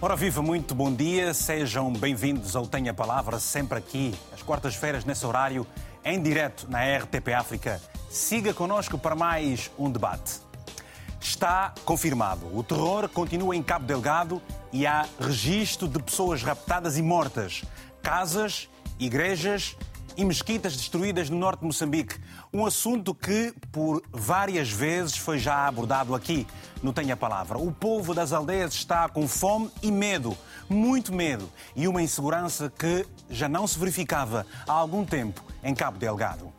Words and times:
Ora 0.00 0.14
viva, 0.14 0.40
muito 0.40 0.76
bom 0.76 0.94
dia, 0.94 1.34
sejam 1.34 1.92
bem-vindos 1.92 2.54
ao 2.54 2.68
Tenha 2.68 2.94
Palavra, 2.94 3.40
sempre 3.40 3.78
aqui, 3.78 4.14
às 4.32 4.40
quartas-feiras, 4.40 5.04
nesse 5.04 5.26
horário, 5.26 5.66
em 6.04 6.22
direto 6.22 6.70
na 6.70 6.78
RTP 6.98 7.32
África. 7.36 7.82
Siga 8.08 8.54
connosco 8.54 8.96
para 8.96 9.16
mais 9.16 9.72
um 9.76 9.90
debate. 9.90 10.34
Está 11.20 11.74
confirmado, 11.84 12.46
o 12.56 12.62
terror 12.62 13.08
continua 13.08 13.56
em 13.56 13.62
Cabo 13.62 13.86
Delgado 13.86 14.40
e 14.72 14.86
há 14.86 15.04
registro 15.18 15.88
de 15.88 16.00
pessoas 16.00 16.44
raptadas 16.44 16.96
e 16.96 17.02
mortas, 17.02 17.64
casas, 18.00 18.68
igrejas 19.00 19.76
e 20.18 20.24
mesquitas 20.24 20.76
destruídas 20.76 21.30
no 21.30 21.38
norte 21.38 21.60
de 21.60 21.66
Moçambique. 21.66 22.16
Um 22.52 22.66
assunto 22.66 23.14
que, 23.14 23.54
por 23.70 24.02
várias 24.12 24.68
vezes, 24.68 25.16
foi 25.16 25.38
já 25.38 25.68
abordado 25.68 26.12
aqui 26.12 26.44
no 26.82 26.92
Tenha 26.92 27.16
Palavra. 27.16 27.56
O 27.56 27.70
povo 27.70 28.12
das 28.12 28.32
aldeias 28.32 28.74
está 28.74 29.08
com 29.08 29.28
fome 29.28 29.70
e 29.80 29.92
medo, 29.92 30.36
muito 30.68 31.14
medo, 31.14 31.48
e 31.76 31.86
uma 31.86 32.02
insegurança 32.02 32.70
que 32.76 33.06
já 33.30 33.48
não 33.48 33.64
se 33.64 33.78
verificava 33.78 34.44
há 34.66 34.72
algum 34.72 35.04
tempo 35.04 35.40
em 35.62 35.72
Cabo 35.72 35.98
Delgado. 35.98 36.52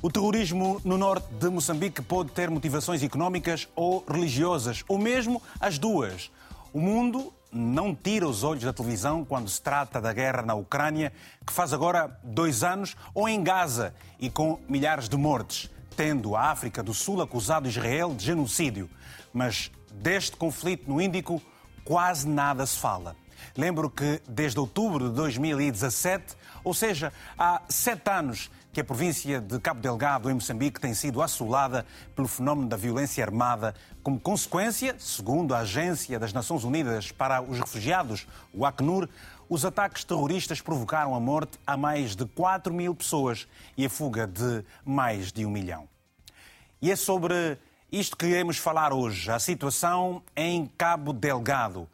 O 0.00 0.10
terrorismo 0.10 0.80
no 0.82 0.96
norte 0.96 1.26
de 1.34 1.50
Moçambique 1.50 2.00
pode 2.00 2.30
ter 2.30 2.48
motivações 2.48 3.02
económicas 3.02 3.68
ou 3.76 4.02
religiosas, 4.08 4.82
ou 4.88 4.96
mesmo 4.96 5.42
as 5.60 5.76
duas. 5.78 6.30
O 6.72 6.80
mundo 6.80 7.34
não 7.52 7.94
tira 7.94 8.28
os 8.28 8.44
olhos 8.44 8.64
da 8.64 8.72
televisão 8.72 9.24
quando 9.24 9.48
se 9.48 9.60
trata 9.60 10.00
da 10.00 10.12
guerra 10.12 10.42
na 10.42 10.54
Ucrânia, 10.54 11.12
que 11.46 11.52
faz 11.52 11.72
agora 11.72 12.18
dois 12.22 12.62
anos, 12.62 12.96
ou 13.14 13.28
em 13.28 13.42
Gaza 13.42 13.94
e 14.18 14.28
com 14.28 14.60
milhares 14.68 15.08
de 15.08 15.16
mortes, 15.16 15.70
tendo 15.96 16.36
a 16.36 16.50
África 16.50 16.82
do 16.82 16.92
Sul 16.92 17.22
acusado 17.22 17.68
Israel 17.68 18.14
de 18.14 18.24
genocídio. 18.24 18.88
Mas 19.32 19.70
deste 19.90 20.36
conflito 20.36 20.90
no 20.90 21.00
Índico 21.00 21.42
quase 21.84 22.28
nada 22.28 22.66
se 22.66 22.78
fala. 22.78 23.16
Lembro 23.56 23.88
que 23.88 24.20
desde 24.28 24.58
outubro 24.58 25.08
de 25.08 25.14
2017, 25.14 26.36
ou 26.62 26.74
seja, 26.74 27.12
há 27.38 27.62
sete 27.68 28.10
anos, 28.10 28.50
que 28.78 28.82
a 28.82 28.84
província 28.84 29.40
de 29.40 29.58
Cabo 29.58 29.80
Delgado, 29.80 30.30
em 30.30 30.34
Moçambique, 30.34 30.78
tem 30.78 30.94
sido 30.94 31.20
assolada 31.20 31.84
pelo 32.14 32.28
fenómeno 32.28 32.68
da 32.68 32.76
violência 32.76 33.24
armada, 33.24 33.74
como 34.04 34.20
consequência, 34.20 34.94
segundo 35.00 35.52
a 35.52 35.58
Agência 35.58 36.16
das 36.16 36.32
Nações 36.32 36.62
Unidas 36.62 37.10
para 37.10 37.42
os 37.42 37.58
Refugiados, 37.58 38.28
o 38.54 38.64
Acnur, 38.64 39.08
os 39.48 39.64
ataques 39.64 40.04
terroristas 40.04 40.60
provocaram 40.60 41.12
a 41.12 41.18
morte 41.18 41.58
a 41.66 41.76
mais 41.76 42.14
de 42.14 42.24
4 42.24 42.72
mil 42.72 42.94
pessoas 42.94 43.48
e 43.76 43.84
a 43.84 43.90
fuga 43.90 44.28
de 44.28 44.64
mais 44.84 45.32
de 45.32 45.44
um 45.44 45.50
milhão. 45.50 45.88
E 46.80 46.92
é 46.92 46.94
sobre 46.94 47.58
isto 47.90 48.16
que 48.16 48.26
iremos 48.26 48.58
falar 48.58 48.92
hoje, 48.92 49.28
a 49.28 49.40
situação 49.40 50.22
em 50.36 50.70
Cabo 50.78 51.12
Delgado. 51.12 51.88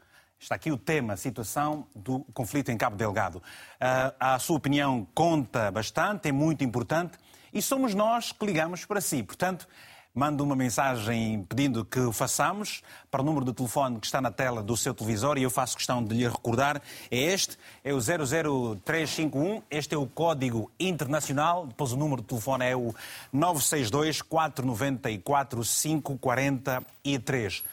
Está 0.44 0.56
aqui 0.56 0.70
o 0.70 0.76
tema, 0.76 1.14
a 1.14 1.16
situação 1.16 1.86
do 1.96 2.20
conflito 2.34 2.70
em 2.70 2.76
Cabo 2.76 2.96
Delgado. 2.96 3.42
Ah, 3.80 4.34
a 4.34 4.38
sua 4.38 4.58
opinião 4.58 5.08
conta 5.14 5.70
bastante, 5.70 6.28
é 6.28 6.32
muito 6.32 6.62
importante 6.62 7.16
e 7.50 7.62
somos 7.62 7.94
nós 7.94 8.30
que 8.30 8.44
ligamos 8.44 8.84
para 8.84 9.00
si. 9.00 9.22
Portanto, 9.22 9.66
mando 10.14 10.44
uma 10.44 10.54
mensagem 10.54 11.46
pedindo 11.48 11.82
que 11.82 11.98
o 11.98 12.12
façamos 12.12 12.82
para 13.10 13.22
o 13.22 13.24
número 13.24 13.46
de 13.46 13.54
telefone 13.54 13.98
que 13.98 14.04
está 14.04 14.20
na 14.20 14.30
tela 14.30 14.62
do 14.62 14.76
seu 14.76 14.92
televisor 14.92 15.38
e 15.38 15.44
eu 15.44 15.50
faço 15.50 15.78
questão 15.78 16.04
de 16.04 16.14
lhe 16.14 16.28
recordar. 16.28 16.82
É 17.10 17.16
este, 17.16 17.56
é 17.82 17.94
o 17.94 17.98
00351. 17.98 19.62
Este 19.70 19.94
é 19.94 19.98
o 19.98 20.06
código 20.06 20.70
internacional. 20.78 21.66
Depois 21.66 21.92
o 21.92 21.96
número 21.96 22.20
de 22.20 22.28
telefone 22.28 22.66
é 22.66 22.76
o 22.76 22.94
962 23.32 24.20
494 24.20 25.62
543. 25.62 27.64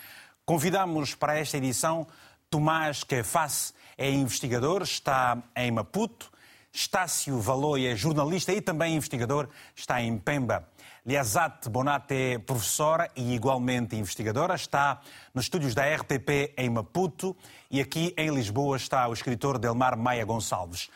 Convidamos 0.45 1.13
para 1.13 1.37
esta 1.37 1.57
edição 1.57 2.07
Tomás 2.51 3.05
Queface 3.05 3.73
é 3.97 4.11
investigador, 4.11 4.81
está 4.81 5.41
em 5.55 5.71
Maputo. 5.71 6.29
Estácio 6.73 7.39
Valoia 7.39 7.93
é 7.93 7.95
jornalista 7.95 8.51
e 8.51 8.59
também 8.59 8.93
investigador, 8.93 9.47
está 9.73 10.01
em 10.01 10.17
Pemba. 10.17 10.67
Liazate 11.05 11.69
Bonate 11.69 12.13
é 12.13 12.39
professora 12.39 13.09
e 13.15 13.33
igualmente 13.33 13.95
investigadora, 13.95 14.53
está 14.55 14.99
nos 15.33 15.45
estúdios 15.45 15.73
da 15.73 15.83
RTP 15.95 16.53
em 16.57 16.69
Maputo 16.69 17.37
e 17.69 17.79
aqui 17.79 18.13
em 18.17 18.29
Lisboa 18.29 18.75
está 18.75 19.07
o 19.07 19.13
escritor 19.13 19.57
Delmar 19.57 19.97
Maia 19.97 20.25
Gonçalves. 20.25 20.89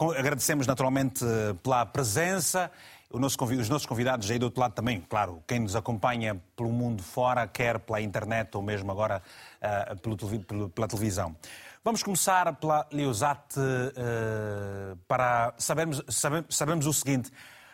Agradecemos 0.00 0.66
naturalmente 0.66 1.24
pela 1.62 1.86
presença 1.86 2.72
nosso, 3.16 3.42
os 3.42 3.68
nossos 3.68 3.86
convidados 3.86 4.30
aí 4.30 4.38
do 4.38 4.44
outro 4.44 4.60
lado 4.60 4.74
também, 4.74 5.00
claro, 5.08 5.42
quem 5.46 5.60
nos 5.60 5.74
acompanha 5.74 6.38
pelo 6.54 6.70
mundo 6.70 7.02
fora, 7.02 7.46
quer 7.46 7.78
pela 7.78 8.00
internet 8.02 8.54
ou 8.54 8.62
mesmo 8.62 8.90
agora 8.90 9.22
uh, 9.62 9.96
pelo, 9.96 10.68
pela 10.68 10.86
televisão. 10.86 11.34
Vamos 11.82 12.02
começar 12.02 12.54
pela 12.56 12.86
Leosate 12.92 13.58
uh, 13.58 14.96
para 15.08 15.54
sabermos, 15.56 16.02
sabemos 16.50 16.86
o 16.86 16.92
seguinte. 16.92 17.30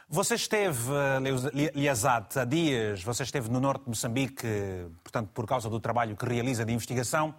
Você 0.08 0.36
esteve, 0.36 0.92
uh, 0.92 1.74
Liazate, 1.74 2.38
há 2.38 2.44
dias, 2.44 3.02
você 3.02 3.24
esteve 3.24 3.50
no 3.50 3.58
norte 3.58 3.82
de 3.82 3.88
Moçambique, 3.88 4.46
portanto, 5.02 5.30
por 5.34 5.46
causa 5.46 5.68
do 5.68 5.80
trabalho 5.80 6.16
que 6.16 6.24
realiza 6.26 6.64
de 6.64 6.72
investigação. 6.72 7.34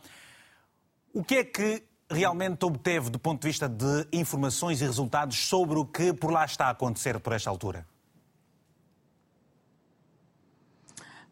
O 1.13 1.23
que 1.23 1.35
é 1.35 1.43
que 1.45 1.81
realmente 2.09 2.63
obteve 2.65 3.09
do 3.09 3.19
ponto 3.19 3.41
de 3.41 3.47
vista 3.47 3.67
de 3.67 4.07
informações 4.13 4.81
e 4.81 4.85
resultados 4.85 5.47
sobre 5.47 5.77
o 5.77 5.85
que 5.85 6.13
por 6.13 6.31
lá 6.31 6.45
está 6.45 6.67
a 6.67 6.69
acontecer 6.69 7.19
por 7.19 7.33
esta 7.33 7.49
altura? 7.49 7.85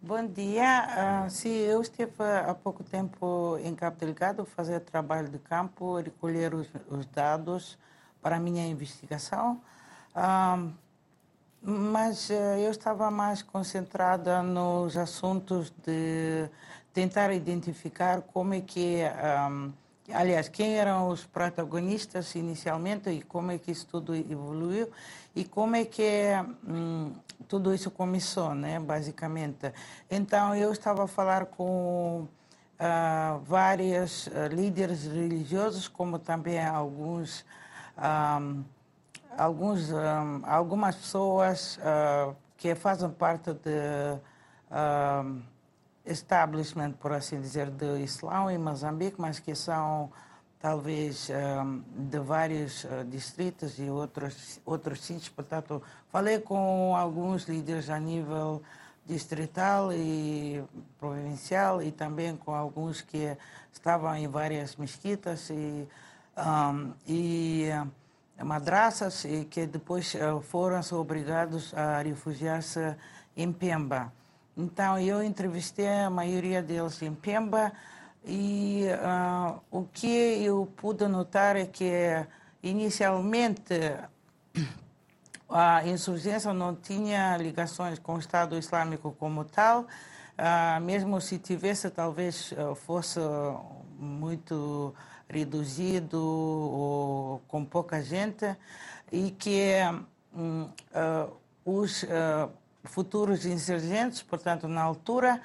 Bom 0.01 0.28
dia. 0.28 1.25
Uh, 1.25 1.29
sim, 1.29 1.50
eu 1.50 1.81
estive 1.81 2.11
há 2.45 2.53
pouco 2.53 2.84
tempo 2.84 3.57
em 3.63 3.73
Cabo 3.73 3.95
Delgado 3.97 4.44
fazer 4.44 4.81
trabalho 4.81 5.29
de 5.29 5.39
campo, 5.39 5.97
recolher 5.97 6.53
os, 6.53 6.67
os 6.90 7.05
dados 7.05 7.78
para 8.22 8.35
a 8.35 8.40
minha 8.40 8.67
investigação. 8.67 9.61
Uh, 10.13 10.73
mas 11.61 12.29
uh, 12.29 12.34
eu 12.34 12.69
estava 12.69 13.09
mais 13.09 13.41
concentrada 13.41 14.44
nos 14.44 14.97
assuntos 14.97 15.72
de 15.85 16.50
tentar 16.91 17.31
identificar 17.31 18.22
como 18.23 18.55
é 18.55 18.59
que 18.59 19.03
aliás, 20.12 20.50
quem 20.50 20.75
eram 20.78 21.09
os 21.09 21.25
protagonistas 21.25 22.36
inicialmente 22.36 23.09
e 23.09 23.22
como 23.22 23.52
é 23.52 23.58
que 23.58 23.72
isso 23.72 23.88
tudo 23.88 24.16
evoluiu 24.16 24.90
e 25.36 25.46
como 25.46 25.75
é 25.75 25.86
que 25.86 26.31
hum, 26.68 27.14
tudo 27.47 27.74
isso 27.74 27.90
começou, 27.90 28.53
né, 28.53 28.80
basicamente. 28.80 29.72
Então, 30.09 30.56
eu 30.56 30.72
estava 30.72 31.06
a 31.06 31.08
falar 31.08 31.46
com 31.46 32.28
uh, 32.80 33.40
vários 33.44 34.28
uh, 34.28 34.47
líderes 34.52 35.06
religiosos, 35.06 35.88
como 35.88 36.20
também 36.20 36.64
alguns, 36.64 37.46
um, 37.97 38.64
alguns 39.38 39.91
um, 39.91 40.41
algumas 40.46 40.96
pessoas 40.96 41.78
uh, 41.78 42.35
que 42.58 42.75
fazem 42.75 43.09
parte 43.09 43.53
de 43.53 44.20
establishment, 46.06 46.94
por 46.94 47.14
assim 47.14 47.40
dizer, 47.40 47.69
do 47.69 47.97
Islão 47.97 48.50
em 48.52 48.58
Moçambique, 48.58 49.19
mas 49.19 49.40
que 49.40 49.56
são 49.56 50.12
talvez 50.59 51.30
um, 51.30 51.84
de 52.09 52.19
vários 52.19 52.86
uh, 52.86 53.03
distritos 53.06 53.78
e 53.80 53.90
outros 53.90 54.62
outros 54.66 55.02
sítios. 55.02 55.30
Portanto, 55.30 55.81
falei 56.09 56.40
com 56.40 56.96
alguns 56.96 57.44
líderes 57.50 57.90
a 57.90 58.00
nível 58.00 58.62
distrital 59.06 59.91
e 59.91 60.64
provincial 60.97 61.81
e 61.81 61.91
também 61.91 62.38
com 62.38 62.56
alguns 62.56 63.02
que 63.02 63.38
estavam 63.74 64.16
em 64.16 64.28
várias 64.28 64.78
mesquitas 64.78 65.50
e, 65.50 65.88
um, 66.38 66.94
e 67.06 67.70
uh, 68.40 68.46
madraças 68.46 69.26
e 69.26 69.44
que 69.44 69.66
depois 69.67 70.14
foram 70.44 70.79
obrigados 70.94 71.73
a 71.73 72.02
refugiar-se 72.02 72.96
em 73.35 73.52
Pemba. 73.52 74.11
Então, 74.55 75.00
eu 75.00 75.23
entrevistei 75.23 75.88
a 75.88 76.09
maioria 76.11 76.61
deles 76.61 77.02
em 77.02 77.14
Pemba 77.14 77.72
e 78.23 78.85
uh, 78.85 79.59
o 79.72 79.84
que 79.85 80.08
eu 80.08 80.72
pude 80.78 81.08
notar 81.08 81.55
é 81.55 81.66
que, 81.66 81.91
inicialmente, 82.61 83.73
a 85.50 85.85
insurgência 85.88 86.53
não 86.53 86.76
tinha 86.76 87.35
ligações 87.35 87.97
com 87.97 88.14
o 88.14 88.20
Estado 88.20 88.55
Islâmico 88.55 89.11
como 89.20 89.44
tal, 89.44 89.82
uh, 89.82 90.82
mesmo 90.82 91.20
se 91.20 91.40
tivesse, 91.40 91.90
talvez 91.90 92.52
uh, 92.52 92.76
fosse 92.76 93.20
muito 93.97 94.94
reduzido 95.28 96.22
ou 96.22 97.41
com 97.47 97.66
pouca 97.66 98.03
gente, 98.03 98.56
e 99.11 99.32
que 99.32 99.73
um, 100.35 100.70
os 101.66 102.06
futuros 102.84 103.46
insurgentes, 103.46 104.22
portanto, 104.22 104.68
na 104.68 104.82
altura, 104.82 105.41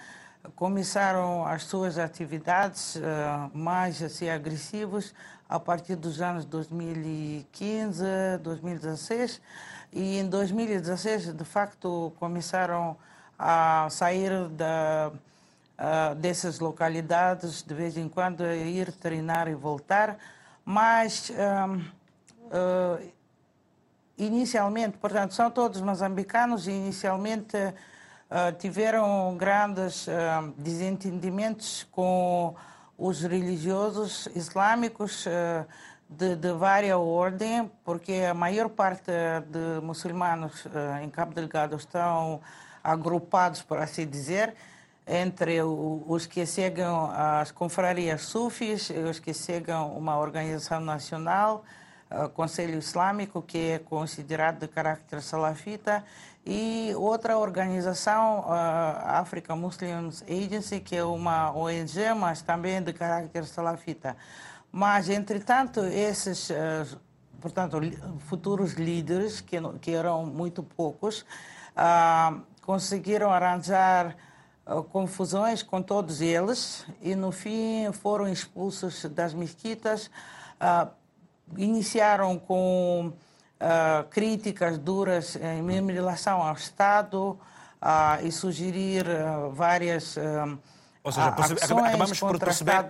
começaram 0.55 1.46
as 1.46 1.64
suas 1.64 1.99
atividades 1.99 2.96
uh, 2.96 3.00
mais 3.52 4.02
assim, 4.02 4.29
agressivas 4.29 5.14
a 5.49 5.58
partir 5.58 5.96
dos 5.96 6.20
anos 6.20 6.44
2015, 6.44 8.05
2016. 8.43 9.40
E 9.93 10.19
em 10.19 10.29
2016, 10.29 11.32
de 11.32 11.44
facto, 11.44 12.12
começaram 12.19 12.96
a 13.38 13.88
sair 13.90 14.49
da, 14.49 15.11
uh, 15.12 16.14
dessas 16.17 16.58
localidades, 16.58 17.62
de 17.62 17.75
vez 17.75 17.96
em 17.96 18.08
quando 18.08 18.44
ir 18.44 18.93
treinar 18.93 19.49
e 19.49 19.55
voltar, 19.55 20.19
mas 20.64 21.31
uh, 21.31 21.81
inicialmente, 24.18 24.98
portanto, 24.98 25.34
são 25.34 25.50
todos 25.50 25.80
moçambicanos 25.80 26.66
e 26.66 26.72
inicialmente 26.72 27.56
uh, 27.56 28.52
tiveram 28.58 29.36
grandes 29.36 30.06
desentendimentos 30.56 31.86
com 31.90 32.54
os 32.96 33.22
religiosos 33.22 34.28
islâmicos 34.34 35.24
de, 36.08 36.34
de 36.34 36.52
várias 36.52 36.96
ordens, 36.96 37.70
porque 37.84 38.26
a 38.28 38.34
maior 38.34 38.68
parte 38.68 39.12
de 39.48 39.80
muçulmanos 39.84 40.66
em 41.00 41.08
Cabo 41.08 41.32
Delgado 41.32 41.76
estão 41.76 42.40
agrupados, 42.82 43.62
por 43.62 43.78
assim 43.78 44.06
dizer, 44.06 44.54
entre 45.06 45.62
os 45.62 46.26
que 46.26 46.44
seguem 46.44 46.84
as 47.14 47.50
confrarias 47.50 48.22
sufis 48.22 48.90
e 48.90 48.98
os 48.98 49.18
que 49.18 49.32
seguem 49.32 49.74
uma 49.74 50.18
organização 50.18 50.80
nacional, 50.80 51.64
o 52.10 52.28
Conselho 52.28 52.78
Islâmico, 52.78 53.43
que 53.43 53.72
é 53.72 53.78
considerado 53.78 54.60
de 54.60 54.69
caráter 54.69 55.22
salafita, 55.22 56.05
e 56.46 56.93
outra 56.96 57.37
organização, 57.37 58.44
a 58.49 59.19
Africa 59.19 59.55
Muslims 59.55 60.22
Agency, 60.22 60.81
que 60.81 60.96
é 60.96 61.05
uma 61.05 61.52
ONG, 61.55 62.14
mas 62.16 62.40
também 62.40 62.82
de 62.82 62.93
caráter 62.93 63.44
salafita. 63.44 64.16
Mas, 64.72 65.08
entretanto, 65.08 65.81
esses, 65.81 66.50
eh, 66.50 66.87
portanto, 67.40 67.78
futuros 68.20 68.75
líderes, 68.75 69.40
que, 69.40 69.56
que 69.81 69.90
eram 69.90 70.25
muito 70.25 70.62
poucos, 70.62 71.26
ah, 71.76 72.40
conseguiram 72.69 73.32
arranjar 73.32 74.16
uh, 74.66 74.82
confusões 74.82 75.62
com 75.62 75.81
todos 75.81 76.20
eles 76.20 76.84
e 77.00 77.14
no 77.14 77.32
fim 77.32 77.90
foram 77.93 78.28
expulsos 78.28 79.04
das 79.06 79.32
mesquitas. 79.32 80.11
Uh, 80.61 80.90
iniciaram 81.56 82.38
com 82.38 83.12
uh, 83.12 84.08
críticas 84.10 84.78
duras 84.78 85.36
em 85.36 85.92
relação 85.92 86.42
ao 86.42 86.54
Estado 86.54 87.38
e 88.24 88.32
sugerir 88.32 89.04
várias 89.52 90.16
Ou 91.04 91.12
seja, 91.12 91.28
ações 91.28 91.84
acabamos 91.84 92.18
por 92.18 92.38
perceber... 92.38 92.84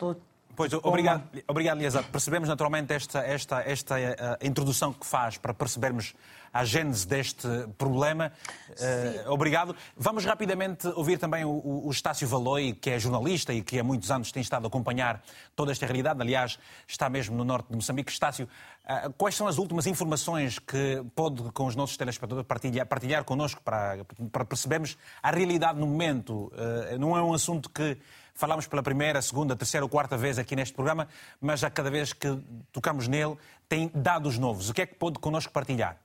Pois, 0.59 0.73
obrigado, 0.73 1.23
obrigado 1.47 1.79
Liesa. 1.79 2.03
Percebemos 2.03 2.49
naturalmente 2.49 2.93
esta, 2.93 3.21
esta, 3.21 3.61
esta 3.61 3.95
uh, 3.95 4.45
introdução 4.45 4.93
que 4.93 5.07
faz 5.07 5.39
para 5.39 5.55
percebermos 5.55 6.17
a 6.53 6.65
gênese 6.65 7.07
deste 7.07 7.47
problema. 7.77 8.33
Uh, 8.71 9.31
obrigado. 9.33 9.75
Vamos 9.97 10.25
rapidamente 10.25 10.87
ouvir 10.89 11.19
também 11.19 11.45
o, 11.45 11.87
o 11.87 11.91
Estácio 11.91 12.27
Valoi, 12.27 12.73
que 12.73 12.91
é 12.91 12.99
jornalista 12.99 13.53
e 13.53 13.63
que 13.63 13.79
há 13.79 13.85
muitos 13.85 14.11
anos 14.11 14.33
tem 14.33 14.41
estado 14.41 14.65
a 14.65 14.69
acompanhar 14.69 15.23
toda 15.55 15.73
esta 15.73 15.87
realidade. 15.87 16.21
Aliás, 16.21 16.59
está 16.87 17.09
mesmo 17.09 17.37
no 17.37 17.45
norte 17.45 17.69
de 17.69 17.77
Moçambique. 17.77 18.11
Estácio, 18.11 18.49
uh, 18.85 19.13
quais 19.15 19.35
são 19.35 19.47
as 19.47 19.59
últimas 19.59 19.87
informações 19.87 20.59
que 20.59 21.03
pode, 21.15 21.43
com 21.53 21.67
os 21.67 21.77
nossos 21.77 21.97
telespectadores, 21.97 22.47
partilhar, 22.47 22.87
partilhar 22.87 23.25
connosco 23.25 23.61
para, 23.63 24.05
para 24.33 24.45
percebermos 24.45 24.97
a 25.23 25.31
realidade 25.31 25.79
no 25.79 25.87
momento? 25.87 26.53
não 26.99 27.17
é 27.17 27.23
um 27.23 27.33
assunto 27.33 27.71
que 27.71 27.97
falamos 28.39 28.69
pela 28.69 28.85
primeira, 28.85 29.21
segunda, 29.21 29.57
terceira 29.57 29.85
ou 29.85 29.91
quarta 29.91 30.17
vez 30.17 30.39
aqui 30.39 30.55
neste 30.55 30.73
programa, 30.73 31.09
mas 31.41 31.65
a 31.65 31.71
cada 31.71 31.91
vez 31.91 32.13
que 32.13 32.39
tocamos 32.71 33.09
nele 33.09 33.37
tem 33.69 33.91
dados 33.93 34.39
novos. 34.39 34.71
O 34.71 34.75
que 34.75 34.83
é 34.83 34.87
que 34.87 34.95
pode 34.95 35.19
connosco 35.19 35.53
partilhar? 35.53 35.99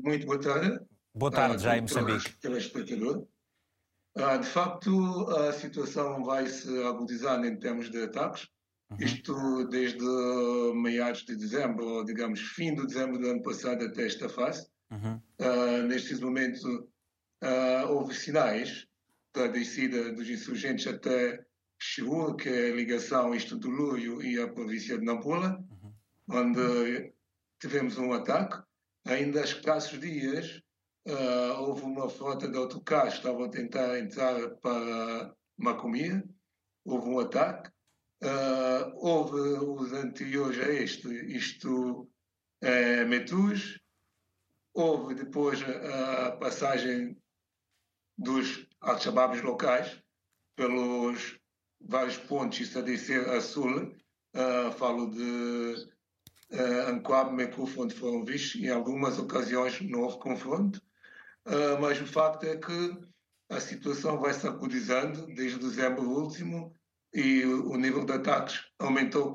Muito 0.00 0.26
boa 0.26 0.40
tarde. 0.40 0.80
Boa 1.14 1.30
tarde, 1.30 1.56
ah, 1.56 1.58
já 1.58 1.76
em 1.76 1.82
Moçambique. 1.82 2.36
Telespectador. 2.40 3.26
Ah, 4.16 4.36
de 4.36 4.46
facto, 4.46 5.28
a 5.30 5.52
situação 5.52 6.22
vai 6.24 6.46
se 6.46 6.68
agudizando 6.84 7.46
em 7.46 7.58
termos 7.58 7.90
de 7.90 8.02
ataques. 8.02 8.48
Uhum. 8.90 8.96
Isto 9.00 9.66
desde 9.68 10.04
meados 10.74 11.24
de 11.24 11.36
dezembro, 11.36 11.86
ou 11.86 12.04
digamos, 12.04 12.40
fim 12.40 12.74
de 12.74 12.86
dezembro 12.86 13.18
do 13.18 13.28
ano 13.28 13.42
passado 13.42 13.84
até 13.84 14.06
esta 14.06 14.28
fase. 14.28 14.66
Uhum. 14.90 15.20
Uh, 15.40 15.86
neste 15.86 16.14
momento, 16.16 16.88
uh, 17.42 17.88
houve 17.88 18.14
sinais 18.14 18.86
da 19.34 19.46
descida 19.46 20.12
dos 20.12 20.28
insurgentes 20.28 20.86
até 20.86 21.42
Chiú, 21.78 22.36
que 22.36 22.48
é 22.48 22.70
a 22.70 22.74
ligação 22.74 23.34
isto 23.34 23.56
do 23.56 23.70
Luio 23.70 24.22
e 24.22 24.40
a 24.40 24.46
província 24.46 24.98
de 24.98 25.04
Nampula, 25.04 25.58
uhum. 25.70 25.92
onde 26.28 27.12
tivemos 27.58 27.98
um 27.98 28.12
ataque. 28.12 28.62
Ainda 29.04 29.40
há 29.40 29.44
escassos 29.44 29.98
dias 29.98 30.62
uh, 31.08 31.60
houve 31.60 31.82
uma 31.82 32.08
frota 32.08 32.48
de 32.48 32.56
autocarros 32.56 33.14
que 33.14 33.18
estavam 33.18 33.44
a 33.44 33.50
tentar 33.50 33.98
entrar 33.98 34.50
para 34.56 35.34
Macomia, 35.56 36.22
houve 36.84 37.08
um 37.08 37.18
ataque. 37.18 37.70
Uh, 38.22 38.94
houve 38.94 39.40
os 39.40 39.92
anteriores 39.92 40.56
a 40.60 40.72
este, 40.72 41.08
isto 41.36 42.08
é 42.60 43.04
Metus, 43.04 43.80
houve 44.72 45.16
depois 45.16 45.60
a 45.62 46.30
passagem 46.36 47.20
dos 48.16 48.68
al-Shabaabs 48.80 49.42
locais, 49.42 50.00
pelos 50.54 51.36
vários 51.80 52.16
pontos, 52.16 52.60
isso 52.60 52.78
a 52.78 52.82
dizer 52.82 53.28
a 53.28 53.40
sul, 53.40 53.92
uh, 54.36 54.70
falo 54.78 55.10
de 55.10 55.91
uh, 56.52 56.90
Anquab, 56.90 57.32
Mekuf, 57.32 57.78
onde 57.78 57.94
foram 57.94 58.24
vistos, 58.24 58.60
em 58.60 58.70
algumas 58.70 59.18
ocasiões 59.18 59.80
não 59.82 60.02
houve 60.02 60.18
confronto, 60.18 60.80
uh, 61.46 61.80
mas 61.80 62.00
o 62.00 62.06
facto 62.06 62.44
é 62.44 62.56
que 62.56 62.98
a 63.50 63.60
situação 63.60 64.18
vai 64.18 64.32
se 64.32 64.46
acudizando 64.46 65.26
desde 65.34 65.58
dezembro 65.58 66.08
último 66.08 66.74
e 67.12 67.44
o 67.44 67.76
nível 67.76 68.04
de 68.06 68.12
ataques 68.12 68.60
aumentou 68.78 69.32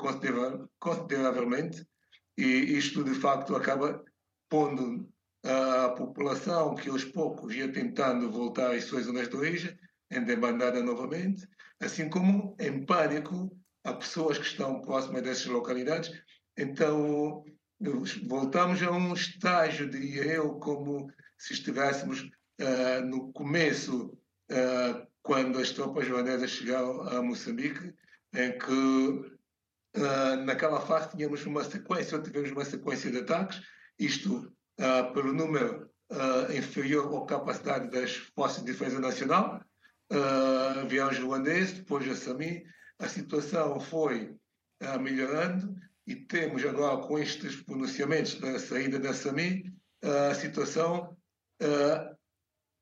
consideravelmente 0.79 1.87
e 2.35 2.45
isto 2.45 3.03
de 3.03 3.13
facto 3.13 3.55
acaba 3.55 4.03
pondo 4.49 5.07
a 5.43 5.89
população 5.89 6.75
que 6.75 6.89
aos 6.89 7.03
poucos 7.03 7.53
ia 7.53 7.71
tentando 7.71 8.31
voltar 8.31 8.73
às 8.75 8.85
suas 8.85 9.05
zonas 9.05 9.29
de 9.29 9.35
origem, 9.35 9.77
em 10.11 10.23
debandada 10.23 10.81
novamente, 10.81 11.47
assim 11.79 12.09
como 12.09 12.55
em 12.59 12.85
pânico 12.85 13.51
a 13.83 13.93
pessoas 13.93 14.37
que 14.37 14.45
estão 14.45 14.81
próximas 14.81 15.21
dessas 15.21 15.45
localidades. 15.45 16.11
Então, 16.57 17.45
voltamos 18.25 18.81
a 18.81 18.91
um 18.91 19.13
estágio, 19.13 19.89
diria 19.89 20.23
eu, 20.23 20.55
como 20.55 21.11
se 21.37 21.53
estivéssemos 21.53 22.21
uh, 22.59 23.05
no 23.05 23.31
começo, 23.31 24.17
uh, 24.51 25.07
quando 25.21 25.59
as 25.59 25.69
tropas 25.71 26.09
holandesas 26.09 26.49
chegaram 26.49 27.01
a 27.01 27.21
Moçambique, 27.21 27.93
em 28.33 28.57
que 28.57 28.71
uh, 29.97 30.35
naquela 30.45 30.81
fase 30.81 31.11
tínhamos 31.11 31.45
uma 31.45 31.63
sequência, 31.63 32.17
ou 32.17 32.23
tivemos 32.23 32.51
uma 32.51 32.65
sequência 32.65 33.11
de 33.11 33.19
ataques, 33.19 33.61
isto 33.99 34.51
pelo 35.13 35.33
número 35.33 35.89
inferior 36.55 37.23
à 37.23 37.25
capacidade 37.25 37.89
das 37.89 38.15
Forças 38.15 38.63
de 38.63 38.71
Defesa 38.71 38.99
Nacional, 38.99 39.59
uh, 40.13 40.79
aviões 40.81 41.17
ruandeses, 41.17 41.79
depois 41.79 42.07
a 42.07 42.15
SAMI. 42.15 42.63
A 42.99 43.07
situação 43.07 43.79
foi 43.79 44.35
melhorando 45.01 45.75
e 46.07 46.15
temos 46.15 46.65
agora, 46.65 47.05
com 47.05 47.19
estes 47.19 47.57
pronunciamentos 47.57 48.35
da 48.35 48.57
saída 48.57 48.97
da 48.97 49.13
SAMI, 49.13 49.71
a 50.01 50.33
situação 50.33 51.15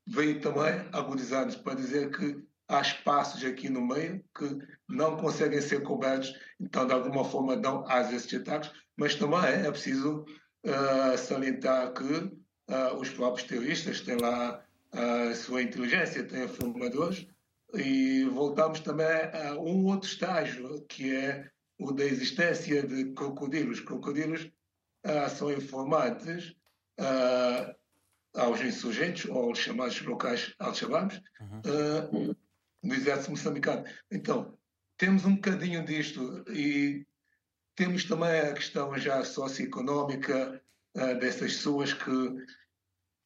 veio 0.07 0.39
também 0.39 0.87
agudizando 0.93 1.57
para 1.63 1.75
dizer 1.75 2.11
que 2.11 2.45
há 2.67 2.81
espaços 2.81 3.43
aqui 3.43 3.69
no 3.69 3.85
meio 3.85 4.23
que 4.37 4.57
não 4.87 5.17
conseguem 5.17 5.61
ser 5.61 5.81
cobertos, 5.83 6.33
então 6.59 6.85
de 6.85 6.93
alguma 6.93 7.23
forma 7.23 7.57
dão 7.57 7.83
a 7.87 8.01
esses 8.01 8.33
ataques, 8.33 8.71
mas 8.95 9.15
também 9.15 9.39
é 9.39 9.71
preciso 9.71 10.25
uh, 10.65 11.17
salientar 11.17 11.93
que 11.93 12.03
uh, 12.03 12.95
os 12.99 13.09
próprios 13.09 13.47
terroristas 13.47 14.01
têm 14.01 14.17
lá 14.17 14.63
a 14.91 15.35
sua 15.35 15.61
inteligência, 15.61 16.23
têm 16.23 16.47
formadores, 16.47 17.27
e 17.73 18.23
voltamos 18.25 18.79
também 18.79 19.05
a 19.05 19.55
um 19.55 19.85
outro 19.87 20.09
estágio, 20.09 20.85
que 20.87 21.13
é 21.13 21.49
o 21.77 21.91
da 21.91 22.05
existência 22.05 22.85
de 22.85 23.13
crocodilos. 23.13 23.79
Crocodilos 23.79 24.43
uh, 25.05 25.29
são 25.29 25.51
informantes 25.51 26.55
uh, 26.99 27.75
aos 28.35 28.61
insurgentes, 28.61 29.29
ou 29.29 29.49
aos 29.49 29.59
chamados 29.59 30.01
locais 30.01 30.53
al-Shabaabs, 30.59 31.21
uhum. 31.39 32.31
uh, 32.31 32.35
do 32.83 32.93
exército 32.93 33.31
moçambicano. 33.31 33.85
Então, 34.11 34.57
temos 34.97 35.25
um 35.25 35.35
bocadinho 35.35 35.83
disto 35.85 36.43
e 36.49 37.05
temos 37.75 38.05
também 38.05 38.39
a 38.39 38.53
questão 38.53 38.97
já 38.97 39.23
socioeconómica 39.23 40.61
uh, 40.95 41.19
dessas 41.19 41.53
pessoas 41.53 41.93
que 41.93 42.45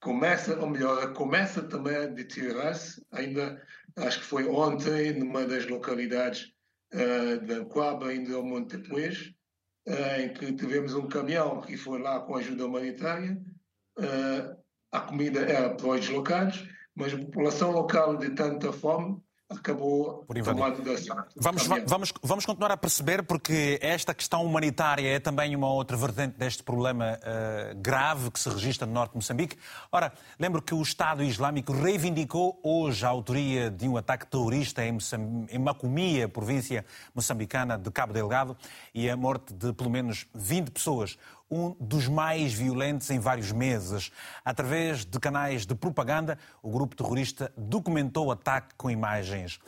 começa, 0.02 0.60
ou 0.60 0.70
melhor, 0.70 1.14
começa 1.14 1.62
também 1.62 1.96
a 1.96 2.06
deteriorar-se. 2.06 3.06
Ainda, 3.12 3.62
acho 3.98 4.20
que 4.20 4.26
foi 4.26 4.48
ontem, 4.48 5.14
numa 5.14 5.46
das 5.46 5.68
localidades 5.68 6.54
uh, 6.94 7.46
da 7.46 7.66
Coaba, 7.66 8.08
ainda 8.08 8.36
ao 8.36 8.44
Monte 8.44 8.78
Tepuês, 8.78 9.34
uh, 9.88 10.22
em 10.22 10.34
que 10.34 10.54
tivemos 10.54 10.94
um 10.94 11.08
caminhão 11.08 11.62
que 11.62 11.78
foi 11.78 12.00
lá 12.00 12.20
com 12.22 12.36
ajuda 12.36 12.66
humanitária. 12.66 13.40
Uh, 13.98 14.58
a 14.92 15.02
comida 15.02 15.42
era 15.42 15.76
para 15.76 15.88
os 15.88 16.00
deslocados, 16.00 16.68
mas 16.96 17.14
a 17.14 17.18
população 17.18 17.72
local 17.72 18.18
de 18.18 18.30
tanta 18.32 18.72
fome 18.72 19.22
acabou 19.50 20.26
tomando 20.28 20.84
da 20.84 21.26
Vamos, 21.36 21.66
vamos, 21.66 22.14
vamos 22.22 22.46
continuar 22.46 22.72
a 22.72 22.78
perceber, 22.78 23.24
porque 23.24 23.80
esta 23.82 24.14
questão 24.14 24.46
humanitária 24.46 25.10
é 25.10 25.20
também 25.20 25.56
uma 25.56 25.68
outra 25.72 25.98
vertente 25.98 26.38
deste 26.38 26.62
problema 26.62 27.18
uh, 27.18 27.76
grave 27.82 28.30
que 28.30 28.40
se 28.40 28.48
registra 28.48 28.86
no 28.86 28.94
norte 28.94 29.12
de 29.12 29.18
Moçambique. 29.18 29.58
Ora, 29.92 30.14
lembro 30.38 30.62
que 30.62 30.74
o 30.74 30.82
Estado 30.82 31.24
Islâmico 31.24 31.74
reivindicou 31.74 32.60
hoje 32.64 33.04
a 33.04 33.10
autoria 33.10 33.72
de 33.72 33.88
um 33.88 33.98
ataque 33.98 34.28
terrorista 34.28 34.86
em, 34.86 34.92
Moçamb... 34.92 35.48
em 35.50 35.58
Macomia, 35.58 36.30
província 36.30 36.86
moçambicana 37.16 37.78
de 37.78 37.90
Cabo 37.90 38.14
Delgado, 38.14 38.56
e 38.94 39.10
a 39.10 39.18
morte 39.18 39.54
de 39.54 39.74
pelo 39.74 39.90
menos 39.90 40.28
20 40.36 40.70
pessoas 40.70 41.18
um 41.50 41.76
dos 41.80 42.08
mais 42.08 42.54
violentos 42.54 43.10
em 43.10 43.20
vários 43.20 43.52
meses. 43.52 44.12
Através 44.44 45.06
de 45.06 45.20
canais 45.20 45.66
de 45.66 45.76
propaganda, 45.76 46.38
o 46.62 46.70
grupo 46.70 46.96
terrorista 46.96 47.52
documentou 47.58 48.28
o 48.28 48.32
ataque 48.32 48.76
com 48.76 48.90
imagens. 48.90 49.60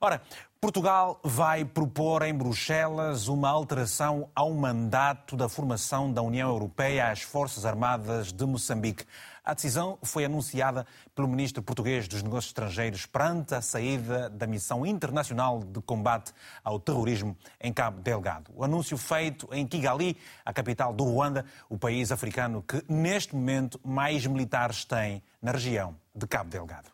Ora, 0.00 0.22
Portugal 0.60 1.20
vai 1.22 1.64
propor 1.64 2.22
em 2.22 2.34
Bruxelas 2.34 3.28
uma 3.28 3.48
alteração 3.48 4.28
ao 4.34 4.52
mandato 4.52 5.36
da 5.36 5.48
formação 5.48 6.12
da 6.12 6.22
União 6.22 6.48
Europeia 6.48 7.10
às 7.10 7.22
Forças 7.22 7.64
Armadas 7.64 8.32
de 8.32 8.44
Moçambique. 8.44 9.04
A 9.50 9.54
decisão 9.54 9.98
foi 10.04 10.24
anunciada 10.24 10.86
pelo 11.12 11.26
ministro 11.26 11.60
português 11.60 12.06
dos 12.06 12.22
Negócios 12.22 12.50
Estrangeiros 12.50 13.04
perante 13.04 13.52
a 13.52 13.60
saída 13.60 14.30
da 14.30 14.46
missão 14.46 14.86
internacional 14.86 15.64
de 15.64 15.82
combate 15.82 16.32
ao 16.62 16.78
terrorismo 16.78 17.36
em 17.60 17.72
Cabo 17.72 18.00
Delgado. 18.00 18.52
O 18.54 18.62
anúncio 18.62 18.96
feito 18.96 19.48
em 19.50 19.66
Kigali, 19.66 20.16
a 20.44 20.52
capital 20.52 20.92
do 20.92 21.02
Ruanda, 21.02 21.44
o 21.68 21.76
país 21.76 22.12
africano 22.12 22.62
que 22.62 22.80
neste 22.88 23.34
momento 23.34 23.80
mais 23.84 24.24
militares 24.24 24.84
tem 24.84 25.20
na 25.42 25.50
região 25.50 25.96
de 26.14 26.28
Cabo 26.28 26.48
Delgado. 26.48 26.88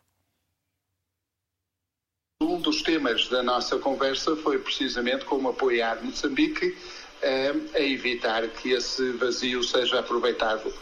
Um 2.41 2.59
dos 2.59 2.81
temas 2.81 3.29
da 3.29 3.43
nossa 3.43 3.77
conversa 3.77 4.35
foi 4.37 4.57
precisamente 4.57 5.25
como 5.25 5.49
apoiar 5.49 6.03
Moçambique 6.03 6.75
eh, 7.21 7.53
a 7.75 7.81
evitar 7.81 8.47
que 8.47 8.71
esse 8.71 9.11
vazio 9.11 9.61
seja 9.61 9.99
aproveitado 9.99 10.73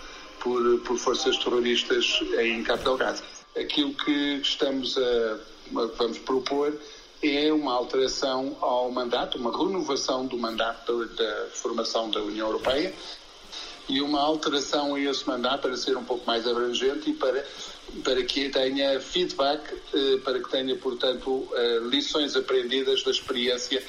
por, 0.45 0.79
por 0.81 0.99
forças 0.99 1.35
terroristas 1.39 2.19
em 2.39 2.61
Cabo 2.61 2.83
Delgado. 2.83 3.23
Aquilo 3.57 3.95
que 3.95 4.39
estamos 4.43 4.95
a 4.95 5.39
vamos 5.97 6.19
propor 6.19 6.71
é 7.23 7.51
uma 7.51 7.73
alteração 7.73 8.55
ao 8.61 8.91
mandato, 8.91 9.39
uma 9.39 9.51
renovação 9.51 10.27
do 10.27 10.37
mandato 10.37 11.07
da 11.07 11.47
formação 11.51 12.11
da 12.11 12.21
União 12.21 12.45
Europeia 12.45 12.93
e 13.89 13.99
uma 14.01 14.19
alteração 14.19 14.93
a 14.93 14.99
esse 14.99 15.27
mandato 15.27 15.61
para 15.61 15.75
ser 15.75 15.97
um 15.97 16.03
pouco 16.03 16.27
mais 16.27 16.47
abrangente 16.47 17.09
e 17.09 17.13
para, 17.13 17.43
para 18.03 18.23
que 18.23 18.49
tenha 18.49 18.99
feedback, 18.99 19.61
eh, 19.93 20.17
para 20.23 20.39
que 20.39 20.49
tenha, 20.51 20.75
portanto, 20.75 21.47
eh, 21.53 21.79
lições 21.89 22.35
aprendidas 22.35 23.03
da 23.03 23.09
experiência 23.09 23.83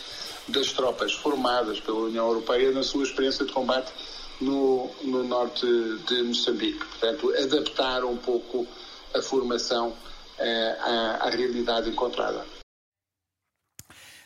das 0.48 0.72
tropas 0.72 1.12
formadas 1.12 1.80
pela 1.80 1.98
União 1.98 2.26
Europeia 2.26 2.70
na 2.72 2.82
sua 2.82 3.02
experiência 3.02 3.44
de 3.44 3.52
combate 3.52 3.92
no, 4.40 4.90
no 5.02 5.24
norte 5.24 5.66
de 6.06 6.22
Moçambique. 6.22 6.84
Portanto, 6.84 7.32
adaptar 7.42 8.04
um 8.04 8.16
pouco 8.16 8.66
a 9.14 9.22
formação 9.22 9.94
eh, 10.38 10.76
à, 10.80 11.26
à 11.26 11.30
realidade 11.30 11.88
encontrada. 11.88 12.44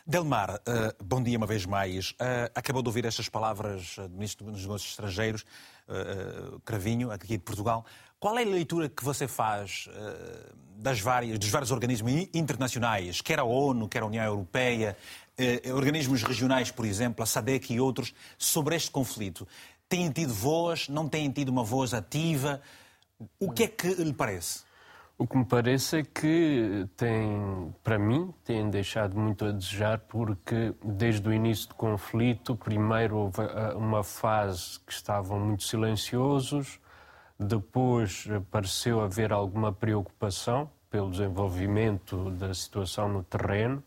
Delmar, 0.05 0.55
uh, 0.55 1.03
bom 1.03 1.21
dia 1.21 1.37
uma 1.37 1.47
vez 1.47 1.65
mais. 1.65 2.11
Uh, 2.11 2.51
acabou 2.55 2.81
de 2.81 2.89
ouvir 2.89 3.05
estas 3.05 3.29
palavras 3.29 3.95
do 3.95 4.09
Ministro 4.09 4.51
dos 4.51 4.61
Negócios 4.61 4.91
Estrangeiros, 4.91 5.45
Cravinho, 6.65 7.11
aqui 7.11 7.37
de 7.37 7.39
Portugal. 7.39 7.85
Qual 8.19 8.37
é 8.37 8.43
a 8.43 8.45
leitura 8.45 8.87
que 8.87 9.03
você 9.03 9.27
faz 9.27 9.89
das 10.77 11.01
várias, 11.01 11.37
dos 11.37 11.49
vários 11.49 11.69
organismos 11.69 12.29
internacionais, 12.33 13.19
quer 13.19 13.39
a 13.39 13.43
ONU, 13.43 13.89
quer 13.89 14.03
a 14.03 14.05
União 14.05 14.23
Europeia, 14.23 14.95
organismos 15.73 16.23
regionais, 16.23 16.71
por 16.71 16.85
exemplo, 16.85 17.23
a 17.23 17.25
SADC 17.25 17.73
e 17.73 17.81
outros, 17.81 18.13
sobre 18.37 18.75
este 18.75 18.89
conflito? 18.89 19.45
Têm 19.91 20.09
tido 20.09 20.33
voz? 20.33 20.87
Não 20.87 21.09
têm 21.09 21.29
tido 21.29 21.49
uma 21.49 21.65
voz 21.65 21.93
ativa? 21.93 22.61
O 23.37 23.51
que 23.51 23.63
é 23.63 23.67
que 23.67 23.93
lhe 23.95 24.13
parece? 24.13 24.63
O 25.17 25.27
que 25.27 25.35
me 25.35 25.43
parece 25.43 25.97
é 25.97 26.03
que 26.03 26.87
tem, 26.95 27.75
para 27.83 27.99
mim, 27.99 28.33
têm 28.45 28.69
deixado 28.69 29.19
muito 29.19 29.43
a 29.43 29.51
desejar, 29.51 29.99
porque 29.99 30.73
desde 30.81 31.27
o 31.27 31.33
início 31.33 31.67
do 31.67 31.75
conflito, 31.75 32.55
primeiro 32.55 33.17
houve 33.17 33.41
ah, 33.41 33.73
uma 33.75 34.01
fase 34.01 34.79
que 34.79 34.93
estavam 34.93 35.37
muito 35.41 35.63
silenciosos, 35.63 36.79
depois 37.37 38.29
pareceu 38.49 39.01
haver 39.01 39.33
alguma 39.33 39.73
preocupação 39.73 40.71
pelo 40.89 41.11
desenvolvimento 41.11 42.31
da 42.31 42.53
situação 42.53 43.09
no 43.09 43.23
terreno, 43.23 43.83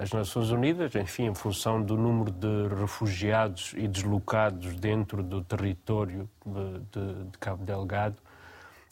as 0.00 0.12
Nações 0.12 0.50
Unidas, 0.50 0.94
enfim, 0.94 1.24
em 1.24 1.34
função 1.34 1.82
do 1.82 1.96
número 1.96 2.30
de 2.30 2.68
refugiados 2.80 3.74
e 3.76 3.88
deslocados 3.88 4.76
dentro 4.76 5.24
do 5.24 5.42
território 5.42 6.28
de, 6.46 7.00
de, 7.00 7.38
Cabo 7.38 7.64
Delgado 7.64 8.16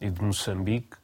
e 0.00 0.10
de 0.10 0.20
Moçambique, 0.20 0.96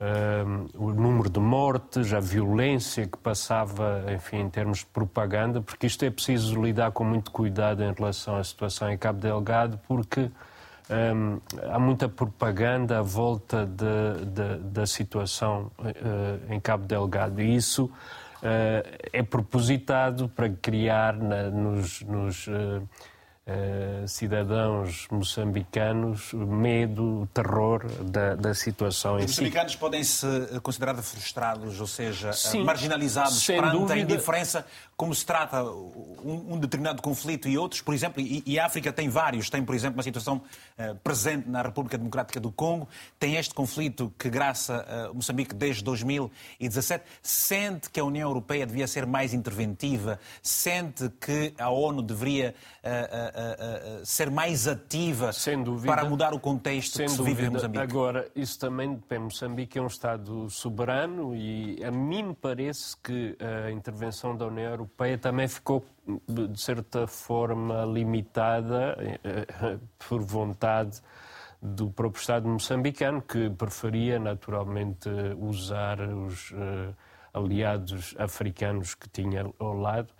um, 0.00 0.86
o 0.86 0.92
número 0.92 1.28
de 1.28 1.40
mortes, 1.40 2.12
a 2.12 2.20
violência 2.20 3.04
que 3.04 3.18
passava, 3.18 4.04
enfim, 4.14 4.38
em 4.42 4.48
termos 4.48 4.78
de 4.78 4.86
propaganda, 4.86 5.60
porque 5.60 5.88
isto 5.88 6.04
é 6.04 6.10
preciso 6.10 6.62
lidar 6.62 6.92
com 6.92 7.02
muito 7.02 7.32
cuidado 7.32 7.82
em 7.82 7.92
relação 7.92 8.36
à 8.36 8.44
situação 8.44 8.88
em 8.92 8.96
Cabo 8.96 9.20
Delgado, 9.20 9.80
porque 9.88 10.30
um, 10.88 11.40
há 11.68 11.80
muita 11.80 12.08
propaganda 12.08 13.00
à 13.00 13.02
volta 13.02 13.66
de, 13.66 14.24
de, 14.24 14.58
da 14.70 14.86
situação 14.86 15.72
uh, 15.80 16.52
em 16.52 16.60
Cabo 16.60 16.86
Delgado. 16.86 17.42
E 17.42 17.56
isso 17.56 17.90
é 19.12 19.22
propositado 19.22 20.28
para 20.28 20.48
criar 20.48 21.14
na, 21.14 21.50
nos, 21.50 22.02
nos 22.02 22.46
uh, 22.46 22.88
cidadãos 24.06 25.06
moçambicanos 25.10 26.32
medo, 26.34 27.28
terror 27.32 27.86
da, 28.02 28.34
da 28.34 28.54
situação 28.54 29.16
Os 29.16 29.22
em 29.22 29.26
si. 29.26 29.32
Os 29.32 29.38
moçambicanos 29.38 29.76
podem-se 29.76 30.26
considerar 30.62 30.94
frustrados, 30.96 31.80
ou 31.80 31.86
seja, 31.86 32.32
Sim, 32.32 32.62
marginalizados 32.64 33.44
perante 33.46 33.72
dúvida. 33.72 33.94
a 33.94 33.98
indiferença 33.98 34.66
como 34.98 35.14
se 35.14 35.24
trata 35.24 35.62
um, 35.62 36.54
um, 36.54 36.58
determinado 36.58 37.00
conflito 37.00 37.48
e 37.48 37.56
outros, 37.56 37.80
por 37.80 37.94
exemplo, 37.94 38.20
e, 38.20 38.42
e, 38.44 38.58
a 38.58 38.66
África 38.66 38.92
tem 38.92 39.08
vários, 39.08 39.48
tem, 39.48 39.64
por 39.64 39.72
exemplo, 39.72 39.96
uma 39.96 40.02
situação 40.02 40.42
uh, 40.76 40.96
presente 41.04 41.48
na 41.48 41.62
República 41.62 41.96
Democrática 41.96 42.40
do 42.40 42.50
Congo, 42.50 42.88
tem 43.16 43.36
este 43.36 43.54
conflito 43.54 44.12
que 44.18 44.28
graça 44.28 44.84
uh, 45.08 45.14
Moçambique 45.14 45.54
desde 45.54 45.84
2017, 45.84 47.04
sente 47.22 47.90
que 47.90 48.00
a 48.00 48.04
União 48.04 48.28
Europeia 48.28 48.66
devia 48.66 48.88
ser 48.88 49.06
mais 49.06 49.32
interventiva, 49.32 50.18
sente 50.42 51.08
que 51.20 51.54
a 51.56 51.70
ONU 51.70 52.02
deveria 52.02 52.52
uh, 52.82 54.04
ser 54.04 54.32
mais 54.32 54.66
ativa 54.66 55.30
dúvida, 55.62 55.94
para 55.94 56.08
mudar 56.08 56.34
o 56.34 56.40
contexto 56.40 56.98
que 56.98 57.08
se 57.08 57.22
vive 57.22 57.44
em 57.44 57.50
Moçambique. 57.50 57.84
Agora, 57.84 58.28
isso 58.34 58.58
também 58.58 58.94
depende. 58.94 59.22
Moçambique 59.22 59.78
é 59.78 59.82
um 59.82 59.86
Estado 59.86 60.50
soberano 60.50 61.36
e 61.36 61.84
a 61.84 61.90
mim 61.92 62.24
me 62.24 62.34
parece 62.34 62.96
que 62.96 63.36
a 63.66 63.70
intervenção 63.70 64.36
da 64.36 64.46
União 64.46 64.70
Europeia 64.72 64.87
Europeia 64.88 65.18
também 65.18 65.46
ficou, 65.46 65.84
de 66.26 66.60
certa 66.60 67.06
forma, 67.06 67.84
limitada 67.84 68.96
eh, 69.22 69.78
por 70.08 70.22
vontade 70.22 71.00
do 71.60 71.90
próprio 71.90 72.20
Estado 72.20 72.48
moçambicano, 72.48 73.20
que 73.20 73.50
preferia 73.50 74.18
naturalmente 74.18 75.08
usar 75.36 76.00
os 76.00 76.52
uh, 76.52 76.94
aliados 77.34 78.14
africanos 78.16 78.94
que 78.94 79.08
tinha 79.08 79.44
ao 79.58 79.74
lado. 79.74 80.12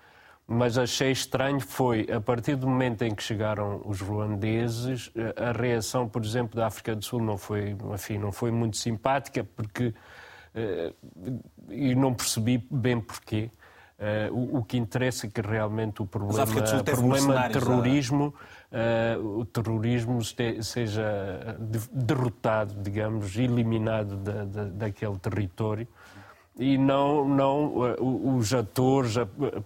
Mas 0.46 0.76
achei 0.76 1.12
estranho 1.12 1.60
foi, 1.60 2.08
a 2.10 2.20
partir 2.20 2.56
do 2.56 2.66
momento 2.66 3.02
em 3.02 3.14
que 3.14 3.22
chegaram 3.22 3.82
os 3.84 4.00
ruandeses, 4.00 5.12
eh, 5.14 5.34
a 5.36 5.52
reação, 5.52 6.08
por 6.08 6.24
exemplo, 6.24 6.56
da 6.56 6.66
África 6.66 6.96
do 6.96 7.04
Sul 7.04 7.20
não 7.20 7.36
foi, 7.36 7.76
enfim, 7.94 8.16
não 8.18 8.32
foi 8.32 8.50
muito 8.50 8.78
simpática, 8.78 9.44
porque 9.44 9.94
e 11.70 11.94
não 11.94 12.14
percebi 12.14 12.58
bem 12.70 13.00
porquê. 13.00 13.50
Uh, 13.98 14.32
o, 14.32 14.58
o, 14.58 14.64
que 14.64 14.76
interessa 14.76 15.26
é 15.26 15.30
que 15.30 15.40
realmente 15.40 16.00
o 16.00 16.06
problema, 16.06 16.46
problema 16.84 17.48
de 17.48 17.52
terrorismo, 17.52 18.32
uh, 18.70 19.40
o 19.40 19.44
terrorismo 19.44 20.22
seja 20.22 21.58
derrotado, 21.90 22.74
digamos, 22.80 23.36
eliminado 23.36 24.16
da, 24.16 24.44
da, 24.44 24.64
daquele 24.66 25.18
território 25.18 25.88
e 26.56 26.78
não, 26.78 27.26
não 27.26 27.66
uh, 27.74 28.36
os 28.36 28.54
atores, 28.54 29.16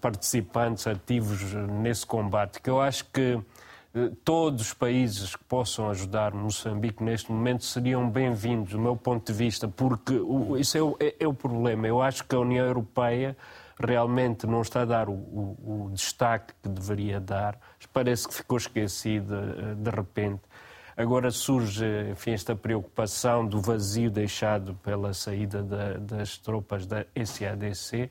participantes 0.00 0.86
ativos 0.86 1.52
nesse 1.82 2.06
combate, 2.06 2.62
que 2.62 2.70
eu 2.70 2.80
acho 2.80 3.04
que 3.12 3.38
todos 4.24 4.68
os 4.68 4.72
países 4.72 5.36
que 5.36 5.44
possam 5.44 5.90
ajudar 5.90 6.32
Moçambique 6.32 7.04
neste 7.04 7.30
momento 7.30 7.66
seriam 7.66 8.08
bem-vindos, 8.08 8.72
do 8.72 8.78
meu 8.78 8.96
ponto 8.96 9.30
de 9.30 9.36
vista, 9.36 9.68
porque 9.68 10.14
o, 10.14 10.56
isso 10.56 10.78
é 10.78 10.82
o, 10.82 10.96
é, 10.98 11.14
é 11.20 11.28
o 11.28 11.34
problema. 11.34 11.86
Eu 11.86 12.00
acho 12.00 12.24
que 12.24 12.34
a 12.34 12.38
União 12.38 12.64
Europeia 12.64 13.36
realmente 13.78 14.46
não 14.46 14.62
está 14.62 14.82
a 14.82 14.84
dar 14.84 15.08
o, 15.08 15.12
o, 15.12 15.86
o 15.86 15.90
destaque 15.92 16.52
que 16.62 16.68
deveria 16.68 17.20
dar. 17.20 17.58
Parece 17.92 18.28
que 18.28 18.34
ficou 18.34 18.56
esquecida 18.56 19.36
eh, 19.36 19.74
de 19.74 19.90
repente. 19.90 20.42
Agora 20.96 21.30
surge, 21.30 21.84
enfim, 22.10 22.32
esta 22.32 22.54
preocupação 22.54 23.46
do 23.46 23.60
vazio 23.60 24.10
deixado 24.10 24.74
pela 24.74 25.14
saída 25.14 25.62
da, 25.62 25.94
das 25.94 26.36
tropas 26.36 26.86
da 26.86 27.04
SADC, 27.16 28.10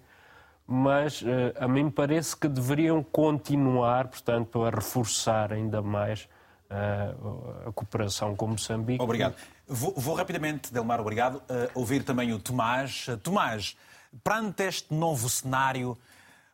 mas 0.66 1.24
eh, 1.26 1.54
a 1.60 1.68
mim 1.68 1.90
parece 1.90 2.36
que 2.36 2.48
deveriam 2.48 3.04
continuar, 3.04 4.08
portanto, 4.08 4.64
a 4.64 4.70
reforçar 4.70 5.54
ainda 5.54 5.82
mais 5.82 6.28
uh, 6.72 7.70
a 7.70 7.72
cooperação 7.72 8.36
com 8.36 8.48
Moçambique. 8.48 9.04
Obrigado. 9.04 9.36
Vou, 9.68 9.94
vou 9.96 10.16
rapidamente, 10.16 10.74
Delmar, 10.74 11.00
obrigado, 11.00 11.36
uh, 11.36 11.70
ouvir 11.76 12.04
também 12.04 12.34
o 12.34 12.40
Tomás. 12.40 13.08
Tomás, 13.22 13.78
perante 14.24 14.64
este 14.64 14.94
novo 14.94 15.30
cenário, 15.30 15.98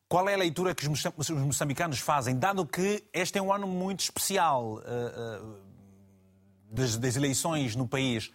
qual 0.08 0.28
é 0.30 0.34
a 0.34 0.38
leitura 0.38 0.74
que 0.74 0.88
os 0.88 1.06
moçambicanos 1.30 2.00
fazem, 2.00 2.38
dado 2.38 2.66
que 2.66 3.04
este 3.12 3.38
é 3.38 3.42
um 3.42 3.52
ano 3.52 3.68
muito 3.68 4.02
especial 4.02 4.76
uh, 4.76 4.80
uh, 4.80 5.58
das, 6.72 6.98
das, 6.98 7.16
eleições 7.18 7.76
no 7.76 7.88
país? 7.88 8.28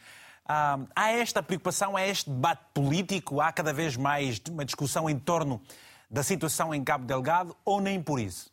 Uh, 0.45 0.87
há 0.95 1.13
esta 1.13 1.43
preocupação, 1.43 1.97
há 1.97 2.07
este 2.07 2.29
debate 2.29 2.63
político, 2.75 3.41
há 3.41 3.53
cada 3.53 3.73
vez 3.73 3.97
mais 3.97 4.41
uma 4.51 4.65
discussão 4.65 5.09
em 5.09 5.19
torno 5.19 5.63
da 6.11 6.23
situação 6.23 6.75
em 6.75 6.85
Cabo 6.85 7.07
Delgado 7.07 7.57
ou 7.65 7.81
nem 7.81 8.03
por 8.03 8.21
isso? 8.21 8.53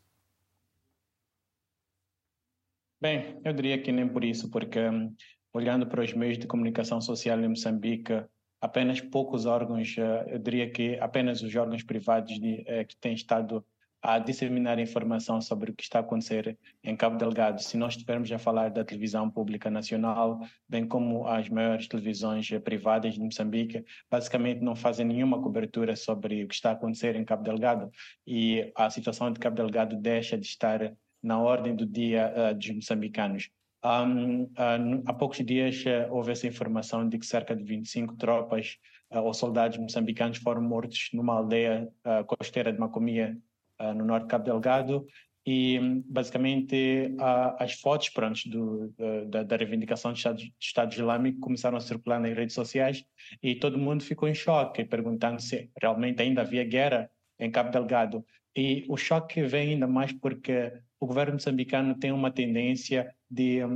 Bem, 3.02 3.40
eu 3.44 3.54
diria 3.54 3.82
que 3.82 3.92
nem 3.92 4.08
por 4.08 4.24
isso, 4.24 4.50
porque 4.50 4.80
hum, 4.80 5.14
olhando 5.54 5.88
para 5.88 6.04
os 6.04 6.14
meios 6.14 6.38
de 6.38 6.48
comunicação 6.48 7.02
social 7.02 7.40
em 7.40 7.50
Moçambique, 7.50 8.24
apenas 8.62 9.02
poucos 9.02 9.46
órgãos, 9.46 9.96
eh, 9.98 10.26
eu 10.36 10.40
diria 10.40 10.70
que 10.70 10.98
apenas 11.00 11.42
os 11.42 11.56
órgãos 11.56 11.84
privados 11.84 12.40
de, 12.40 12.64
é, 12.68 12.84
que 12.84 12.96
têm 12.98 13.14
estado 13.14 13.66
a 14.02 14.18
disseminar 14.18 14.80
informação 14.80 15.42
sobre 15.42 15.72
o 15.72 15.76
que 15.76 15.84
está 15.84 16.00
a 16.00 16.02
acontecer 16.02 16.58
em 16.84 16.96
Cabo 16.96 17.18
Delgado. 17.18 17.62
Se 17.62 17.76
nós 17.78 17.94
estivermos 17.94 18.32
a 18.32 18.40
falar 18.40 18.70
da 18.70 18.84
televisão 18.86 19.30
pública 19.30 19.70
nacional, 19.70 20.40
bem 20.70 20.88
como 20.88 21.28
as 21.28 21.50
maiores 21.50 21.88
televisões 21.88 22.50
eh, 22.52 22.60
privadas 22.60 23.16
de 23.16 23.20
Moçambique, 23.20 23.84
basicamente 24.10 24.62
não 24.62 24.76
fazem 24.76 25.06
nenhuma 25.06 25.42
cobertura 25.42 25.96
sobre 25.96 26.44
o 26.44 26.48
que 26.48 26.56
está 26.56 26.70
a 26.70 26.74
acontecer 26.74 27.16
em 27.16 27.26
Cabo 27.26 27.44
Delgado 27.44 27.92
e 28.26 28.72
a 28.76 28.90
situação 28.90 29.32
de 29.32 29.40
Cabo 29.40 29.56
Delgado 29.56 29.96
deixa 29.98 30.38
de 30.38 30.46
estar 30.46 30.94
na 31.22 31.40
ordem 31.40 31.76
do 31.76 31.86
dia 31.86 32.34
uh, 32.34 32.56
dos 32.56 32.70
moçambicanos. 32.70 33.50
Um, 33.84 34.52
há 35.06 35.14
poucos 35.14 35.38
dias 35.38 35.84
uh, 35.86 36.14
houve 36.14 36.34
essa 36.34 36.46
informação 36.46 37.08
de 37.08 37.18
que 37.18 37.26
cerca 37.26 37.56
de 37.56 37.64
25 37.64 38.18
tropas 38.18 38.78
uh, 39.10 39.20
ou 39.20 39.34
soldados 39.34 39.78
moçambicanos 39.78 40.38
foram 40.40 40.62
mortos 40.62 41.10
numa 41.14 41.36
aldeia 41.36 41.88
costeira 42.28 42.74
de 42.74 42.80
Macomia, 42.80 43.38
no 43.96 44.04
norte 44.04 44.24
de 44.24 44.30
Cabo 44.30 44.44
Delgado. 44.44 45.08
E 45.46 45.80
basicamente 46.06 47.16
as 47.58 47.74
fotos 47.74 48.10
pronto, 48.10 48.38
do, 48.50 48.94
da, 49.30 49.42
da, 49.44 49.56
reivindicação 49.56 50.12
do 50.12 50.18
Estado, 50.18 50.38
do 50.38 50.52
Estado 50.60 50.94
Islâmico 50.94 51.40
começaram 51.40 51.78
a 51.78 51.82
circular 51.82 52.20
nas 52.20 52.36
redes 52.36 52.54
sociais 52.54 53.04
e 53.42 53.56
todo 53.56 53.78
mundo 53.78 54.04
ficou 54.04 54.28
em 54.28 54.36
choque, 54.36 54.84
perguntando 54.84 55.42
se 55.42 55.72
realmente 55.82 56.22
ainda 56.22 56.42
havia 56.42 56.66
guerra 56.66 57.10
em 57.40 57.50
Cabo 57.50 57.72
Delgado. 57.72 58.24
E 58.56 58.86
o 58.90 58.98
choque 58.98 59.42
vem 59.42 59.72
ainda 59.72 59.88
mais 59.88 60.12
porque 60.12 60.74
o 61.00 61.08
governo 61.08 61.34
moçambicano 61.34 61.96
tem 61.96 62.12
uma 62.12 62.30
tendência 62.30 63.10
de, 63.30 63.64
uh, 63.64 63.70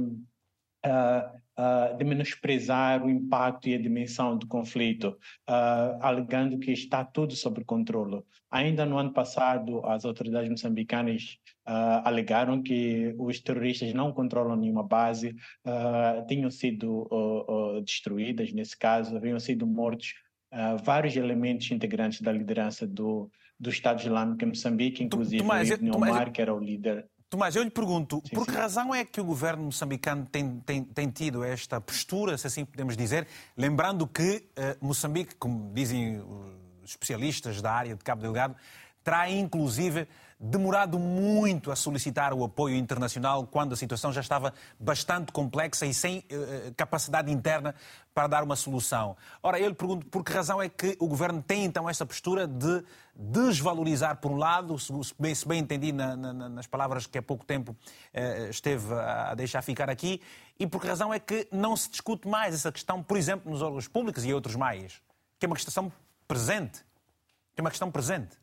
uh, 0.86 1.98
de 1.98 2.04
menosprezar 2.04 3.06
o 3.06 3.10
impacto 3.10 3.70
e 3.70 3.76
a 3.76 3.82
dimensão 3.82 4.38
do 4.38 4.48
conflito, 4.48 5.18
uh, 5.50 5.98
alegando 6.02 6.58
que 6.58 6.72
está 6.72 7.04
tudo 7.04 7.36
sob 7.36 7.64
controle. 7.64 8.24
Ainda 8.50 8.86
no 8.86 8.98
ano 8.98 9.14
passado, 9.14 9.86
as 9.86 10.06
autoridades 10.06 10.50
moçambicanas 10.50 11.38
alegaram 12.04 12.62
que 12.62 13.16
os 13.18 13.40
terroristas 13.40 13.94
não 13.94 14.12
controlam 14.12 14.58
nenhuma 14.58 14.84
base, 14.84 15.34
tinham 16.28 16.52
sido 16.52 17.10
destruídas, 17.84 18.52
nesse 18.52 18.78
caso, 18.78 19.16
haviam 19.16 19.40
sido 19.40 19.66
mortos 19.66 20.14
vários 20.84 21.16
elementos 21.16 21.72
integrantes 21.72 22.22
da 22.22 22.32
liderança 22.32 22.86
do, 22.86 23.32
do 23.60 23.70
Estado 23.70 24.02
Islâmico 24.02 24.44
em 24.44 24.50
Moçambique, 24.50 25.04
inclusive 25.04 25.42
Tomás, 25.42 25.70
o 25.70 25.74
Ibn 25.74 25.96
Omar, 25.96 26.32
que 26.32 26.42
era 26.42 26.54
o 26.54 26.60
líder 26.60 27.08
Tomás, 27.34 27.56
eu 27.56 27.64
lhe 27.64 27.72
pergunto, 27.72 28.22
sim, 28.24 28.36
por 28.36 28.46
que 28.46 28.52
sim. 28.52 28.60
razão 28.60 28.94
é 28.94 29.04
que 29.04 29.20
o 29.20 29.24
governo 29.24 29.64
moçambicano 29.64 30.24
tem, 30.32 30.62
tem, 30.64 30.84
tem, 30.84 31.10
tido 31.10 31.44
esta 31.44 31.82
postura, 31.82 32.38
se 32.38 32.46
assim 32.46 32.64
podemos 32.64 32.96
dizer, 32.96 33.28
lembrando 33.58 34.06
que 34.06 34.46
uh, 34.56 34.86
Moçambique, 34.86 35.34
como 35.34 35.74
dizem 35.74 36.22
os 36.84 36.92
especialistas 36.92 37.60
da 37.60 37.72
área 37.72 37.96
de 37.96 38.04
Cabo 38.04 38.22
Delgado, 38.22 38.56
terá 39.04 39.30
inclusive 39.30 40.08
demorado 40.40 41.00
muito 41.00 41.72
a 41.72 41.76
solicitar 41.76 42.34
o 42.34 42.44
apoio 42.44 42.76
internacional 42.76 43.48
quando 43.48 43.74
a 43.74 43.78
situação 43.78 44.12
já 44.12 44.20
estava 44.20 44.54
bastante 44.78 45.32
complexa 45.32 45.86
e 45.86 45.94
sem 45.94 46.20
uh, 46.20 46.74
capacidade 46.76 47.32
interna 47.32 47.74
para 48.14 48.28
dar 48.28 48.44
uma 48.44 48.58
solução. 48.58 49.16
Ora, 49.42 49.58
eu 49.58 49.70
lhe 49.70 49.74
pergunto 49.74 50.06
por 50.08 50.22
que 50.22 50.34
razão 50.34 50.62
é 50.62 50.68
que 50.68 50.98
o 51.00 51.08
governo 51.08 51.42
tem 51.42 51.64
então 51.64 51.90
essa 51.90 52.06
postura 52.06 52.46
de 52.46 52.84
desvalorizar, 53.16 54.18
por 54.18 54.32
um 54.32 54.36
lado, 54.36 54.78
se 54.78 54.92
bem, 55.18 55.34
se 55.34 55.48
bem 55.48 55.60
entendi 55.60 55.94
na, 55.94 56.16
na, 56.16 56.50
nas 56.50 56.68
palavras 56.68 57.08
que 57.08 57.18
há 57.18 57.22
pouco 57.22 57.46
tempo 57.46 57.72
uh, 57.72 58.50
esteve 58.50 58.94
a 58.94 59.34
deixar 59.36 59.62
ficar 59.62 59.90
aqui, 59.90 60.22
e 60.60 60.68
por 60.68 60.82
que 60.82 60.88
razão 60.88 61.14
é 61.14 61.20
que 61.20 61.48
não 61.54 61.78
se 61.78 61.90
discute 61.90 62.28
mais 62.28 62.54
essa 62.54 62.72
questão, 62.72 63.02
por 63.02 63.16
exemplo, 63.16 63.50
nos 63.50 63.62
órgãos 63.62 63.88
públicos 63.88 64.26
e 64.26 64.34
outros 64.34 64.58
mais, 64.58 65.02
que 65.40 65.46
é 65.46 65.48
uma 65.48 65.56
questão 65.56 65.92
presente. 66.28 66.84
Que 67.56 67.62
é 67.62 67.62
uma 67.62 67.70
questão 67.70 67.90
presente. 67.92 68.43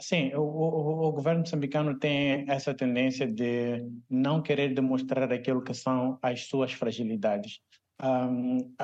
Sim, 0.00 0.32
o, 0.34 0.40
o, 0.40 1.08
o, 1.08 1.12
governo 1.12 1.40
moçambicano 1.40 1.98
tem 1.98 2.44
essa 2.48 2.74
tendência 2.74 3.26
de 3.26 3.84
não 4.08 4.42
querer 4.42 4.74
demonstrar 4.74 5.32
aquilo 5.32 5.62
que 5.62 5.74
são 5.74 6.18
as 6.22 6.46
suas 6.46 6.72
fragilidades. 6.72 7.60
Um, 8.02 8.74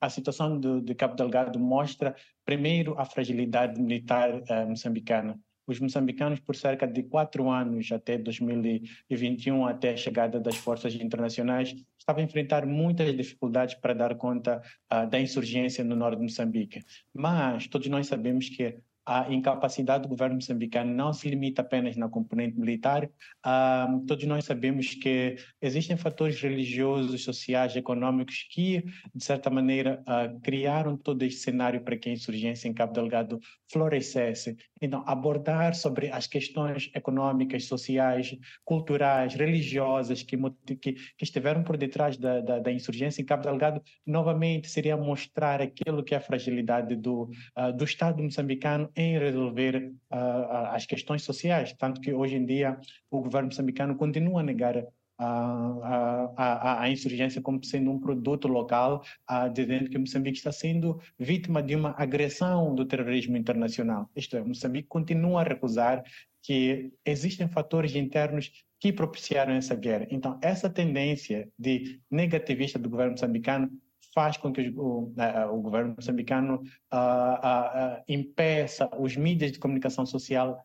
a 0.00 0.08
situação 0.08 0.58
do, 0.58 0.80
de 0.80 0.94
Cabo 0.94 1.14
Delgado 1.14 1.58
mostra, 1.58 2.16
primeiro, 2.44 2.98
a 2.98 3.04
fragilidade 3.04 3.80
militar 3.80 4.34
uh, 4.34 4.68
moçambicana. 4.68 5.38
Os 5.66 5.78
moçambicanos, 5.78 6.40
por 6.40 6.56
cerca 6.56 6.86
de 6.86 7.02
quatro 7.04 7.48
anos, 7.48 7.92
até 7.92 8.18
2021, 8.18 9.66
até 9.66 9.90
a 9.90 9.96
chegada 9.96 10.40
das 10.40 10.56
forças 10.56 10.94
internacionais, 10.94 11.74
estavam 11.98 12.22
a 12.22 12.24
enfrentar 12.24 12.66
muitas 12.66 13.14
dificuldades 13.16 13.74
para 13.76 13.94
dar 13.94 14.16
conta 14.16 14.60
uh, 14.92 15.08
da 15.08 15.20
insurgência 15.20 15.84
no 15.84 15.94
norte 15.94 16.16
de 16.16 16.24
Moçambique. 16.24 16.80
Mas 17.14 17.68
todos 17.68 17.88
nós 17.88 18.06
sabemos 18.06 18.48
que 18.48 18.76
a 19.04 19.32
incapacidade 19.32 20.02
do 20.02 20.08
governo 20.08 20.36
moçambicano 20.36 20.92
não 20.94 21.12
se 21.12 21.28
limita 21.28 21.62
apenas 21.62 21.96
na 21.96 22.08
componente 22.08 22.58
militar. 22.58 23.04
Uh, 23.44 24.04
todos 24.06 24.24
nós 24.24 24.44
sabemos 24.44 24.94
que 24.94 25.36
existem 25.60 25.96
fatores 25.96 26.40
religiosos, 26.40 27.24
sociais, 27.24 27.74
econômicos 27.74 28.46
que, 28.50 28.84
de 29.14 29.24
certa 29.24 29.50
maneira, 29.50 30.02
uh, 30.02 30.40
criaram 30.40 30.96
todo 30.96 31.22
este 31.22 31.40
cenário 31.40 31.82
para 31.82 31.96
que 31.96 32.08
a 32.08 32.12
insurgência 32.12 32.68
em 32.68 32.72
Cabo 32.72 32.92
Delgado 32.92 33.40
florescesse. 33.70 34.56
Então, 34.80 35.02
abordar 35.06 35.74
sobre 35.74 36.10
as 36.10 36.26
questões 36.26 36.90
econômicas, 36.94 37.64
sociais, 37.64 38.36
culturais, 38.64 39.34
religiosas 39.34 40.22
que, 40.22 40.36
que, 40.80 40.92
que 40.92 40.96
estiveram 41.20 41.62
por 41.62 41.76
detrás 41.76 42.16
da, 42.16 42.40
da, 42.40 42.58
da, 42.58 42.72
insurgência 42.72 43.22
em 43.22 43.24
Cabo 43.24 43.42
Delgado, 43.44 43.82
novamente 44.06 44.68
seria 44.68 44.96
mostrar 44.96 45.60
aquilo 45.60 46.04
que 46.04 46.14
é 46.14 46.18
a 46.18 46.20
fragilidade 46.20 46.94
do, 46.94 47.30
uh, 47.56 47.72
do 47.76 47.84
Estado 47.84 48.22
moçambicano 48.22 48.91
em 48.96 49.18
resolver 49.18 49.92
uh, 50.10 50.72
as 50.72 50.86
questões 50.86 51.22
sociais, 51.22 51.74
tanto 51.78 52.00
que 52.00 52.12
hoje 52.12 52.36
em 52.36 52.44
dia 52.44 52.78
o 53.10 53.20
governo 53.20 53.48
moçambicano 53.48 53.96
continua 53.96 54.40
a 54.40 54.44
negar 54.44 54.84
a, 55.18 55.26
a, 55.26 56.32
a, 56.36 56.82
a, 56.82 56.90
insurgência 56.90 57.40
como 57.40 57.64
sendo 57.64 57.90
um 57.90 58.00
produto 58.00 58.48
local, 58.48 59.04
dizendo 59.52 59.88
que 59.88 59.98
Moçambique 59.98 60.38
está 60.38 60.50
sendo 60.50 61.00
vítima 61.18 61.62
de 61.62 61.76
uma 61.76 61.94
agressão 61.96 62.74
do 62.74 62.84
terrorismo 62.84 63.36
internacional. 63.36 64.10
Isto 64.16 64.36
é, 64.36 64.42
Moçambique 64.42 64.88
continua 64.88 65.42
a 65.42 65.44
recusar 65.44 66.02
que 66.42 66.92
existem 67.04 67.46
fatores 67.46 67.94
internos 67.94 68.50
que 68.80 68.92
propiciaram 68.92 69.54
essa 69.54 69.76
guerra. 69.76 70.08
Então, 70.10 70.40
essa 70.42 70.68
tendência 70.68 71.48
de 71.56 72.00
negativista 72.10 72.80
do 72.80 72.90
governo 72.90 73.12
moçambicano 73.12 73.70
faz 74.14 74.36
com 74.36 74.52
que 74.52 74.72
o, 74.76 75.12
o 75.52 75.60
governo 75.60 75.94
moçambicano 75.96 76.62
uh, 76.92 76.96
uh, 76.96 78.02
impeça 78.08 78.90
os 78.98 79.16
mídias 79.16 79.52
de 79.52 79.58
comunicação 79.58 80.06
social 80.06 80.62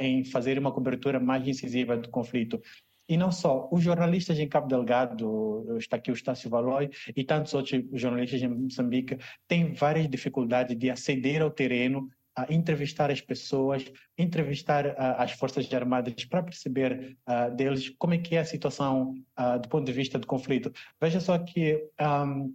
em 0.00 0.24
fazer 0.24 0.58
uma 0.58 0.72
cobertura 0.72 1.20
mais 1.20 1.46
incisiva 1.46 1.96
do 1.96 2.08
conflito. 2.10 2.60
E 3.08 3.16
não 3.16 3.30
só, 3.30 3.68
os 3.70 3.84
jornalistas 3.84 4.36
em 4.40 4.48
Cabo 4.48 4.66
Delgado, 4.66 5.76
está 5.78 5.94
aqui 5.94 6.10
o 6.10 6.14
Estácio 6.14 6.50
Valoy, 6.50 6.90
e 7.16 7.22
tantos 7.22 7.54
outros 7.54 7.80
jornalistas 7.92 8.42
em 8.42 8.48
Moçambique, 8.48 9.16
têm 9.46 9.72
várias 9.72 10.08
dificuldades 10.08 10.76
de 10.76 10.90
aceder 10.90 11.40
ao 11.40 11.52
terreno, 11.52 12.08
a 12.34 12.52
entrevistar 12.52 13.12
as 13.12 13.20
pessoas, 13.20 13.84
entrevistar 14.18 14.94
as 14.98 15.30
Forças 15.32 15.72
Armadas 15.72 16.24
para 16.24 16.42
perceber 16.42 17.16
deles 17.56 17.90
como 17.90 18.14
é 18.14 18.18
que 18.18 18.34
é 18.34 18.40
a 18.40 18.44
situação 18.44 19.14
do 19.62 19.68
ponto 19.68 19.86
de 19.86 19.92
vista 19.92 20.18
do 20.18 20.26
conflito. 20.26 20.72
Veja 21.00 21.20
só 21.20 21.38
que 21.38 21.88
um, 22.00 22.54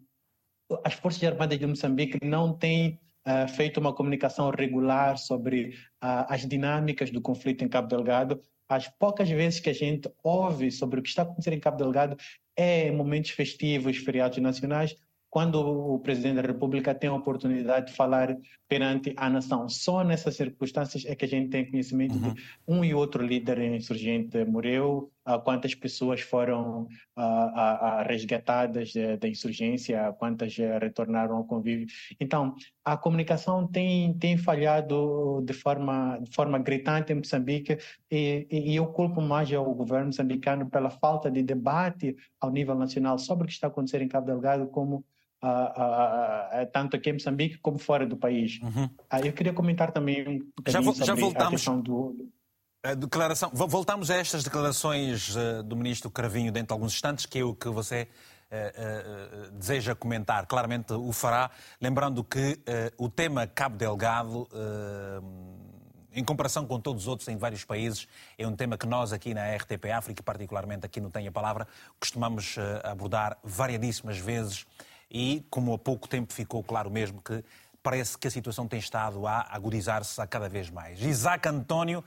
as 0.84 0.94
Forças 0.94 1.24
Armadas 1.24 1.60
de 1.60 1.66
Moçambique 1.66 2.18
não 2.24 2.54
têm 2.54 3.00
uh, 3.28 3.48
feito 3.48 3.80
uma 3.80 3.94
comunicação 3.94 4.50
regular 4.50 5.18
sobre 5.18 5.70
uh, 6.04 6.26
as 6.28 6.46
dinâmicas 6.48 7.12
do 7.12 7.22
conflito 7.22 7.64
em 7.64 7.68
Cabo 7.68 7.88
Delgado. 7.88 8.42
As 8.68 8.88
poucas 8.88 9.30
vezes 9.30 9.60
que 9.60 9.70
a 9.70 9.74
gente 9.74 10.10
ouve 10.24 10.72
sobre 10.72 11.00
o 11.00 11.04
que 11.04 11.10
está 11.10 11.22
acontecendo 11.22 11.54
em 11.54 11.60
Cabo 11.60 11.78
Delgado 11.78 12.18
é 12.56 12.88
em 12.88 12.96
momentos 12.96 13.32
festivos, 13.32 13.98
feriados 13.98 14.38
nacionais, 14.40 14.96
quando 15.30 15.60
o 15.60 16.00
presidente 16.00 16.36
da 16.36 16.42
República 16.42 16.96
tem 16.96 17.10
a 17.10 17.14
oportunidade 17.14 17.88
de 17.88 17.94
falar 17.94 18.38
perante 18.70 19.14
a 19.18 19.30
nação. 19.30 19.68
Só 19.68 20.04
nessas 20.04 20.36
circunstâncias 20.36 21.06
é 21.06 21.14
que 21.14 21.26
a 21.26 21.28
gente 21.28 21.50
tem 21.50 21.70
conhecimento 21.70 22.16
uhum. 22.16 22.34
de 22.34 22.44
um 22.66 22.86
e 22.86 22.94
outro 22.94 23.22
líder 23.22 23.60
insurgente 23.62 24.44
morreu, 24.46 25.12
quantas 25.44 25.74
pessoas 25.74 26.22
foram 26.22 26.88
resgatadas 28.08 28.94
da 29.20 29.28
insurgência, 29.28 30.14
quantas 30.20 30.58
eh, 30.60 30.78
retornaram 30.78 31.38
ao 31.38 31.46
convívio. 31.46 31.88
Então, 32.20 32.54
a 32.84 32.96
comunicação 32.96 33.68
tem, 33.68 34.14
tem 34.18 34.38
falhado 34.38 35.42
de 35.44 35.54
forma, 35.54 36.20
de 36.22 36.34
forma 36.34 36.60
gritante 36.60 37.12
em 37.12 37.16
Moçambique 37.16 37.78
e, 38.12 38.48
e 38.52 38.76
eu 38.76 38.88
culpo 38.88 39.22
mais 39.22 39.52
o 39.52 39.64
governo 39.74 40.08
moçambicano 40.08 40.70
pela 40.70 40.90
falta 40.90 41.32
de 41.32 41.42
debate 41.42 42.16
ao 42.40 42.52
nível 42.52 42.76
nacional 42.76 43.18
sobre 43.18 43.46
o 43.46 43.48
que 43.48 43.54
está 43.54 43.68
acontecendo 43.68 44.04
em 44.04 44.08
Cabo 44.08 44.28
Delgado, 44.28 44.68
como 44.68 45.04
tanto 46.72 46.96
aqui 46.96 47.10
em 47.10 47.14
Moçambique 47.14 47.58
como 47.60 47.78
fora 47.78 48.06
do 48.06 48.18
país. 48.18 48.60
Uhum. 48.62 48.90
eu 49.24 49.34
queria 49.34 49.54
comentar 49.54 49.92
também 49.92 50.28
um 50.28 50.72
já, 50.72 50.82
sobre 50.82 51.06
já 51.06 51.16
voltamos. 51.16 51.48
a 51.48 51.52
questão 51.52 51.82
do... 51.82 52.30
A 52.86 52.94
declaração, 52.94 53.50
voltamos 53.52 54.12
a 54.12 54.16
estas 54.16 54.44
declarações 54.44 55.36
uh, 55.36 55.64
do 55.64 55.76
ministro 55.76 56.08
Cravinho 56.12 56.52
dentro 56.52 56.68
de 56.68 56.74
alguns 56.74 56.94
instantes, 56.94 57.26
que 57.26 57.40
é 57.40 57.44
o 57.44 57.56
que 57.56 57.68
você 57.68 58.08
uh, 58.52 59.48
uh, 59.48 59.52
deseja 59.54 59.96
comentar. 59.96 60.46
Claramente 60.46 60.94
o 60.94 61.12
fará, 61.12 61.50
lembrando 61.82 62.24
que 62.24 62.60
o 62.96 63.10
tema 63.10 63.48
Cabo 63.48 63.76
Delgado, 63.76 64.48
em 66.14 66.24
comparação 66.24 66.68
com 66.68 66.80
todos 66.80 67.04
os 67.04 67.08
outros 67.08 67.28
em 67.28 67.38
vários 67.38 67.66
países, 67.66 68.08
é 68.38 68.46
um 68.46 68.56
tema 68.56 68.78
que 68.78 68.86
nós 68.86 69.12
aqui 69.12 69.34
na 69.34 69.56
RTP 69.56 69.86
África, 69.92 70.22
particularmente 70.22 70.86
aqui 70.86 71.02
no 71.02 71.10
Tem 71.10 71.28
a 71.28 71.32
Palavra, 71.32 71.68
costumamos 72.00 72.56
abordar 72.84 73.36
variadíssimas 73.44 74.20
vezes 74.20 74.68
e, 75.10 75.44
como 75.50 75.74
há 75.74 75.80
pouco 75.80 76.08
tempo 76.08 76.32
ficou 76.32 76.64
claro 76.64 76.92
mesmo 76.92 77.20
que 77.20 77.44
parece 77.82 78.16
que 78.16 78.28
a 78.28 78.32
situação 78.32 78.68
tem 78.68 78.78
estado 78.78 79.26
a 79.26 79.48
agudizar-se 79.50 80.22
a 80.22 80.28
cada 80.28 80.48
vez 80.48 80.70
mais. 80.70 81.02
Isaac 81.02 81.48
António 81.48 82.04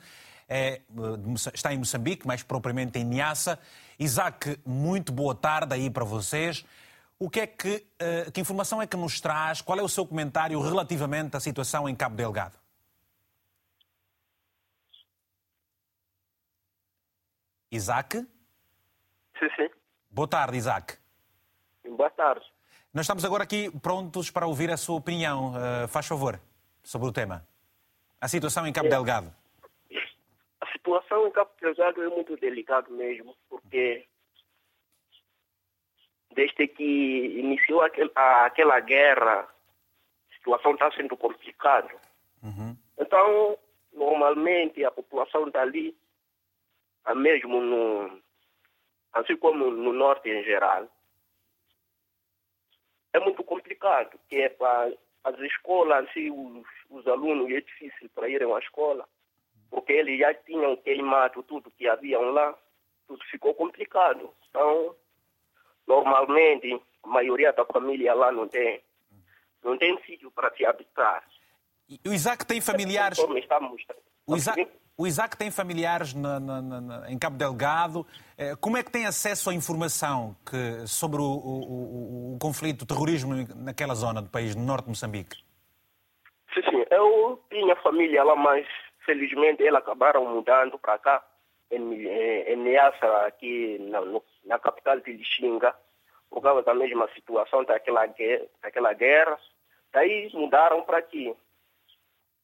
é, 0.49 0.81
está 1.53 1.73
em 1.75 1.79
Moçambique, 1.79 2.27
mais 2.27 2.43
propriamente 2.43 2.99
em 2.99 3.05
Niassa. 3.05 3.59
Isaac, 3.99 4.59
muito 4.65 5.13
boa 5.13 5.35
tarde 5.35 5.75
aí 5.75 5.91
para 5.91 6.05
vocês. 6.05 6.65
O 7.19 7.29
que 7.29 7.41
é 7.41 7.47
que, 7.47 7.85
eh, 7.99 8.31
que 8.31 8.41
informação 8.41 8.81
é 8.81 8.87
que 8.87 8.97
nos 8.97 9.21
traz? 9.21 9.61
Qual 9.61 9.79
é 9.79 9.83
o 9.83 9.89
seu 9.89 10.07
comentário 10.07 10.61
relativamente 10.61 11.37
à 11.37 11.41
situação 11.41 11.89
em 11.89 11.95
Cabo 11.95 12.15
Delgado? 12.15 12.57
Isaac? 17.71 18.19
Sim, 18.19 19.49
sim. 19.57 19.69
Boa 20.09 20.29
tarde, 20.29 20.57
Isaac. 20.57 20.97
Boa 21.85 22.11
tarde. 22.11 22.45
Nós 22.95 23.05
estamos 23.05 23.25
agora 23.25 23.43
aqui 23.43 23.71
prontos 23.81 24.31
para 24.31 24.47
ouvir 24.47 24.71
a 24.71 24.77
sua 24.77 24.97
opinião. 24.97 25.53
Uh, 25.53 25.89
faz 25.89 26.07
favor, 26.07 26.41
sobre 26.83 27.09
o 27.09 27.13
tema. 27.13 27.47
A 28.21 28.29
situação 28.29 28.67
em 28.67 28.73
Cabo 28.73 28.87
é. 28.87 28.91
Delgado. 28.91 29.35
A 30.97 31.01
situação 31.01 31.27
em 31.27 31.31
Cabo 31.31 31.51
Delgado 31.61 32.03
é 32.03 32.09
muito 32.09 32.37
delicada 32.37 32.89
mesmo, 32.91 33.37
porque 33.49 34.07
desde 36.31 36.67
que 36.69 36.83
iniciou 37.39 37.83
aquel, 37.83 38.11
a, 38.15 38.47
aquela 38.47 38.81
guerra, 38.81 39.41
a 39.41 40.35
situação 40.35 40.73
está 40.73 40.91
sendo 40.93 41.17
complicada. 41.17 41.95
Uhum. 42.43 42.77
Então, 42.99 43.59
normalmente, 43.93 44.85
a 44.85 44.91
população 44.91 45.51
dali, 45.51 45.97
mesmo 47.17 47.61
no, 47.61 48.23
assim 49.13 49.37
como 49.37 49.71
no 49.71 49.93
norte 49.93 50.29
em 50.31 50.43
geral, 50.45 50.89
é 53.13 53.21
muito 53.21 53.43
complicado, 53.45 54.19
que 54.29 54.37
é 54.37 54.49
para 54.49 54.93
as 55.25 55.39
escolas, 55.41 56.09
assim, 56.09 56.31
os, 56.31 56.67
os 56.89 57.07
alunos, 57.07 57.51
é 57.51 57.61
difícil 57.61 58.09
para 58.15 58.29
irem 58.29 58.53
à 58.53 58.59
escola, 58.59 59.07
porque 59.71 59.93
eles 59.93 60.19
já 60.19 60.33
tinham 60.35 60.77
queimado 60.77 61.43
tudo 61.43 61.71
que 61.71 61.89
haviam 61.89 62.31
lá, 62.31 62.55
tudo 63.07 63.23
ficou 63.31 63.55
complicado. 63.55 64.33
Então, 64.49 64.95
normalmente, 65.87 66.81
a 67.03 67.09
maioria 67.09 67.53
da 67.53 67.65
família 67.65 68.15
lá 68.15 68.33
não 68.33 68.49
tem, 68.49 68.83
não 69.63 69.77
tem 69.77 69.99
sítio 70.05 70.31
para 70.31 70.55
se 70.57 70.65
habitar. 70.65 71.25
o 72.07 72.13
Isaac 72.13 72.47
tem 72.47 72.61
familiares... 72.61 73.19
O 74.27 74.37
Isaac, 74.37 74.69
o 74.99 75.07
Isaac 75.07 75.39
tem 75.39 75.51
familiares 75.51 76.13
na, 76.13 76.39
na, 76.39 76.61
na, 76.61 77.11
em 77.11 77.17
Cabo 77.17 77.39
Delgado. 77.39 78.05
Eh, 78.37 78.55
como 78.61 78.77
é 78.77 78.83
que 78.83 78.91
tem 78.91 79.07
acesso 79.07 79.49
à 79.49 79.55
informação 79.55 80.37
que, 80.45 80.87
sobre 80.87 81.23
o, 81.23 81.25
o, 81.25 82.35
o, 82.35 82.39
conflito, 82.39 82.83
o 82.83 82.87
terrorismo 82.87 83.33
naquela 83.57 83.95
zona 83.95 84.21
do 84.21 84.29
país, 84.29 84.55
no 84.55 84.63
norte 84.65 84.85
de 84.85 84.91
Moçambique? 84.91 85.37
Sim, 86.53 86.63
sim. 86.69 86.85
Eu 86.91 87.41
tinha 87.49 87.75
família 87.77 88.23
lá, 88.25 88.37
mas 88.37 88.67
felizmente 89.09 89.63
eles 89.63 89.75
acabaram 89.75 90.27
mudando 90.27 90.79
para 90.79 90.99
cá, 90.99 91.25
em, 91.71 92.07
em 92.07 92.57
Niassa, 92.57 93.27
aqui 93.27 93.79
na, 93.81 94.01
na, 94.45 94.59
capital 94.59 95.01
de 95.01 95.13
Lixinga, 95.13 95.75
por 96.29 96.43
causa 96.43 96.63
da 96.63 96.75
mesma 96.75 97.09
situação 97.15 97.65
daquela. 97.65 98.07
Daquela 98.63 98.93
guerra. 98.93 99.39
Daí 99.93 100.31
mudaram 100.35 100.83
para 100.83 100.99
aqui, 100.99 101.35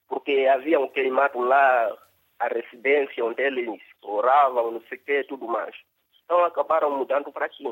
porque 0.08 0.46
haviam 0.50 0.88
queimado 0.88 1.38
lá 1.38 1.94
a 2.38 2.48
residência 2.48 3.22
onde 3.22 3.42
eles 3.42 3.82
moravam, 4.02 4.70
não 4.70 4.80
sei 4.88 4.96
o 4.96 5.00
que, 5.02 5.24
tudo 5.24 5.46
mais. 5.46 5.76
Então 6.24 6.42
acabaram 6.42 6.90
mudando 6.90 7.30
para 7.30 7.44
aqui. 7.44 7.64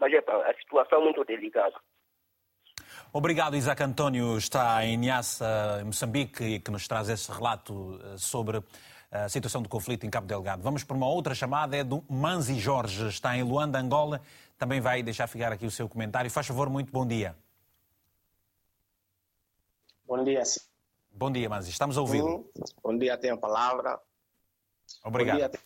Mas 0.00 0.12
é, 0.12 0.18
a 0.18 0.54
situação 0.54 1.00
é 1.00 1.04
muito 1.04 1.24
delicada. 1.24 1.76
Obrigado, 3.12 3.56
Isaac 3.56 3.82
António. 3.82 4.36
Está 4.36 4.84
em 4.84 4.96
Niassa, 4.98 5.78
em 5.80 5.84
Moçambique, 5.84 6.44
e 6.44 6.60
que 6.60 6.70
nos 6.70 6.86
traz 6.86 7.08
esse 7.08 7.32
relato 7.32 7.98
eh, 8.04 8.18
sobre 8.18 8.58
eh, 9.10 9.24
a 9.24 9.28
situação 9.30 9.62
do 9.62 9.68
conflito 9.68 10.04
em 10.04 10.10
Cabo 10.10 10.26
Delgado. 10.26 10.62
Vamos 10.62 10.84
para 10.84 10.94
uma 10.94 11.08
outra 11.08 11.34
chamada, 11.34 11.74
é 11.74 11.82
do 11.82 12.04
Manzi 12.08 12.58
Jorge. 12.58 13.08
Está 13.08 13.34
em 13.34 13.42
Luanda, 13.42 13.78
Angola. 13.78 14.20
Também 14.58 14.80
vai 14.80 15.02
deixar 15.02 15.26
ficar 15.26 15.50
aqui 15.52 15.64
o 15.64 15.70
seu 15.70 15.88
comentário. 15.88 16.30
Faz 16.30 16.46
favor, 16.46 16.68
muito 16.68 16.92
bom 16.92 17.06
dia. 17.06 17.34
Bom 20.06 20.22
dia, 20.22 20.44
sim. 20.44 20.60
Bom 21.10 21.32
dia, 21.32 21.48
Manzi. 21.48 21.70
Estamos 21.70 21.96
a 21.96 22.02
ouvi-lo. 22.02 22.50
Bom 22.82 22.96
dia, 22.98 23.16
tem 23.16 23.30
a 23.30 23.36
palavra. 23.38 23.98
Obrigado. 25.02 25.34
Bom 25.34 25.48
dia, 25.48 25.60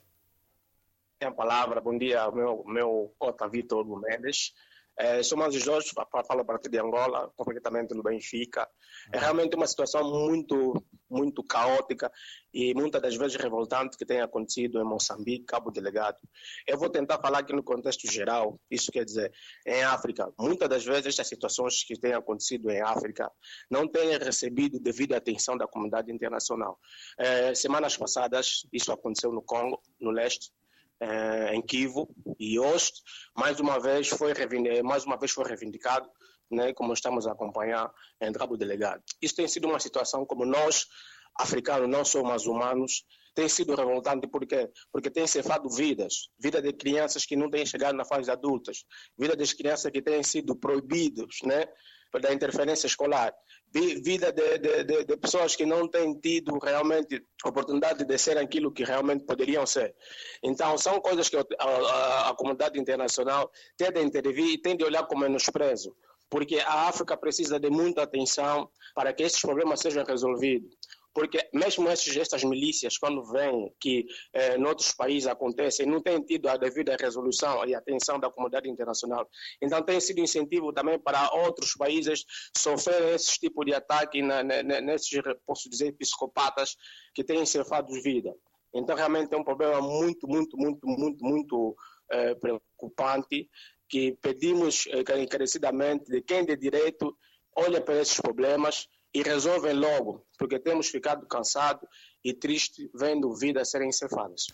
tem 1.18 1.28
a 1.28 1.32
palavra. 1.32 1.80
Bom 1.80 1.98
dia, 1.98 2.30
meu, 2.30 2.62
meu 2.66 3.12
cota 3.18 3.48
Vitor 3.48 3.84
Mendes. 4.00 4.54
É, 5.02 5.20
sou 5.20 5.36
Manzi 5.36 5.58
Jorge, 5.58 5.90
falo 5.92 6.42
a 6.42 6.44
partir 6.44 6.68
de 6.68 6.78
Angola, 6.78 7.28
completamente 7.36 7.92
no 7.92 8.04
Benfica. 8.04 8.68
É 9.12 9.18
realmente 9.18 9.56
uma 9.56 9.66
situação 9.66 10.08
muito, 10.08 10.80
muito 11.10 11.42
caótica 11.42 12.08
e 12.54 12.72
muitas 12.72 13.02
das 13.02 13.16
vezes 13.16 13.36
revoltante 13.36 13.96
que 13.96 14.06
tem 14.06 14.20
acontecido 14.20 14.78
em 14.78 14.84
Moçambique, 14.84 15.44
Cabo 15.44 15.72
Delegado. 15.72 16.18
Eu 16.68 16.78
vou 16.78 16.88
tentar 16.88 17.18
falar 17.18 17.40
aqui 17.40 17.52
no 17.52 17.64
contexto 17.64 18.08
geral, 18.08 18.60
isso 18.70 18.92
quer 18.92 19.04
dizer, 19.04 19.32
em 19.66 19.82
África, 19.82 20.32
muitas 20.38 20.68
das 20.68 20.84
vezes 20.84 21.06
estas 21.06 21.26
situações 21.26 21.82
que 21.82 21.98
têm 21.98 22.12
acontecido 22.12 22.70
em 22.70 22.80
África 22.80 23.28
não 23.68 23.88
têm 23.88 24.16
recebido 24.18 24.78
devida 24.78 25.16
atenção 25.16 25.56
da 25.56 25.66
comunidade 25.66 26.12
internacional. 26.12 26.78
É, 27.18 27.52
semanas 27.56 27.96
passadas, 27.96 28.68
isso 28.72 28.92
aconteceu 28.92 29.32
no 29.32 29.42
Congo, 29.42 29.82
no 30.00 30.12
leste, 30.12 30.52
eh, 31.02 31.54
em 31.54 31.60
Kivu 31.60 32.08
e 32.38 32.60
hoje 32.60 32.92
mais 33.36 33.58
uma 33.58 33.80
vez 33.80 34.08
foi 34.08 34.32
mais 34.84 35.04
uma 35.04 35.18
vez 35.18 35.32
foi 35.32 35.44
reivindicado 35.44 36.08
né, 36.52 36.72
como 36.72 36.92
estamos 36.92 37.26
a 37.26 37.32
acompanhar 37.32 37.90
em 38.20 38.32
Cabo 38.32 38.56
Delegado. 38.56 39.02
Isso 39.20 39.34
tem 39.34 39.48
sido 39.48 39.66
uma 39.66 39.80
situação 39.80 40.24
como 40.24 40.44
nós, 40.44 40.86
africanos, 41.40 41.88
não 41.88 42.04
somos 42.04 42.46
humanos, 42.46 43.04
tem 43.34 43.48
sido 43.48 43.74
revoltante 43.74 44.28
porque 44.28 44.70
porque 44.92 45.10
tem 45.10 45.26
cefado 45.26 45.68
vidas, 45.70 46.28
vida 46.38 46.60
de 46.60 46.72
crianças 46.72 47.24
que 47.24 47.34
não 47.34 47.50
têm 47.50 47.64
chegado 47.64 47.96
na 47.96 48.04
fase 48.04 48.30
adultas, 48.30 48.84
vida 49.18 49.34
das 49.34 49.52
crianças 49.52 49.90
que 49.90 50.02
têm 50.02 50.22
sido 50.22 50.54
proibidos, 50.54 51.38
né, 51.44 51.64
da 52.20 52.32
interferência 52.32 52.86
escolar, 52.86 53.32
vida 53.72 54.32
de, 54.32 54.58
de, 54.58 54.84
de, 54.84 55.04
de, 55.04 55.16
pessoas 55.16 55.56
que 55.56 55.64
não 55.64 55.88
têm 55.88 56.14
tido 56.18 56.58
realmente 56.58 57.24
oportunidade 57.44 58.04
de 58.04 58.18
ser 58.18 58.36
aquilo 58.36 58.72
que 58.72 58.84
realmente 58.84 59.24
poderiam 59.24 59.66
ser. 59.66 59.94
Então, 60.42 60.76
são 60.76 61.00
coisas 61.00 61.28
que 61.28 61.36
a, 61.36 61.44
a, 61.58 62.30
a 62.30 62.34
comunidade 62.34 62.78
internacional 62.78 63.50
tem 63.76 63.90
de 63.90 64.02
intervir 64.02 64.46
e 64.46 64.58
tem 64.58 64.76
de 64.76 64.84
olhar 64.84 65.06
com 65.06 65.18
menosprezo, 65.18 65.96
porque 66.28 66.58
a 66.60 66.88
África 66.88 67.16
precisa 67.16 67.58
de 67.58 67.70
muita 67.70 68.02
atenção 68.02 68.68
para 68.94 69.12
que 69.12 69.22
esses 69.22 69.40
problemas 69.40 69.80
sejam 69.80 70.04
resolvidos. 70.04 70.76
Porque 71.14 71.38
mesmo 71.52 71.88
esses, 71.90 72.16
estas 72.16 72.42
milícias, 72.44 72.96
quando 72.96 73.24
vêm 73.24 73.72
que 73.78 74.06
eh, 74.32 74.56
em 74.56 74.64
outros 74.64 74.92
países 74.92 75.26
acontecem, 75.26 75.86
não 75.86 76.00
têm 76.00 76.22
tido 76.22 76.48
a 76.48 76.56
devida 76.56 76.96
resolução 76.98 77.64
e 77.66 77.74
atenção 77.74 78.18
da 78.18 78.30
comunidade 78.30 78.68
internacional. 78.68 79.28
Então 79.60 79.82
tem 79.82 80.00
sido 80.00 80.20
incentivo 80.20 80.72
também 80.72 80.98
para 80.98 81.30
outros 81.34 81.74
países 81.74 82.24
sofrerem 82.56 83.14
esse 83.14 83.38
tipo 83.38 83.64
de 83.64 83.74
ataque 83.74 84.22
na, 84.22 84.42
na, 84.42 84.62
nesses, 84.62 85.10
posso 85.46 85.68
dizer, 85.68 85.92
psicopatas 85.92 86.76
que 87.14 87.22
têm 87.22 87.44
ceifado 87.44 87.92
vida. 88.02 88.34
Então 88.74 88.96
realmente 88.96 89.34
é 89.34 89.36
um 89.36 89.44
problema 89.44 89.80
muito, 89.80 90.26
muito, 90.26 90.56
muito, 90.56 90.86
muito, 90.86 91.24
muito 91.24 91.76
eh, 92.10 92.34
preocupante 92.36 93.48
que 93.88 94.16
pedimos 94.22 94.86
eh, 94.86 95.22
encarecidamente 95.22 96.10
de 96.10 96.22
quem 96.22 96.44
de 96.44 96.56
direito 96.56 97.14
olha 97.54 97.80
para 97.80 98.00
esses 98.00 98.18
problemas 98.18 98.88
e 99.14 99.22
resolvem 99.22 99.74
logo, 99.74 100.24
porque 100.38 100.58
temos 100.58 100.88
ficado 100.88 101.26
cansados 101.26 101.88
e 102.24 102.32
tristes 102.32 102.88
vendo 102.94 103.34
vidas 103.34 103.70
serem 103.70 103.92
cefadas. 103.92 104.46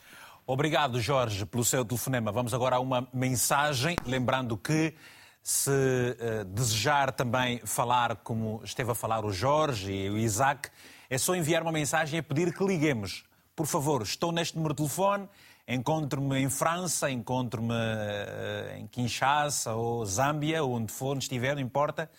Obrigado, 0.46 1.00
Jorge, 1.00 1.44
pelo 1.44 1.64
seu 1.64 1.84
telefonema. 1.84 2.32
Vamos 2.32 2.54
agora 2.54 2.76
a 2.76 2.80
uma 2.80 3.06
mensagem, 3.12 3.96
lembrando 4.06 4.56
que 4.56 4.94
se 5.42 5.70
uh, 5.70 6.44
desejar 6.46 7.12
também 7.12 7.60
falar 7.64 8.16
como 8.16 8.60
esteve 8.64 8.90
a 8.90 8.94
falar 8.94 9.24
o 9.24 9.32
Jorge 9.32 9.92
e 9.92 10.10
o 10.10 10.16
Isaac, 10.16 10.70
é 11.08 11.18
só 11.18 11.34
enviar 11.34 11.62
uma 11.62 11.72
mensagem 11.72 12.18
a 12.18 12.22
pedir 12.22 12.52
que 12.52 12.64
liguemos. 12.64 13.24
Por 13.54 13.66
favor, 13.66 14.02
estou 14.02 14.32
neste 14.32 14.56
número 14.56 14.74
de 14.74 14.78
telefone, 14.78 15.28
encontro-me 15.66 16.38
em 16.38 16.50
França, 16.50 17.10
encontro-me 17.10 17.74
uh, 17.74 18.78
em 18.78 18.86
Kinshasa 18.86 19.74
ou 19.74 20.04
Zâmbia, 20.04 20.64
onde 20.64 20.92
for, 20.92 21.12
onde 21.12 21.24
estiver, 21.24 21.54
não 21.54 21.62
importa 21.62 22.10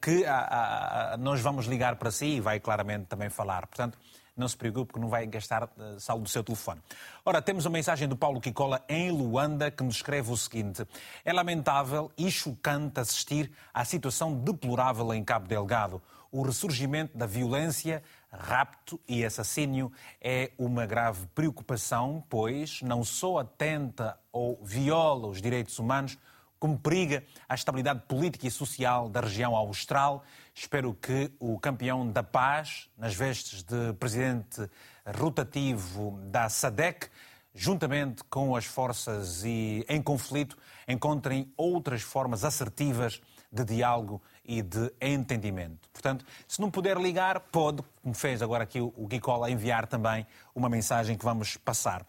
que 0.00 0.24
a, 0.24 1.12
a, 1.12 1.16
nós 1.16 1.40
vamos 1.40 1.66
ligar 1.66 1.96
para 1.96 2.10
si 2.10 2.26
e 2.26 2.40
vai 2.40 2.60
claramente 2.60 3.06
também 3.06 3.28
falar. 3.28 3.66
Portanto, 3.66 3.98
não 4.38 4.48
se 4.48 4.56
preocupe 4.56 4.92
que 4.94 5.00
não 5.00 5.08
vai 5.08 5.26
gastar 5.26 5.64
uh, 5.64 5.98
saldo 5.98 6.22
do 6.22 6.28
seu 6.28 6.44
telefone. 6.44 6.80
Ora, 7.24 7.42
temos 7.42 7.66
uma 7.66 7.72
mensagem 7.72 8.06
do 8.06 8.16
Paulo 8.16 8.40
Kikola 8.40 8.82
em 8.88 9.10
Luanda 9.10 9.70
que 9.70 9.82
nos 9.82 9.96
escreve 9.96 10.30
o 10.30 10.36
seguinte: 10.36 10.86
É 11.24 11.32
lamentável 11.32 12.10
e 12.16 12.30
chocante 12.30 13.00
assistir 13.00 13.50
à 13.74 13.84
situação 13.84 14.34
deplorável 14.34 15.12
em 15.12 15.24
Cabo 15.24 15.48
Delgado. 15.48 16.00
O 16.30 16.42
ressurgimento 16.42 17.16
da 17.16 17.26
violência, 17.26 18.02
rapto 18.30 19.00
e 19.08 19.24
assassínio 19.24 19.90
é 20.20 20.52
uma 20.58 20.84
grave 20.84 21.26
preocupação, 21.34 22.22
pois 22.28 22.82
não 22.82 23.02
só 23.02 23.38
atenta 23.38 24.18
ou 24.30 24.60
viola 24.62 25.26
os 25.26 25.40
direitos 25.40 25.78
humanos, 25.78 26.18
como 26.58 26.78
periga 26.78 27.24
a 27.48 27.54
estabilidade 27.54 28.02
política 28.08 28.46
e 28.46 28.50
social 28.50 29.08
da 29.08 29.20
região 29.20 29.54
austral. 29.54 30.24
Espero 30.54 30.94
que 30.94 31.30
o 31.38 31.58
campeão 31.58 32.10
da 32.10 32.22
paz, 32.22 32.88
nas 32.96 33.14
vestes 33.14 33.62
de 33.62 33.92
presidente 33.94 34.68
rotativo 35.16 36.18
da 36.24 36.48
SADEC, 36.48 37.08
juntamente 37.54 38.22
com 38.24 38.54
as 38.54 38.64
forças 38.64 39.44
em 39.44 40.02
conflito, 40.02 40.56
encontrem 40.86 41.52
outras 41.56 42.02
formas 42.02 42.44
assertivas 42.44 43.20
de 43.50 43.64
diálogo 43.64 44.22
e 44.44 44.62
de 44.62 44.92
entendimento. 45.00 45.88
Portanto, 45.90 46.24
se 46.46 46.60
não 46.60 46.70
puder 46.70 46.98
ligar, 46.98 47.40
pode, 47.40 47.82
como 48.02 48.14
fez 48.14 48.42
agora 48.42 48.64
aqui 48.64 48.80
o 48.80 49.06
Guicola, 49.06 49.50
enviar 49.50 49.86
também 49.86 50.26
uma 50.54 50.68
mensagem 50.68 51.16
que 51.16 51.24
vamos 51.24 51.56
passar. 51.56 52.06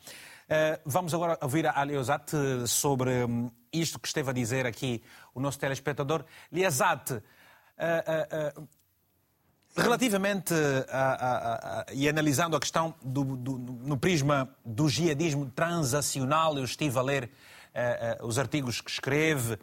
Uh, 0.50 0.82
vamos 0.84 1.14
agora 1.14 1.38
ouvir 1.44 1.68
a 1.68 1.84
Leozat 1.84 2.32
sobre 2.66 3.24
um, 3.24 3.52
isto 3.72 4.00
que 4.00 4.08
esteve 4.08 4.32
a 4.32 4.34
dizer 4.34 4.66
aqui 4.66 5.04
o 5.36 5.40
nosso 5.40 5.60
telespectador. 5.60 6.26
Liazat, 6.52 7.12
uh, 7.12 7.18
uh, 7.20 8.60
uh, 8.60 8.68
relativamente 9.78 10.56
a, 10.90 10.98
a, 10.98 11.82
a, 11.82 11.86
e 11.94 12.10
analisando 12.10 12.56
a 12.58 12.60
questão 12.60 12.96
do, 13.00 13.24
do, 13.24 13.60
no 13.60 13.96
prisma 13.96 14.50
do 14.66 14.90
jihadismo 14.90 15.46
transacional, 15.52 16.58
eu 16.58 16.64
estive 16.64 16.98
a 16.98 17.02
ler 17.04 17.30
os 18.24 18.40
artigos 18.40 18.82
que 18.82 18.90
escreve, 18.90 19.58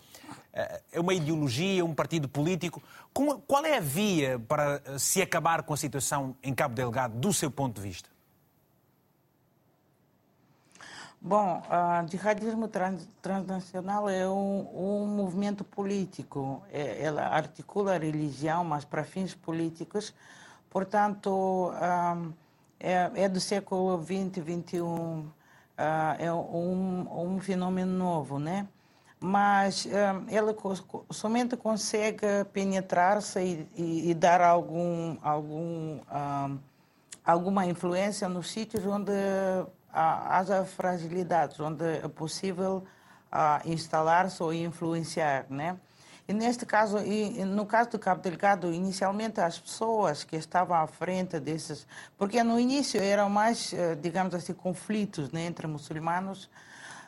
é 0.92 1.00
uma 1.00 1.12
ideologia, 1.12 1.84
um 1.84 1.92
partido 1.92 2.28
político. 2.28 2.80
qual 3.12 3.64
é 3.66 3.76
a 3.76 3.80
via 3.80 4.38
para 4.38 4.80
se 4.96 5.20
acabar 5.20 5.64
com 5.64 5.74
a 5.74 5.76
situação 5.76 6.36
em 6.40 6.54
Cabo 6.54 6.76
Delgado, 6.76 7.18
do 7.18 7.32
seu 7.32 7.50
ponto 7.50 7.74
de 7.74 7.88
vista? 7.88 8.15
Bom, 11.26 11.60
o 11.60 12.08
jihadismo 12.08 12.68
trans, 12.68 13.08
transnacional 13.20 14.08
é 14.08 14.28
um, 14.28 14.68
um 14.72 15.06
movimento 15.08 15.64
político. 15.64 16.62
É, 16.72 17.02
ela 17.02 17.26
articula 17.26 17.96
a 17.96 17.98
religião, 17.98 18.62
mas 18.62 18.84
para 18.84 19.02
fins 19.02 19.34
políticos. 19.34 20.14
Portanto, 20.70 21.72
um, 21.72 22.32
é, 22.78 23.10
é, 23.16 23.28
do 23.28 23.40
século 23.40 24.00
XX, 24.00 24.40
XXI. 24.40 24.78
Uh, 24.78 25.32
é 26.20 26.32
um, 26.32 27.34
um 27.34 27.40
fenômeno 27.40 27.92
novo, 27.92 28.38
né? 28.38 28.68
Mas 29.18 29.84
um, 29.84 30.32
ela 30.32 30.54
somente 31.10 31.56
consegue 31.56 32.44
penetrar-se 32.52 33.40
e, 33.40 33.68
e, 33.74 34.10
e, 34.10 34.14
dar 34.14 34.40
algum, 34.40 35.16
algum, 35.20 35.98
alguma 37.24 37.66
influência 37.66 38.28
nos 38.28 38.48
sítios 38.48 38.86
onde 38.86 39.12
haja 39.96 40.64
fragilidades, 40.64 41.58
onde 41.60 41.84
é 41.84 42.08
possível 42.08 42.84
instalar-se 43.64 44.42
ou 44.42 44.52
influenciar, 44.52 45.46
né? 45.50 45.76
E 46.28 46.32
neste 46.32 46.66
caso, 46.66 46.98
e 46.98 47.44
no 47.44 47.64
caso 47.64 47.90
do 47.90 47.98
Cabo 48.00 48.20
Delgado, 48.20 48.72
inicialmente 48.72 49.40
as 49.40 49.60
pessoas 49.60 50.24
que 50.24 50.34
estavam 50.34 50.76
à 50.76 50.86
frente 50.86 51.38
desses, 51.38 51.86
porque 52.18 52.42
no 52.42 52.58
início 52.58 53.00
eram 53.00 53.30
mais, 53.30 53.72
eh, 53.72 53.94
digamos 53.94 54.34
assim, 54.34 54.52
conflitos 54.52 55.30
né, 55.30 55.46
entre 55.46 55.68
muçulmanos, 55.68 56.46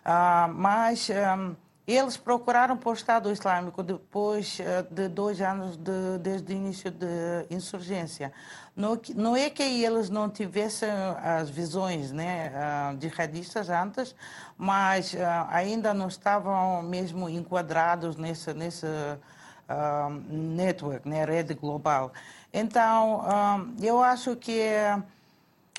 uh, 0.07 0.53
mas 0.55 1.09
um, 1.11 1.57
eles 1.89 2.19
procuraram 2.19 2.77
por 2.77 2.95
Estado 2.95 3.33
Islâmico 3.33 3.83
depois 3.83 4.61
eh, 4.61 4.87
de 4.91 5.09
dois 5.09 5.41
anos 5.41 5.75
de, 5.79 6.19
desde 6.21 6.53
o 6.53 6.57
início 6.57 6.91
da 6.91 7.07
insurgência. 7.51 8.31
Não, 8.77 9.35
é 9.35 9.49
que 9.49 9.63
eles 9.63 10.11
não 10.11 10.29
tivessem 10.29 10.91
as 11.25 11.49
visões 11.49 12.13
né, 12.13 12.53
jihadistas 13.01 13.71
antes, 13.71 14.15
mas 14.57 15.15
eh, 15.15 15.25
ainda 15.49 15.95
não 15.95 16.09
estavam 16.09 16.83
mesmo 16.83 17.27
enquadrados 17.27 18.17
nesse, 18.17 18.53
nesse 18.53 18.87
uh, 18.87 20.11
network, 20.29 21.09
né, 21.09 21.25
rede 21.25 21.55
global. 21.55 22.13
Então, 22.53 23.21
uh, 23.21 23.85
eu 23.85 24.03
acho 24.03 24.37
que 24.37 24.61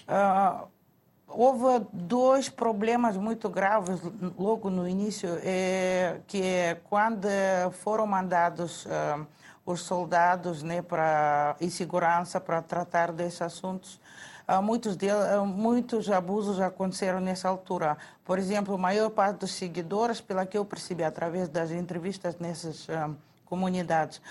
uh, 0.07 0.67
houve 1.29 1.85
dois 1.93 2.49
problemas 2.49 3.15
muito 3.15 3.49
graves 3.49 3.99
logo 4.37 4.69
no 4.69 4.87
início, 4.87 5.29
é, 5.43 6.19
que 6.27 6.41
é 6.41 6.75
quando 6.89 7.27
foram 7.71 8.07
mandados 8.07 8.85
uh, 8.85 9.25
os 9.65 9.81
soldados 9.81 10.63
né, 10.63 10.81
para, 10.81 11.55
e 11.59 11.69
segurança 11.69 12.39
para 12.39 12.61
tratar 12.61 13.11
desses 13.11 13.41
assuntos. 13.41 13.99
Uh, 14.47 14.61
muitos, 14.61 14.95
uh, 14.95 15.45
muitos 15.45 16.09
abusos 16.09 16.59
aconteceram 16.59 17.19
nessa 17.19 17.47
altura. 17.47 17.97
Por 18.25 18.39
exemplo, 18.39 18.73
a 18.75 18.77
maior 18.77 19.09
parte 19.11 19.39
dos 19.39 19.51
seguidores, 19.51 20.19
pela 20.19 20.45
que 20.45 20.57
eu 20.57 20.65
percebi 20.65 21.03
através 21.03 21.47
das 21.47 21.71
entrevistas 21.71 22.37
nessas 22.39 22.87
comunidades, 23.45 24.21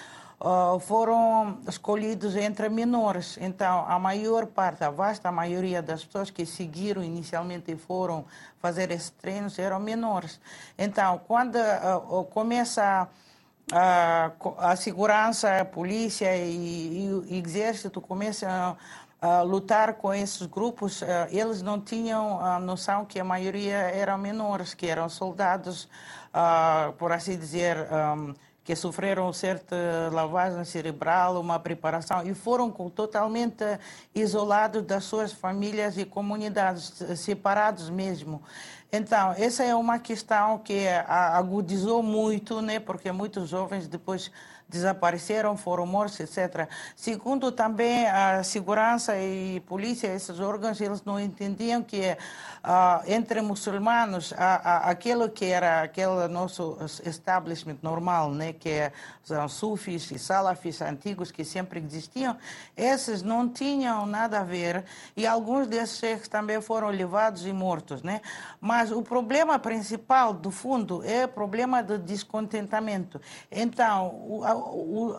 uh, 0.41 0.79
foram 0.81 1.59
escolhidos 1.69 2.37
entre 2.37 2.69
menores. 2.69 3.39
Então, 3.41 3.85
a 3.87 3.99
maior 3.99 4.47
parte, 4.47 4.85
a 4.85 4.91
vasta 4.91 5.31
maioria 5.33 5.83
das 5.83 6.05
pessoas 6.05 6.31
que 6.31 6.47
seguiram 6.47 7.03
inicialmente 7.03 7.73
e 7.73 7.77
foram 7.77 8.25
fazer 8.61 8.91
esses 8.91 9.11
treinos 9.11 9.59
eram 9.59 9.81
menores. 9.81 10.41
Então, 10.77 11.21
quando 11.27 11.57
uh, 11.57 12.25
começa 12.25 13.09
a, 13.73 14.31
a, 14.59 14.77
segurança, 14.77 15.61
a 15.61 15.65
polícia 15.65 16.35
e, 16.37 17.05
e 17.05 17.13
o 17.13 17.35
exército 17.35 18.01
começam 18.01 18.49
a, 19.21 19.43
lutar 19.43 19.95
com 19.95 20.15
esses 20.15 20.47
grupos, 20.47 21.03
eles 21.29 21.61
não 21.61 21.81
tinham 21.81 22.41
a 22.41 22.61
noção 22.61 23.05
que 23.05 23.19
a 23.19 23.25
maioria 23.25 23.75
eram 23.77 24.17
menores, 24.17 24.75
que 24.75 24.87
eram 24.87 25.09
soldados, 25.09 25.89
por 26.99 27.11
assim 27.11 27.37
dizer, 27.37 27.77
que 28.69 28.77
sofreram 28.77 29.33
certa 29.33 29.75
lavagem 30.13 30.63
cerebral, 30.63 31.41
uma 31.41 31.59
preparação 31.59 32.23
e 32.29 32.35
foram 32.35 32.71
totalmente 32.71 33.65
isolados 34.15 34.83
das 34.83 35.05
suas 35.05 35.33
famílias 35.33 35.97
e 35.97 36.05
comunidades, 36.05 36.93
separados 37.17 37.89
mesmo. 37.89 38.43
Então, 38.93 39.35
essa 39.39 39.65
é 39.65 39.75
uma 39.75 39.99
questão 39.99 40.59
que 40.59 40.87
agudizou 40.87 42.03
muito, 42.03 42.61
né, 42.61 42.79
porque 42.79 43.11
muitos 43.11 43.49
jovens 43.49 43.89
depois 43.89 44.31
desapareceram, 44.69 45.57
foram 45.57 45.87
mortos, 45.87 46.21
etc. 46.21 46.69
Segundo, 46.95 47.51
também 47.51 48.07
a 48.07 48.43
segurança 48.43 49.19
e 49.19 49.61
polícia, 49.61 50.09
esses 50.09 50.39
órgãos, 50.41 50.81
eles 50.81 51.03
não 51.05 51.19
entendiam 51.19 51.83
que 51.83 52.01
uh, 52.11 53.03
entre 53.07 53.41
muçulmanos, 53.41 54.35
aquilo 54.37 55.29
que 55.31 55.47
era 55.47 55.83
aquele 55.83 56.29
nosso 56.29 56.77
establishment 57.05 57.79
normal, 57.83 58.31
né, 58.31 58.53
que 58.53 58.93
são 59.23 59.49
sufis 59.49 60.11
e 60.11 60.19
salafis 60.19 60.81
antigos 60.83 61.31
que 61.31 61.45
sempre 61.45 61.81
existiam, 61.81 62.37
esses 62.77 63.23
não 63.23 63.49
tinham 63.49 64.07
nada 64.07 64.41
a 64.41 64.45
ver 64.45 64.85
e 65.17 65.27
alguns 65.27 65.67
desses 65.67 66.29
também 66.29 66.61
foram 66.61 66.89
levados 66.89 67.47
e 67.47 67.53
mortos, 67.53 68.03
né? 68.03 68.21
Mas 68.61 68.91
o 68.91 69.03
problema 69.03 69.59
principal, 69.59 70.33
do 70.33 70.51
fundo, 70.51 71.03
é 71.05 71.25
o 71.25 71.29
problema 71.29 71.83
do 71.83 71.99
descontentamento. 71.99 73.21
Então, 73.51 74.09
o, 74.09 74.45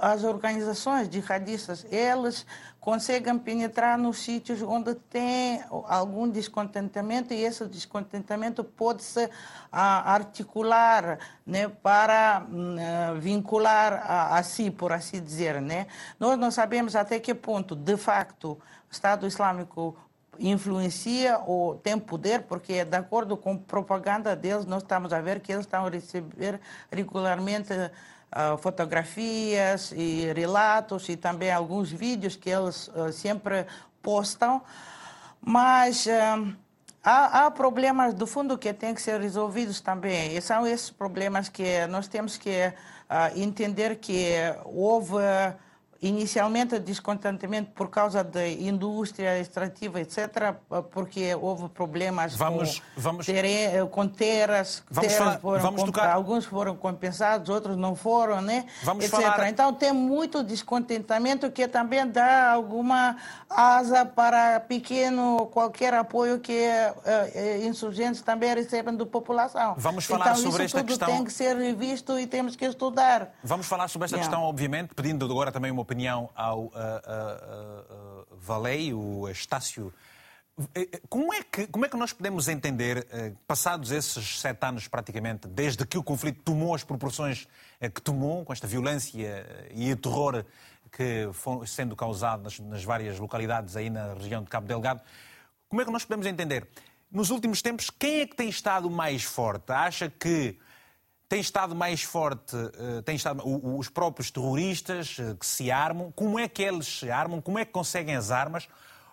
as 0.02 0.24
organizações 0.24 1.10
jihadistas, 1.10 1.86
elas 1.92 2.46
conseguem 2.80 3.38
penetrar 3.38 3.98
nos 3.98 4.20
sítios 4.20 4.62
onde 4.62 4.96
tem 4.96 5.64
algum 5.70 6.30
descontentamento 6.30 7.34
e 7.34 7.44
esse 7.44 7.66
descontentamento 7.66 8.64
pode 8.64 9.04
se 9.04 9.30
articular 9.72 11.20
né, 11.46 11.68
para 11.68 12.46
uh, 12.50 13.20
vincular 13.20 13.94
a, 13.94 14.38
a, 14.38 14.44
si, 14.44 14.72
por 14.72 14.92
assim 14.92 15.22
dizer. 15.22 15.62
Né? 15.62 15.88
Nós 16.20 16.38
não 16.38 16.50
sabemos 16.50 16.96
até 16.96 17.20
que 17.20 17.34
ponto, 17.34 17.76
de 17.76 17.98
facto, 17.98 18.52
o 18.52 18.92
Estado 18.92 19.28
Islâmico 19.28 19.96
influencia 20.40 21.38
ou 21.40 21.76
tem 21.76 22.00
poder, 22.00 22.44
porque 22.44 22.86
de 22.86 22.98
acordo 22.98 23.36
com 23.36 23.58
propaganda 23.58 24.36
deles, 24.36 24.66
nós 24.66 24.82
estamos 24.82 25.12
a 25.12 25.20
ver 25.20 25.42
que 25.42 25.52
eles 25.52 25.66
estão 25.66 25.86
a 25.86 25.90
receber 25.90 26.60
regularmente 26.92 27.74
uh, 28.36 28.58
fotografias 28.58 29.92
e 29.96 30.32
relatos 30.34 31.10
e 31.10 31.16
também 31.16 31.52
alguns 31.52 31.92
vídeos 31.92 32.36
que 32.36 32.50
eles 32.50 32.88
uh, 32.90 33.12
sempre 33.12 33.66
postam. 34.02 34.62
Mas 35.42 36.06
uh, 36.06 36.56
há, 37.04 37.46
há, 37.46 37.52
problemas 37.52 38.14
do 38.14 38.28
fundo 38.28 38.58
que 38.58 38.74
têm 38.74 38.94
que 38.94 39.02
ser 39.02 39.20
resolvidos 39.20 39.82
também. 39.82 40.36
E 40.36 40.42
são 40.42 40.66
esses 40.66 40.90
problemas 40.90 41.50
que 41.50 41.86
nós 41.88 42.08
temos 42.08 42.38
que 42.38 42.74
entender 43.36 43.96
que 43.96 44.36
houve 44.66 45.16
inicialmente 46.02 46.80
descontentamento 46.80 47.72
por 47.72 47.90
causa 47.90 48.24
da 48.24 48.48
indústria 48.48 49.40
extrativa, 49.40 50.00
etc., 50.00 50.54
porque 50.92 51.36
houve 51.36 51.68
problemas 51.70 52.36
vamos, 52.36 52.80
com, 52.80 53.02
vamos, 53.02 53.26
terem, 53.26 53.86
com 53.88 54.08
terras, 54.08 54.82
vamos 54.90 55.08
terras 55.12 55.26
falar, 55.26 55.40
foram 55.40 55.62
vamos 55.62 55.84
tocar... 55.84 56.10
alguns 56.10 56.46
foram 56.46 56.76
compensados, 56.76 57.50
outros 57.50 57.76
não 57.76 57.96
foram, 57.96 58.42
né? 58.42 58.66
Vamos 58.84 59.06
etc. 59.06 59.20
Falar... 59.20 59.50
Então 59.50 59.74
tem 59.74 59.92
muito 59.92 60.44
descontentamento 60.44 61.52
que 61.52 61.68
também 61.68 62.08
dá 62.08 62.52
alguma 62.52 63.18
asa 63.50 64.06
para 64.06 64.60
pequeno 64.62 65.48
qualquer 65.48 65.94
apoio 65.94 66.40
que 66.40 66.54
uh, 66.54 67.66
insurgentes 67.66 68.22
também 68.22 68.54
recebem 68.56 68.96
da 68.96 69.06
população. 69.06 69.76
Vamos 69.78 70.06
falar 70.06 70.32
então, 70.32 70.36
sobre 70.38 70.66
isso 70.66 70.78
esta 70.78 70.80
tudo 70.80 70.88
questão. 70.88 71.08
tem 71.10 71.24
que 71.26 71.34
ser 71.34 71.58
revisto 71.58 72.18
e 72.18 72.26
temos 72.26 72.56
que 72.56 72.66
estudar. 72.66 73.34
Vamos 73.44 73.68
falar 73.68 73.88
sobre 73.88 74.06
esta 74.06 74.16
yeah. 74.16 74.30
questão, 74.30 74.48
obviamente, 74.48 74.94
pedindo 74.96 75.26
agora 75.26 75.52
também 75.52 75.72
uma 75.72 75.89
opinião 75.90 76.30
ao 76.36 76.66
uh, 76.66 76.68
uh, 76.68 76.72
uh, 76.72 78.38
Valei, 78.38 78.94
o 78.94 79.28
Estácio. 79.28 79.92
Como 81.08 81.34
é, 81.34 81.42
que, 81.42 81.68
como 81.68 81.86
é 81.86 81.90
que 81.90 81.96
nós 81.96 82.12
podemos 82.12 82.50
entender, 82.50 83.08
passados 83.48 83.92
esses 83.92 84.42
sete 84.42 84.66
anos 84.66 84.90
praticamente, 84.90 85.48
desde 85.48 85.86
que 85.86 85.98
o 85.98 86.04
conflito 86.04 86.42
tomou 86.44 86.76
as 86.76 86.84
proporções 86.84 87.48
que 87.80 88.02
tomou, 88.02 88.44
com 88.44 88.52
esta 88.52 88.68
violência 88.68 89.46
e 89.74 89.90
o 89.94 89.96
terror 89.96 90.44
que 90.92 91.30
foram 91.32 91.66
sendo 91.66 91.96
causado 91.96 92.44
nas, 92.44 92.60
nas 92.60 92.84
várias 92.84 93.18
localidades 93.18 93.78
aí 93.78 93.90
na 93.90 94.14
região 94.16 94.44
de 94.44 94.50
Cabo 94.50 94.68
Delgado, 94.68 95.02
como 95.70 95.82
é 95.82 95.86
que 95.86 95.92
nós 95.92 96.04
podemos 96.04 96.26
entender? 96.26 96.68
Nos 97.10 97.30
últimos 97.30 97.62
tempos, 97.62 97.90
quem 97.90 98.20
é 98.20 98.28
que 98.28 98.36
tem 98.36 98.50
estado 98.50 98.90
mais 98.90 99.24
forte? 99.24 99.72
Acha 99.72 100.10
que 100.10 100.60
tem 101.30 101.40
estado 101.40 101.76
mais 101.76 102.02
forte, 102.02 102.56
eh, 102.58 103.04
tem 103.04 103.16
estado, 103.16 103.44
os 103.46 103.88
próprios 103.88 104.32
terroristas 104.32 105.16
eh, 105.20 105.36
que 105.40 105.46
se 105.46 105.70
armam, 105.70 106.12
como 106.12 106.40
é 106.40 106.48
que 106.50 106.64
eles 106.64 106.88
se 106.88 107.12
armam, 107.12 107.40
como 107.40 107.60
é 107.60 107.66
que 107.66 107.72
conseguem 107.72 108.16
as 108.16 108.32
armas, 108.32 108.68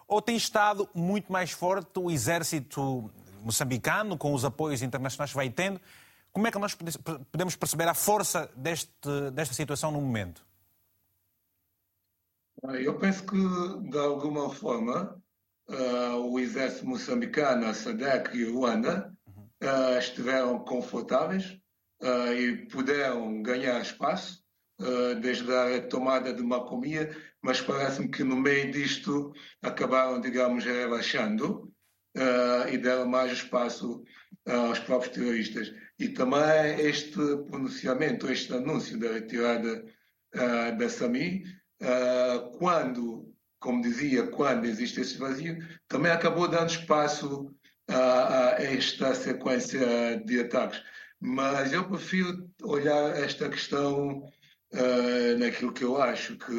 ou 0.08 0.22
tem 0.22 0.34
estado 0.34 0.88
muito 0.94 1.30
mais 1.30 1.50
forte 1.50 1.98
o 1.98 2.10
exército 2.10 3.10
moçambicano, 3.42 4.16
com 4.16 4.32
os 4.32 4.46
apoios 4.46 4.80
internacionais 4.80 5.30
que 5.30 5.36
vai 5.36 5.50
tendo? 5.50 5.78
Como 6.32 6.46
é 6.46 6.50
que 6.50 6.58
nós 6.58 6.74
podemos 6.74 7.54
perceber 7.54 7.86
a 7.86 7.94
força 7.94 8.50
deste, 8.56 8.90
desta 9.32 9.54
situação 9.54 9.90
no 9.90 10.00
momento? 10.00 10.44
Eu 12.80 12.98
penso 12.98 13.24
que, 13.26 13.36
de 13.90 13.98
alguma 13.98 14.50
forma, 14.50 15.20
uh, 15.68 16.16
o 16.30 16.38
exército 16.38 16.86
moçambicano, 16.86 17.66
a 17.66 17.74
SADEC 17.74 18.36
e 18.36 18.44
o 18.44 18.54
Ruanda 18.54 19.14
uh, 19.62 19.98
estiveram 19.98 20.58
confortáveis 20.60 21.58
uh, 22.02 22.32
e 22.32 22.66
puderam 22.66 23.42
ganhar 23.42 23.80
espaço 23.80 24.42
uh, 24.80 25.14
desde 25.20 25.50
a 25.52 25.80
tomada 25.86 26.32
de 26.32 26.42
Macomia, 26.42 27.14
mas 27.42 27.60
parece-me 27.60 28.08
que 28.08 28.24
no 28.24 28.36
meio 28.36 28.70
disto 28.70 29.32
acabaram, 29.62 30.20
digamos, 30.20 30.64
relaxando 30.64 31.72
uh, 32.16 32.68
e 32.70 32.78
deram 32.78 33.06
mais 33.06 33.32
espaço 33.32 34.02
aos 34.46 34.78
próprios 34.80 35.14
terroristas. 35.14 35.72
E 35.98 36.08
também 36.08 36.80
este 36.80 37.16
pronunciamento, 37.48 38.30
este 38.30 38.52
anúncio 38.52 38.98
da 38.98 39.12
retirada 39.12 39.84
da 40.78 40.88
SAMI, 40.88 41.42
quando, 42.58 43.34
como 43.58 43.80
dizia, 43.80 44.26
quando 44.26 44.66
existe 44.66 45.00
esse 45.00 45.16
vazio, 45.16 45.58
também 45.88 46.12
acabou 46.12 46.46
dando 46.46 46.68
espaço 46.68 47.52
a 47.88 48.56
esta 48.62 49.14
sequência 49.14 50.20
de 50.24 50.40
ataques. 50.40 50.82
Mas 51.20 51.72
eu 51.72 51.88
prefiro 51.88 52.50
olhar 52.62 53.16
esta 53.16 53.48
questão 53.48 54.18
uh, 54.72 55.38
naquilo 55.38 55.72
que 55.72 55.84
eu 55.84 56.00
acho 56.00 56.36
que, 56.36 56.52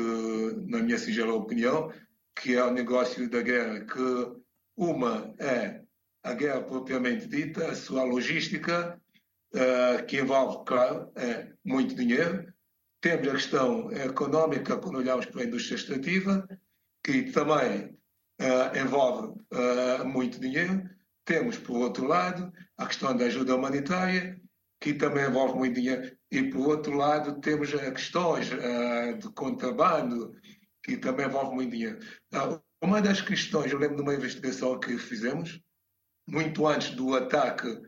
na 0.67 0.79
minha 0.79 0.97
singela 0.97 1.33
opinião, 1.33 1.91
que 2.35 2.55
é 2.55 2.63
o 2.63 2.73
negócio 2.73 3.29
da 3.29 3.41
guerra, 3.41 3.85
que 3.85 4.41
uma 4.75 5.33
é 5.39 5.81
a 6.23 6.33
guerra 6.33 6.61
propriamente 6.61 7.27
dita, 7.27 7.67
a 7.67 7.75
sua 7.75 8.03
logística, 8.03 8.99
uh, 9.53 10.05
que 10.05 10.19
envolve, 10.19 10.65
claro, 10.65 11.11
é 11.15 11.49
muito 11.63 11.95
dinheiro. 11.95 12.51
Temos 12.99 13.27
a 13.27 13.31
questão 13.33 13.91
económica, 13.91 14.77
quando 14.77 14.97
olhamos 14.97 15.27
para 15.27 15.43
a 15.43 15.45
indústria 15.45 15.75
extrativa, 15.75 16.47
que 17.03 17.31
também 17.31 17.95
uh, 18.41 18.77
envolve 18.77 19.37
muito 20.05 20.39
dinheiro. 20.39 20.89
Temos, 21.23 21.57
por 21.57 21.77
outro 21.77 22.07
lado, 22.07 22.51
a 22.77 22.85
questão 22.87 23.15
da 23.15 23.25
ajuda 23.25 23.55
humanitária 23.55 24.39
que 24.79 24.93
também 24.93 25.25
envolve 25.25 25.57
muito 25.57 25.75
dinheiro. 25.75 26.15
E, 26.31 26.43
por 26.43 26.67
outro 26.67 26.95
lado, 26.95 27.39
temos 27.41 27.71
questões 27.71 28.51
uh, 28.51 29.17
de 29.17 29.29
contrabando, 29.33 30.33
que 30.83 30.97
também 30.97 31.25
envolve 31.25 31.55
muito 31.55 31.71
dinheiro. 31.71 31.99
Uh, 32.33 32.61
uma 32.81 33.01
das 33.01 33.21
questões, 33.21 33.71
eu 33.71 33.79
lembro 33.79 33.97
de 33.97 34.03
uma 34.03 34.13
investigação 34.13 34.79
que 34.79 34.97
fizemos, 34.97 35.59
muito 36.27 36.67
antes 36.67 36.91
do 36.91 37.15
ataque 37.15 37.81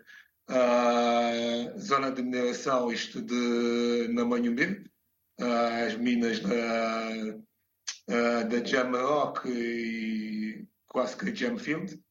à 0.47 1.77
zona 1.77 2.11
de 2.11 2.23
mineração, 2.23 2.91
isto 2.91 3.21
de 3.21 4.07
Namanhumbi, 4.11 4.89
as 5.85 5.95
minas 5.95 6.39
da, 6.39 7.37
da 8.43 8.65
Jamrock 8.65 9.47
e 9.47 10.67
quase 10.87 11.15
que 11.17 11.35
Jamfield, 11.35 12.01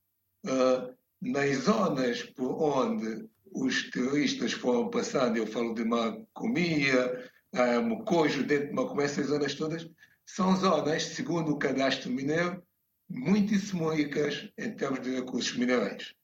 nas 1.21 1.57
zonas 1.57 2.23
por 2.23 2.63
onde 2.63 3.29
os 3.53 3.91
terroristas 3.91 4.53
foram 4.53 4.91
passando, 4.91 5.37
eu 5.37 5.47
falo 5.47 5.75
de 5.75 5.85
Macomia, 5.85 7.31
uh, 7.55 7.83
Mocojo, 7.83 8.43
dentro 8.45 8.69
de 8.69 8.75
Macomia, 8.75 9.07
essas 9.07 9.27
zonas 9.27 9.55
todas, 9.55 9.89
são 10.27 10.55
zonas, 10.57 11.03
segundo 11.03 11.53
o 11.53 11.59
cadastro 11.59 12.11
mineiro, 12.11 12.63
muitíssimo 13.09 13.89
ricas 13.91 14.51
em 14.59 14.73
termos 14.73 15.01
de 15.01 15.15
recursos 15.15 15.57
minerais. 15.57 16.15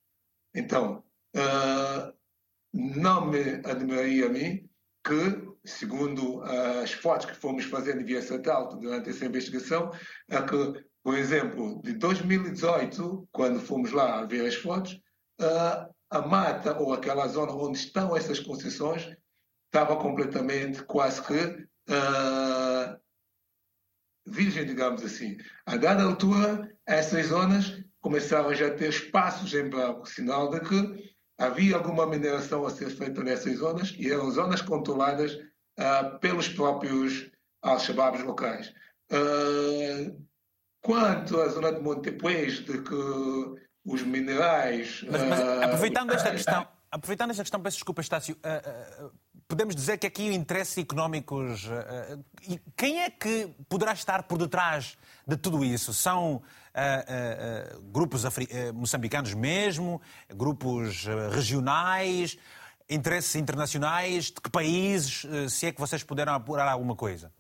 Então, 0.55 1.03
uh, 1.35 2.13
não 2.73 3.27
me 3.27 3.61
admiraria 3.65 4.27
a 4.27 4.29
mim 4.29 4.69
que, 5.05 5.49
segundo 5.65 6.43
as 6.43 6.93
fotos 6.93 7.27
que 7.27 7.37
fomos 7.37 7.65
fazendo 7.65 8.05
via 8.05 8.23
satélite 8.23 8.81
durante 8.81 9.11
essa 9.11 9.27
investigação, 9.27 9.93
é 10.29 10.41
que, 10.43 10.85
por 11.03 11.17
exemplo, 11.17 11.81
de 11.83 11.93
2018, 11.93 13.29
quando 13.31 13.61
fomos 13.61 13.93
lá 13.93 14.25
ver 14.25 14.47
as 14.47 14.55
fotos, 14.55 14.95
uh, 15.41 15.94
a 16.15 16.23
mata 16.23 16.79
ou 16.79 16.95
aquela 16.95 17.27
zona 17.27 17.53
onde 17.53 17.79
estão 17.79 18.17
essas 18.17 18.39
concessões 18.39 19.17
estava 19.67 19.97
completamente 19.97 20.83
quase 20.85 21.21
que 21.21 21.35
uh, 21.35 23.01
virgem, 24.25 24.65
digamos 24.65 25.03
assim. 25.03 25.37
A 25.67 25.77
dada 25.77 26.05
altura, 26.05 26.73
essas 26.87 27.27
zonas 27.27 27.83
começavam 28.01 28.55
já 28.55 28.69
a 28.69 28.75
ter 28.75 28.91
espaços 28.91 29.53
em 29.55 29.69
branco, 29.69 30.09
sinal 30.09 30.51
de 30.51 30.61
que 30.61 31.15
havia 31.37 31.75
alguma 31.75 32.07
mineração 32.07 32.65
a 32.65 32.71
ser 32.71 32.91
feita 32.91 33.25
nessas 33.25 33.59
zonas 33.59 33.93
e 33.99 34.09
eram 34.13 34.31
zonas 34.31 34.63
controladas 34.63 35.33
uh, 35.35 36.17
pelos 36.21 36.49
próprios 36.49 37.29
aos 37.61 37.83
shababs 37.83 38.23
locais. 38.23 38.73
Uh, 39.11 40.25
quanto 40.81 41.41
à 41.41 41.49
zona 41.49 41.73
de 41.73 41.81
Montepuez, 41.81 42.61
de 42.61 42.81
que 42.83 43.64
os 43.85 44.03
minerais. 44.03 45.05
Mas, 45.11 45.23
mas 45.23 45.41
aproveitando 45.63 46.13
esta 46.13 46.31
questão, 46.31 46.67
aproveitando 46.95 47.31
esta 47.31 47.43
questão, 47.43 47.61
peço 47.61 47.77
desculpa, 47.77 48.01
Estácio, 48.01 48.37
uh, 48.37 49.07
uh, 49.07 49.13
podemos 49.49 49.75
dizer 49.75 49.99
que 49.99 50.07
aqui 50.07 50.33
interesses 50.33 50.79
económicos. 50.79 51.67
Uh, 51.67 52.25
quem 52.77 53.03
é 53.03 53.11
que 53.11 53.55
poderá 53.69 53.93
estar 53.93 54.23
por 54.23 54.39
detrás 54.39 54.97
de 55.27 55.37
tudo 55.37 55.65
isso? 55.65 55.93
São 55.93 56.43
grupos 57.93 58.25
moçambicanos 58.75 59.33
mesmo? 59.33 60.03
Grupos 60.29 61.07
regionais? 61.33 62.37
Interesses 62.91 63.37
internacionais? 63.37 64.25
De 64.25 64.41
que 64.41 64.51
países? 64.51 65.25
se 65.49 65.67
é 65.67 65.73
que 65.73 65.81
vocês 65.81 66.03
puderam 66.03 66.35
apurar 66.35 66.69
alguma 66.69 66.97
coisa? 66.97 67.33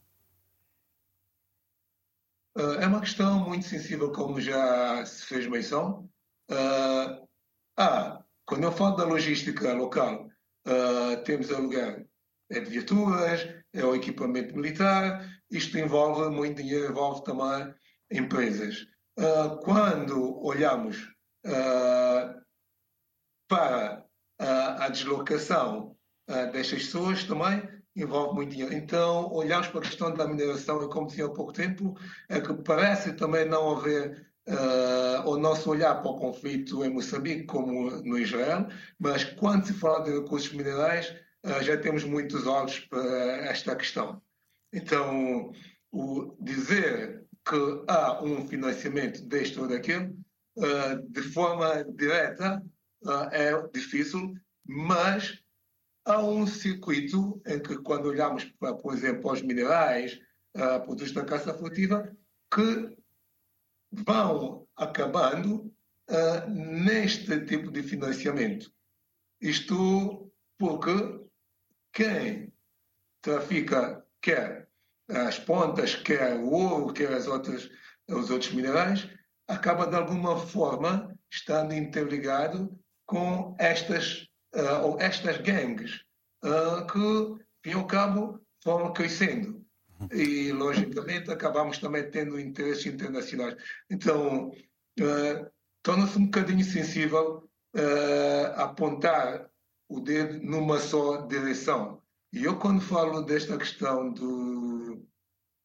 É 2.56 2.86
uma 2.86 3.00
questão 3.00 3.40
muito 3.40 3.66
sensível, 3.66 4.12
como 4.12 4.40
já 4.40 5.04
se 5.04 5.24
fez 5.26 5.48
menção. 5.48 6.08
Ah, 6.50 8.24
quando 8.46 8.64
eu 8.64 8.72
falo 8.72 8.96
da 8.96 9.04
logística 9.04 9.72
local, 9.72 10.28
uh, 10.66 11.22
temos 11.24 11.50
aluguel 11.50 12.06
é 12.50 12.60
de 12.60 12.70
viaturas, 12.70 13.48
é 13.72 13.84
o 13.84 13.94
equipamento 13.94 14.54
militar, 14.54 15.26
isto 15.50 15.78
envolve 15.78 16.28
muito 16.28 16.62
dinheiro, 16.62 16.90
envolve 16.90 17.24
também 17.24 17.74
empresas. 18.10 18.86
Uh, 19.18 19.58
quando 19.62 20.44
olhamos 20.44 20.98
uh, 21.46 22.40
para 23.48 24.04
a 24.38 24.88
deslocação 24.88 25.96
destas 26.52 26.82
pessoas 26.84 27.24
também 27.24 27.62
envolve 27.94 28.34
muito 28.34 28.50
dinheiro. 28.50 28.74
Então, 28.74 29.32
olhamos 29.32 29.68
para 29.68 29.80
a 29.80 29.82
questão 29.84 30.12
da 30.12 30.26
mineração 30.26 30.82
e 30.82 30.88
como 30.88 31.06
dizia 31.06 31.26
há 31.26 31.30
pouco 31.30 31.52
tempo, 31.52 31.96
é 32.28 32.40
que 32.40 32.52
parece 32.62 33.12
também 33.14 33.44
não 33.46 33.76
haver 33.76 34.33
uh, 34.48 35.28
o 35.28 35.36
nosso 35.38 35.70
olhar 35.70 36.00
para 36.02 36.10
o 36.10 36.18
conflito 36.18 36.84
em 36.84 36.90
Moçambique 36.90 37.44
como 37.44 37.90
no 38.02 38.18
Israel, 38.18 38.68
mas 38.98 39.24
quando 39.24 39.66
se 39.66 39.74
fala 39.74 40.04
de 40.04 40.12
recursos 40.12 40.52
minerais, 40.52 41.14
uh, 41.44 41.62
já 41.62 41.76
temos 41.76 42.04
muitos 42.04 42.46
olhos 42.46 42.80
para 42.80 43.46
esta 43.46 43.74
questão. 43.76 44.22
Então, 44.72 45.52
o 45.92 46.36
dizer 46.40 47.24
que 47.48 47.84
há 47.88 48.22
um 48.22 48.46
financiamento 48.46 49.22
deste 49.22 49.58
ou 49.60 49.68
daquele, 49.68 50.14
uh, 50.56 51.10
de 51.10 51.22
forma 51.22 51.84
direta, 51.84 52.62
é 53.32 53.52
difícil, 53.74 54.34
mas 54.66 55.38
há 56.06 56.22
um 56.22 56.46
circuito 56.46 57.40
em 57.46 57.58
que, 57.60 57.76
quando 57.78 58.06
olhamos, 58.06 58.44
para, 58.58 58.74
por 58.74 58.94
exemplo, 58.94 59.30
os 59.30 59.42
minerais, 59.42 60.18
uh, 60.56 60.80
produtos 60.84 61.12
da 61.12 61.24
caça 61.24 61.52
furtiva, 61.54 62.10
que 62.52 62.96
vão 63.94 64.66
acabando 64.76 65.72
uh, 66.10 66.50
neste 66.50 67.40
tipo 67.46 67.70
de 67.70 67.82
financiamento. 67.82 68.72
Isto 69.40 70.32
porque 70.58 71.20
quem 71.92 72.52
trafica 73.22 74.04
quer 74.20 74.68
as 75.08 75.38
pontas, 75.38 75.94
quer 75.94 76.36
o 76.36 76.50
ouro, 76.50 76.92
quer 76.92 77.12
as 77.12 77.26
outras, 77.26 77.68
os 78.08 78.30
outros 78.30 78.52
minerais, 78.52 79.08
acaba 79.46 79.86
de 79.86 79.96
alguma 79.96 80.38
forma 80.38 81.14
estando 81.30 81.74
interligado 81.74 82.78
com 83.06 83.54
estas, 83.58 84.28
uh, 84.54 84.82
ou 84.82 85.00
estas 85.00 85.38
gangues 85.38 86.02
uh, 86.44 86.86
que, 87.62 87.72
ao 87.72 87.86
cabo, 87.86 88.40
foram 88.62 88.92
crescendo 88.92 89.63
e, 90.12 90.52
logicamente, 90.52 91.30
acabamos 91.30 91.78
também 91.78 92.10
tendo 92.10 92.38
interesses 92.38 92.86
internacionais. 92.86 93.56
Então, 93.90 94.48
uh, 94.48 95.50
torna-se 95.82 96.18
um 96.18 96.24
bocadinho 96.24 96.64
sensível 96.64 97.48
uh, 97.76 98.60
apontar 98.60 99.48
o 99.88 100.00
dedo 100.00 100.44
numa 100.44 100.78
só 100.78 101.22
direção. 101.26 102.02
E 102.32 102.44
eu, 102.44 102.58
quando 102.58 102.80
falo 102.80 103.22
desta 103.22 103.56
questão 103.56 104.12
do, 104.12 105.06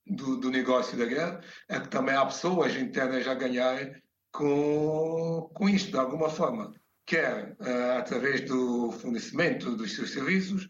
do, 0.06 0.38
do, 0.38 0.52
negócio 0.52 0.98
da 0.98 1.06
guerra, 1.06 1.42
é 1.68 1.80
que 1.80 1.88
também 1.88 2.16
há 2.16 2.26
pessoas 2.26 2.76
internas 2.76 3.28
a 3.28 3.34
ganharem 3.34 3.96
com, 4.32 5.50
com 5.54 5.68
isto, 5.68 5.92
de 5.92 5.98
alguma 5.98 6.30
forma. 6.30 6.74
Quer 7.06 7.56
uh, 7.60 7.98
através 7.98 8.42
do 8.42 8.92
fornecimento 8.92 9.76
dos 9.76 9.96
seus 9.96 10.12
serviços, 10.12 10.70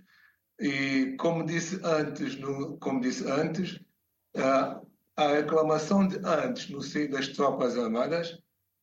e 0.60 1.16
como 1.18 1.46
disse 1.46 1.80
antes, 1.84 2.38
no, 2.38 2.78
como 2.78 3.00
disse 3.00 3.30
antes, 3.30 3.80
a, 4.36 4.82
a 5.16 5.28
reclamação 5.30 6.08
de 6.08 6.18
antes 6.26 6.70
no 6.70 6.82
seio 6.82 7.10
das 7.10 7.30
tropas 7.30 7.78
armadas 7.78 8.38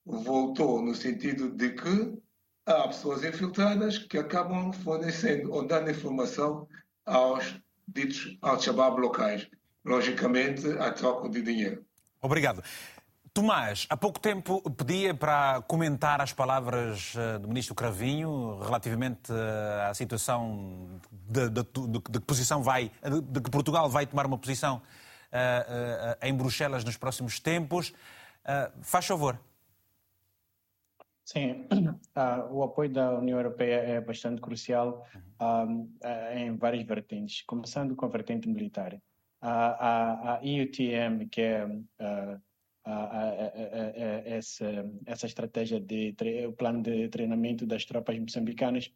voltou 0.05 0.81
no 0.81 0.95
sentido 0.95 1.51
de 1.51 1.70
que 1.70 2.18
há 2.64 2.89
pessoas 2.89 3.24
infiltradas 3.24 3.99
que 3.99 4.18
acabam 4.18 4.72
fornecendo 4.72 5.53
ou 5.53 5.66
dando 5.66 5.91
informação 5.91 6.66
aos 7.05 7.61
ditos 7.89 8.37
al-Shabaab 8.43 9.01
locais, 9.01 9.49
logicamente 9.85 10.66
a 10.79 10.93
troca 10.93 11.29
de 11.29 11.43
dinheiro. 11.43 11.85
Obrigado. 12.20 12.62
Tomás, 13.37 13.87
há 13.91 13.97
pouco 13.99 14.18
tempo 14.18 14.62
pedia 14.70 15.12
para 15.12 15.61
comentar 15.68 16.22
as 16.22 16.32
palavras 16.32 17.12
eh, 17.14 17.39
do 17.39 17.47
ministro 17.47 17.74
Cravinho 17.74 18.59
relativamente 18.61 19.30
eh, 19.30 19.91
à 19.91 19.93
situação 19.93 20.99
de, 21.12 21.51
de, 21.51 21.62
de, 21.62 21.89
de 21.99 22.01
que 22.01 22.20
posição 22.20 22.62
vai, 22.62 22.91
de, 23.30 23.41
que 23.43 23.51
Portugal 23.51 23.91
vai 23.91 24.07
tomar 24.07 24.24
uma 24.24 24.39
posição 24.39 24.76
uh, 24.76 24.80
uh, 24.80 26.26
em 26.26 26.34
Bruxelas 26.34 26.82
nos 26.82 26.97
próximos 26.97 27.39
tempos. 27.39 27.91
Uh, 27.91 28.72
faz 28.80 29.05
favor. 29.05 29.39
Sim, 31.22 31.66
o 32.51 32.62
apoio 32.62 32.91
da 32.91 33.18
União 33.18 33.39
Europeia 33.39 33.80
é 33.80 34.01
bastante 34.01 34.41
crucial 34.41 35.07
um, 35.39 35.95
em 36.32 36.57
várias 36.57 36.87
vertentes, 36.87 37.43
começando 37.43 37.95
com 37.95 38.07
a 38.07 38.09
vertente 38.09 38.49
militar. 38.49 38.99
A, 39.43 39.51
a, 39.51 40.34
a 40.37 40.41
EUTM, 40.43 41.28
que 41.30 41.43
é 41.43 41.68
essa, 44.24 44.64
essa 45.05 45.26
estratégia 45.26 45.80
de 45.80 46.14
o 46.47 46.53
plano 46.53 46.82
de 46.82 47.09
treinamento 47.09 47.66
das 47.66 47.84
tropas 47.84 48.18
moçambicanas 48.18 48.93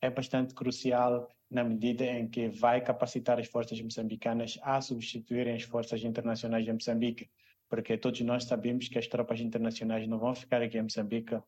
é 0.00 0.10
bastante 0.10 0.54
crucial 0.54 1.28
na 1.50 1.64
medida 1.64 2.04
em 2.04 2.28
que 2.28 2.48
vai 2.48 2.80
capacitar 2.80 3.38
as 3.38 3.46
forças 3.46 3.80
moçambicanas 3.80 4.58
a 4.62 4.80
substituírem 4.80 5.54
as 5.54 5.62
forças 5.62 6.02
internacionais 6.02 6.64
de 6.64 6.72
Moçambique, 6.72 7.30
porque 7.68 7.96
todos 7.96 8.20
nós 8.20 8.44
sabemos 8.44 8.88
que 8.88 8.98
as 8.98 9.06
tropas 9.06 9.40
internacionais 9.40 10.06
não 10.06 10.18
vão 10.18 10.34
ficar 10.34 10.62
aqui 10.62 10.78
em 10.78 10.82
Moçambique 10.82 11.34
uh, 11.34 11.42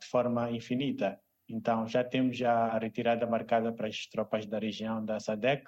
de 0.00 0.06
forma 0.06 0.50
infinita. 0.50 1.18
Então 1.48 1.86
já 1.86 2.04
temos 2.04 2.36
já 2.36 2.52
a 2.52 2.78
retirada 2.78 3.26
marcada 3.26 3.72
para 3.72 3.88
as 3.88 4.06
tropas 4.06 4.46
da 4.46 4.58
região 4.58 5.04
da 5.04 5.18
SADEC, 5.18 5.64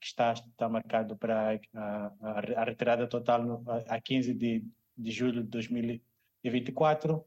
que 0.00 0.06
está, 0.06 0.32
está 0.32 0.68
marcado 0.68 1.16
para 1.16 1.60
a, 1.74 2.12
a, 2.20 2.62
a 2.62 2.64
retirada 2.64 3.06
total 3.06 3.42
no, 3.42 3.64
a 3.88 4.00
15 4.00 4.34
de 4.34 4.64
de 4.96 5.10
julho 5.10 5.42
de 5.42 5.48
2024. 5.48 7.24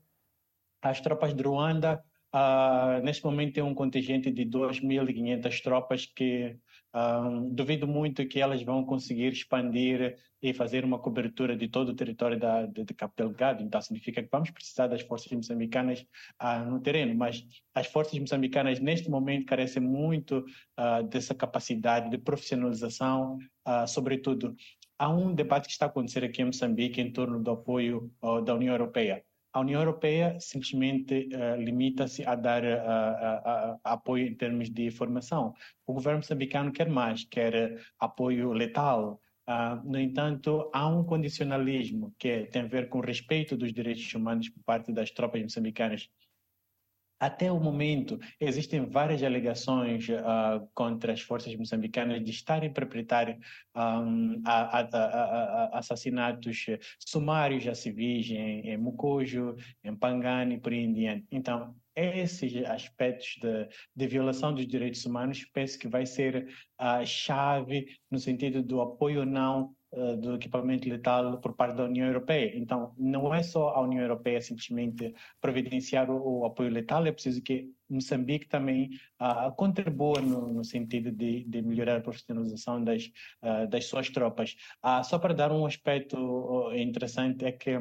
As 0.81 1.01
tropas 1.01 1.33
de 1.33 1.41
Ruanda, 1.41 2.03
uh, 2.33 3.03
neste 3.03 3.23
momento, 3.23 3.53
tem 3.53 3.63
um 3.63 3.73
contingente 3.73 4.31
de 4.31 4.45
2.500 4.45 5.61
tropas 5.61 6.05
que 6.05 6.57
uh, 6.93 7.49
duvido 7.51 7.87
muito 7.87 8.27
que 8.27 8.39
elas 8.39 8.61
vão 8.61 8.85
conseguir 8.85 9.31
expandir 9.31 10.17
e 10.41 10.53
fazer 10.53 10.85
uma 10.85 10.99
cobertura 10.99 11.57
de 11.57 11.67
todo 11.67 11.89
o 11.89 11.95
território 11.95 12.37
da, 12.39 12.67
de, 12.67 12.83
de 12.83 12.93
Cabo. 12.93 13.13
Então, 13.61 13.81
significa 13.81 14.21
que 14.21 14.29
vamos 14.31 14.51
precisar 14.51 14.85
das 14.85 15.01
forças 15.01 15.31
moçambicanas 15.31 16.05
uh, 16.39 16.69
no 16.69 16.79
terreno, 16.79 17.15
mas 17.15 17.43
as 17.73 17.87
forças 17.87 18.19
moçambicanas, 18.19 18.79
neste 18.79 19.09
momento, 19.09 19.45
carecem 19.45 19.81
muito 19.81 20.45
dessa 21.09 21.33
capacidade 21.33 22.09
de 22.09 22.17
profissionalização, 22.17 23.39
sobretudo 23.87 24.55
há 24.97 25.09
um 25.09 25.33
debate 25.33 25.67
que 25.67 25.71
está 25.71 25.85
a 25.85 25.89
acontecer 25.89 26.23
aqui 26.23 26.41
em 26.41 26.45
Moçambique 26.45 27.01
em 27.01 27.11
torno 27.11 27.41
do 27.41 27.51
apoio 27.51 28.11
uh, 28.21 28.41
da 28.41 28.55
União 28.55 28.73
Europeia. 28.73 29.23
A 29.53 29.61
União 29.61 29.79
Europeia 29.79 30.37
simplesmente 30.39 31.29
uh, 31.33 31.55
limita-se 31.61 32.25
a 32.25 32.35
dar 32.35 32.63
uh, 32.63 33.79
apoio 33.83 34.27
em 34.27 34.35
termos 34.35 34.69
de 34.69 34.91
formação. 34.91 35.53
O 35.85 35.93
governo 35.93 36.19
moçambicano 36.19 36.71
quer 36.71 36.89
mais, 36.89 37.23
quer 37.25 37.79
apoio 37.99 38.51
letal. 38.53 39.21
no 39.85 39.99
entanto, 39.99 40.69
há 40.73 40.87
um 40.87 41.03
condicionalismo 41.03 42.13
que 42.17 42.47
tem 42.47 42.63
a 42.63 42.67
ver 42.67 42.89
com 42.89 42.97
o 42.97 43.05
respeito 43.05 43.55
dos 43.55 43.71
direitos 43.71 44.13
humanos 44.13 44.49
por 44.49 44.63
parte 44.63 44.91
das 44.91 45.11
tropas 45.11 45.41
moçambicanas 45.41 46.09
Até 47.19 47.51
o 47.51 47.59
momento, 47.59 48.19
existem 48.39 48.85
várias 48.85 49.23
alegações 49.23 50.07
uh, 50.09 50.67
contra 50.73 51.13
as 51.13 51.21
forças 51.21 51.55
moçambicanas 51.55 52.23
de 52.23 52.31
estarem 52.31 52.71
perpetrar 52.71 53.37
um, 53.75 54.41
a, 54.45 54.79
a, 54.79 54.81
a, 54.81 55.79
assassinatos 55.79 56.65
sumários 56.99 57.67
a 57.67 57.73
civis 57.73 58.29
em, 58.29 58.69
em 58.69 58.77
Mucojo, 58.77 59.55
em 59.83 59.95
Pangani, 59.95 60.59
por 60.59 60.73
aí 60.73 60.79
em 60.79 60.93
diante. 60.93 61.25
Então, 61.31 61.73
esses 61.95 62.53
aspectos 62.65 63.37
de, 63.41 63.69
de, 63.95 64.07
violação 64.07 64.53
dos 64.53 64.67
direitos 64.67 65.05
humanos 65.05 65.45
penso 65.53 65.79
que 65.79 65.87
vai 65.87 66.05
ser 66.05 66.47
a 66.77 67.05
chave 67.05 67.87
no 68.11 68.19
sentido 68.19 68.61
do 68.61 68.81
apoio 68.81 69.21
ou 69.21 69.25
não 69.25 69.73
uh, 69.95 70.17
do 70.17 70.35
equipamento 70.35 70.87
letal 70.87 71.39
por 71.39 71.53
parte 71.53 71.75
da 71.75 71.85
União 71.85 72.07
Europeia. 72.07 72.51
Então, 72.55 72.93
não 72.97 73.33
é 73.33 73.41
só 73.41 73.69
a 73.69 73.81
União 73.81 74.01
Europeia 74.01 74.41
simplesmente 74.41 75.13
providenciar 75.41 76.09
o, 76.09 76.41
o 76.41 76.45
apoio 76.45 76.69
letal, 76.69 77.05
é 77.05 77.11
preciso 77.11 77.41
que 77.41 77.71
Moçambique 77.87 78.47
também 78.47 78.89
uh, 79.21 79.51
contribua 79.55 80.19
no, 80.19 80.51
no 80.51 80.63
sentido 80.63 81.11
de, 81.11 81.43
de, 81.43 81.61
melhorar 81.61 81.97
a 81.97 82.01
profissionalização 82.01 82.83
das, 82.83 83.11
uh, 83.43 83.67
das 83.69 83.85
suas 83.85 84.09
tropas. 84.09 84.55
só 85.03 85.19
para 85.19 85.35
dar 85.35 85.51
um 85.51 85.65
aspecto 85.65 86.71
interessante 86.73 87.45
é 87.45 87.51
que 87.51 87.71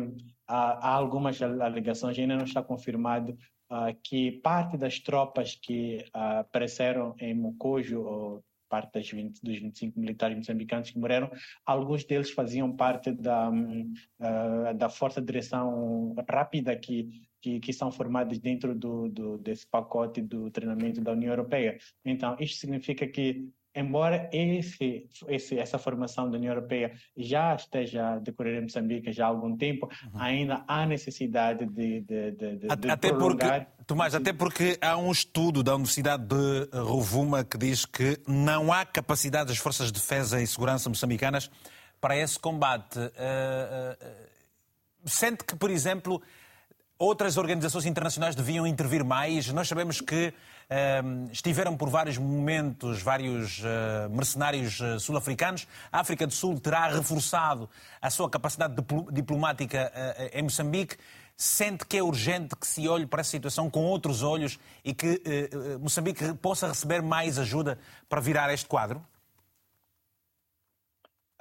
há 0.46 0.94
algumas 0.94 1.40
alegações, 1.40 2.18
ainda 2.18 2.36
não 2.36 2.44
está 2.44 2.62
confirmado, 2.62 3.36
uh, 3.70 3.94
que 4.02 4.32
parte 4.32 4.76
das 4.76 4.98
tropas 4.98 5.54
que 5.54 6.04
uh, 6.14 6.40
apareceram 6.40 7.14
em 7.18 7.34
Mocojo, 7.34 8.42
parte 8.68 8.92
das 8.92 9.10
20, 9.10 9.40
dos 9.42 9.58
25 9.58 9.98
militares 9.98 10.36
moçambicanos 10.36 10.90
que 10.90 10.98
morreram, 10.98 11.30
alguns 11.64 12.04
deles 12.04 12.30
faziam 12.30 12.74
parte 12.74 13.12
da, 13.12 13.50
uh, 13.50 14.74
da 14.76 14.88
força 14.88 15.20
de 15.20 15.26
direção 15.26 16.14
rápida 16.28 16.76
que, 16.76 17.08
que, 17.40 17.60
que 17.60 17.72
são 17.72 17.90
formadas 17.90 18.38
dentro 18.38 18.74
do, 18.74 19.08
do, 19.08 19.38
desse 19.38 19.66
pacote 19.66 20.20
do 20.22 20.50
treinamento 20.50 21.00
da 21.00 21.12
União 21.12 21.32
Europeia. 21.32 21.78
Então, 22.04 22.36
isto 22.40 22.58
significa 22.58 23.06
que 23.06 23.48
embora 23.74 24.28
esse, 24.32 25.08
esse, 25.28 25.58
essa 25.58 25.78
formação 25.78 26.30
da 26.30 26.36
União 26.36 26.52
Europeia 26.52 26.92
já 27.16 27.54
esteja 27.54 28.14
a 28.14 28.18
decorrer 28.18 28.58
em 28.58 28.62
Moçambique 28.62 29.12
já 29.12 29.24
há 29.24 29.28
algum 29.28 29.56
tempo, 29.56 29.86
uhum. 29.86 30.20
ainda 30.20 30.64
há 30.68 30.86
necessidade 30.86 31.66
de, 31.66 32.00
de, 32.00 32.30
de, 32.32 32.56
de 32.56 32.68
até 32.68 33.08
prolongar... 33.08 33.66
Porque, 33.66 33.84
Tomás, 33.86 34.14
até 34.14 34.32
porque 34.32 34.78
há 34.80 34.96
um 34.96 35.12
estudo 35.12 35.62
da 35.62 35.74
Universidade 35.74 36.24
de 36.24 36.68
Rovuma 36.78 37.44
que 37.44 37.58
diz 37.58 37.84
que 37.84 38.18
não 38.26 38.72
há 38.72 38.84
capacidade 38.86 39.48
das 39.48 39.58
forças 39.58 39.88
de 39.88 39.92
defesa 39.92 40.40
e 40.40 40.46
segurança 40.46 40.88
moçambicanas 40.88 41.50
para 42.00 42.16
esse 42.16 42.38
combate. 42.38 42.98
Uh, 42.98 43.02
uh, 43.02 44.24
sente 45.04 45.44
que, 45.44 45.54
por 45.54 45.70
exemplo, 45.70 46.22
outras 46.98 47.36
organizações 47.36 47.84
internacionais 47.84 48.34
deviam 48.34 48.66
intervir 48.66 49.04
mais? 49.04 49.48
Nós 49.52 49.68
sabemos 49.68 50.00
que 50.00 50.32
estiveram 51.30 51.76
por 51.76 51.88
vários 51.88 52.18
momentos 52.18 53.02
vários 53.02 53.60
uh, 53.60 54.10
mercenários 54.10 54.80
uh, 54.80 54.98
sul-africanos. 54.98 55.66
A 55.92 56.00
África 56.00 56.26
do 56.26 56.32
Sul 56.32 56.58
terá 56.58 56.88
reforçado 56.88 57.68
a 58.00 58.10
sua 58.10 58.28
capacidade 58.28 58.74
diplomática 59.12 59.92
uh, 59.94 60.38
em 60.38 60.42
Moçambique. 60.42 60.96
Sente 61.36 61.84
que 61.84 61.96
é 61.96 62.02
urgente 62.02 62.54
que 62.54 62.66
se 62.66 62.88
olhe 62.88 63.06
para 63.06 63.20
essa 63.20 63.30
situação 63.30 63.68
com 63.68 63.84
outros 63.84 64.22
olhos 64.22 64.58
e 64.84 64.94
que 64.94 65.20
Moçambique 65.80 66.32
possa 66.34 66.68
receber 66.68 67.02
mais 67.02 67.40
ajuda 67.40 67.76
para 68.08 68.20
virar 68.20 68.54
este 68.54 68.66
quadro? 68.66 69.04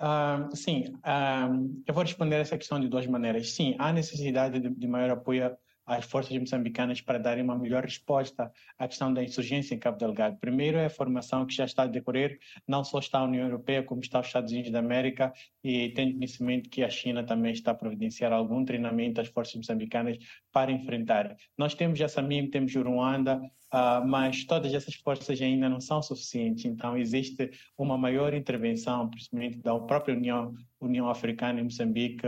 Uh, 0.03 0.53
sim, 0.55 0.85
uh, 0.97 1.83
eu 1.85 1.93
vou 1.93 2.03
responder 2.03 2.37
essa 2.37 2.57
questão 2.57 2.79
de 2.79 2.87
duas 2.87 3.05
maneiras. 3.07 3.53
Sim, 3.53 3.75
há 3.79 3.93
necessidade 3.93 4.59
de, 4.59 4.69
de 4.69 4.87
maior 4.87 5.11
apoio 5.11 5.55
às 5.85 6.05
forças 6.05 6.37
moçambicanas 6.37 7.01
para 7.01 7.19
darem 7.19 7.43
uma 7.43 7.57
melhor 7.57 7.83
resposta 7.83 8.51
à 8.77 8.87
questão 8.87 9.13
da 9.13 9.23
insurgência 9.23 9.75
em 9.75 9.79
Cabo 9.79 9.97
Delgado. 9.97 10.37
Primeiro 10.37 10.77
é 10.77 10.85
a 10.85 10.89
formação 10.89 11.45
que 11.45 11.53
já 11.53 11.65
está 11.65 11.83
a 11.83 11.87
decorrer, 11.87 12.39
não 12.67 12.83
só 12.83 12.99
está 12.99 13.19
a 13.19 13.23
União 13.23 13.45
Europeia, 13.45 13.83
como 13.83 14.01
está 14.01 14.19
os 14.19 14.27
Estados 14.27 14.51
Unidos 14.51 14.71
da 14.71 14.79
América, 14.79 15.33
e 15.63 15.89
tenho 15.89 16.13
conhecimento 16.13 16.69
que 16.69 16.83
a 16.83 16.89
China 16.89 17.23
também 17.23 17.53
está 17.53 17.71
a 17.71 17.75
providenciar 17.75 18.31
algum 18.31 18.63
treinamento 18.65 19.21
às 19.21 19.27
forças 19.27 19.55
moçambicanas 19.55 20.17
para 20.51 20.71
enfrentar. 20.71 21.35
Nós 21.57 21.73
temos 21.73 21.99
a 22.01 22.07
SAMIM, 22.07 22.49
temos 22.49 22.73
o 22.75 22.81
Ruanda, 22.81 23.37
uh, 23.73 24.07
mas 24.07 24.45
todas 24.45 24.73
essas 24.73 24.95
forças 24.95 25.41
ainda 25.41 25.69
não 25.69 25.81
são 25.81 26.01
suficientes, 26.01 26.65
então 26.65 26.97
existe 26.97 27.51
uma 27.77 27.97
maior 27.97 28.33
intervenção, 28.33 29.09
principalmente 29.09 29.57
da 29.59 29.77
própria 29.79 30.15
União, 30.15 30.53
União 30.79 31.09
Africana 31.09 31.59
em 31.59 31.63
Moçambique, 31.63 32.27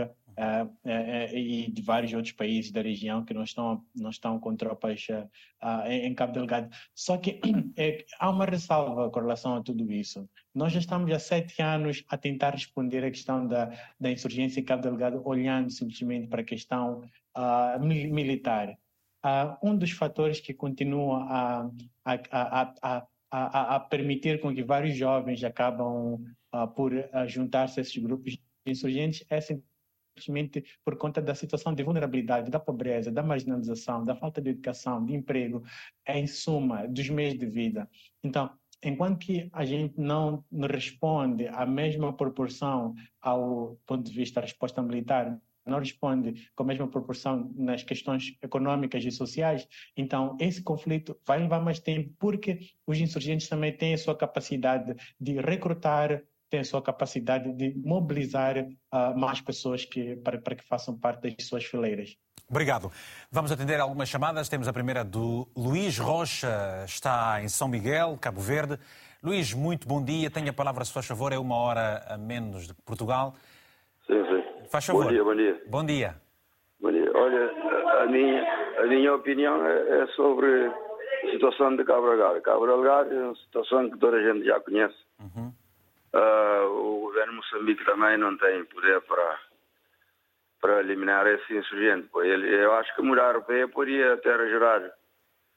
e 1.32 1.70
de 1.70 1.82
vários 1.82 2.12
outros 2.12 2.32
países 2.32 2.70
da 2.70 2.82
região 2.82 3.24
que 3.24 3.32
não 3.32 3.42
estão, 3.42 3.82
não 3.94 4.10
estão 4.10 4.38
com 4.38 4.54
tropas 4.54 5.06
em, 5.86 6.14
Cabo 6.14 6.32
Delgado. 6.32 6.68
Só 6.94 7.16
que 7.16 7.40
é, 7.76 8.04
há 8.18 8.30
uma 8.30 8.44
ressalva 8.44 9.10
com 9.10 9.20
relação 9.20 9.56
a 9.56 9.62
tudo 9.62 9.90
isso. 9.90 10.28
Nós 10.54 10.72
já 10.72 10.80
estamos 10.80 11.10
há 11.12 11.18
sete 11.18 11.62
anos 11.62 12.04
a 12.08 12.16
tentar 12.16 12.50
responder 12.50 13.04
à 13.04 13.10
questão 13.10 13.46
da, 13.46 13.70
da 13.98 14.10
insurgência 14.10 14.60
em 14.60 14.64
Cabo 14.64 14.82
Delgado, 14.82 15.22
olhando 15.24 15.70
simplesmente 15.70 16.28
para 16.28 16.42
a 16.42 16.44
questão 16.44 17.02
militar. 17.80 18.76
um 19.62 19.76
dos 19.76 19.90
fatores 19.90 20.40
que 20.40 20.54
continua 20.54 21.24
a, 21.24 21.70
a, 22.04 22.14
a, 22.30 22.74
a 22.82 23.06
a, 23.30 23.80
permitir 23.80 24.40
com 24.40 24.54
que 24.54 24.62
vários 24.62 24.96
jovens 24.96 25.42
acabam 25.44 26.14
uh, 26.54 26.68
por 26.74 26.92
uh, 26.92 27.28
juntar-se 27.28 27.80
a 27.80 27.82
esses 27.82 27.96
grupos 27.96 28.38
insurgentes 28.64 29.24
é 29.28 29.40
por 30.84 30.96
conta 30.96 31.20
da 31.20 31.34
situação 31.34 31.74
de 31.74 31.82
vulnerabilidade, 31.82 32.50
da 32.50 32.58
pobreza, 32.58 33.10
da 33.10 33.22
marginalização, 33.22 34.04
da 34.04 34.14
falta 34.14 34.40
de 34.40 34.50
educação, 34.50 35.04
de 35.04 35.14
emprego, 35.14 35.62
em 36.06 36.26
suma, 36.26 36.86
dos 36.88 37.08
meios 37.08 37.38
de 37.38 37.46
vida. 37.46 37.88
Então, 38.22 38.50
enquanto 38.82 39.18
que 39.18 39.48
a 39.52 39.64
gente 39.64 39.98
não 39.98 40.44
responde 40.70 41.48
a 41.48 41.66
mesma 41.66 42.12
proporção 42.16 42.94
ao 43.20 43.78
ponto 43.86 44.04
de 44.04 44.12
vista 44.12 44.40
da 44.40 44.46
resposta 44.46 44.82
militar, 44.82 45.40
não 45.66 45.80
responde 45.80 46.48
com 46.54 46.62
a 46.62 46.66
mesma 46.66 46.88
proporção 46.88 47.52
nas 47.56 47.82
questões 47.82 48.36
econômicas 48.40 49.04
e 49.04 49.10
sociais, 49.10 49.66
então 49.96 50.36
esse 50.40 50.62
conflito 50.62 51.18
vai 51.26 51.40
levar 51.40 51.60
mais 51.60 51.80
tempo 51.80 52.14
porque 52.18 52.60
os 52.86 53.00
insurgentes 53.00 53.48
também 53.48 53.76
têm 53.76 53.94
a 53.94 53.98
sua 53.98 54.16
capacidade 54.16 54.94
de 55.20 55.40
recrutar, 55.40 56.22
tem 56.48 56.60
a 56.60 56.64
sua 56.64 56.82
capacidade 56.82 57.52
de 57.52 57.74
mobilizar 57.84 58.56
uh, 58.58 59.18
mais 59.18 59.40
pessoas 59.40 59.84
que, 59.84 60.16
para, 60.16 60.38
para 60.40 60.54
que 60.54 60.64
façam 60.64 60.96
parte 60.98 61.22
das 61.22 61.46
suas 61.46 61.64
fileiras. 61.64 62.16
Obrigado. 62.48 62.92
Vamos 63.30 63.50
atender 63.50 63.80
algumas 63.80 64.08
chamadas. 64.08 64.48
Temos 64.48 64.68
a 64.68 64.72
primeira 64.72 65.04
do 65.04 65.48
Luís 65.56 65.98
Rocha, 65.98 66.84
está 66.86 67.42
em 67.42 67.48
São 67.48 67.66
Miguel, 67.66 68.16
Cabo 68.20 68.40
Verde. 68.40 68.78
Luís, 69.22 69.52
muito 69.52 69.88
bom 69.88 70.02
dia. 70.02 70.30
Tenha 70.30 70.50
a 70.50 70.54
palavra, 70.54 70.84
se 70.84 70.92
faz 70.92 71.06
favor. 71.06 71.32
É 71.32 71.38
uma 71.38 71.56
hora 71.56 72.04
a 72.08 72.16
menos 72.16 72.68
de 72.68 72.74
Portugal. 72.74 73.34
Sim, 74.06 74.22
sim. 74.24 74.68
Faz 74.70 74.86
favor. 74.86 75.04
Bom 75.04 75.10
dia, 75.10 75.24
bom 75.24 75.34
dia. 75.34 75.62
Bom 75.66 75.84
dia. 75.84 76.14
Bom 76.80 76.92
dia. 76.92 77.10
Olha, 77.12 78.02
a 78.02 78.06
minha, 78.06 78.78
a 78.78 78.86
minha 78.86 79.14
opinião 79.14 79.66
é, 79.66 80.02
é 80.02 80.06
sobre 80.14 80.66
a 80.66 81.30
situação 81.32 81.74
de 81.74 81.84
Cabo 81.84 82.08
Delgado. 82.08 82.40
Cabo 82.42 82.66
Delgado 82.66 83.12
é 83.12 83.24
uma 83.24 83.34
situação 83.34 83.90
que 83.90 83.98
toda 83.98 84.18
a 84.18 84.22
gente 84.22 84.46
já 84.46 84.60
conhece. 84.60 85.05
Uh, 86.16 86.64
o 86.66 87.00
governo 87.00 87.32
de 87.32 87.36
Moçambique 87.36 87.84
também 87.84 88.16
não 88.16 88.38
tem 88.38 88.64
poder 88.64 89.02
para, 89.02 89.38
para 90.62 90.80
eliminar 90.80 91.26
esse 91.26 91.54
insurgente. 91.54 92.08
Ele, 92.16 92.64
eu 92.64 92.72
acho 92.72 92.94
que 92.94 93.02
a 93.02 93.04
União 93.04 93.26
Europeia 93.26 93.68
poderia 93.68 94.14
até 94.14 94.32
ajudar 94.32 94.80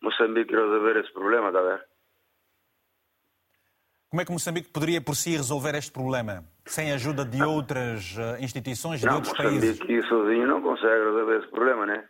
Moçambique 0.01 0.53
a 0.53 0.59
resolver 0.59 0.99
esse 0.99 1.13
problema, 1.13 1.47
está 1.47 1.59
a 1.59 1.63
ver? 1.63 1.87
Como 4.09 4.21
é 4.21 4.25
que 4.25 4.31
Moçambique 4.31 4.69
poderia 4.69 4.99
por 4.99 5.15
si 5.15 5.37
resolver 5.37 5.75
este 5.75 5.91
problema? 5.91 6.43
Sem 6.65 6.91
a 6.91 6.95
ajuda 6.95 7.23
de 7.23 7.41
outras 7.41 8.17
uh, 8.17 8.43
instituições, 8.43 9.01
não, 9.01 9.11
de 9.11 9.15
outros 9.15 9.33
Moçambique 9.33 9.61
países? 9.61 9.79
Moçambique 9.79 10.09
sozinho 10.09 10.47
não 10.47 10.61
consegue 10.61 11.05
resolver 11.05 11.39
esse 11.39 11.47
problema, 11.47 11.85
né? 11.85 12.09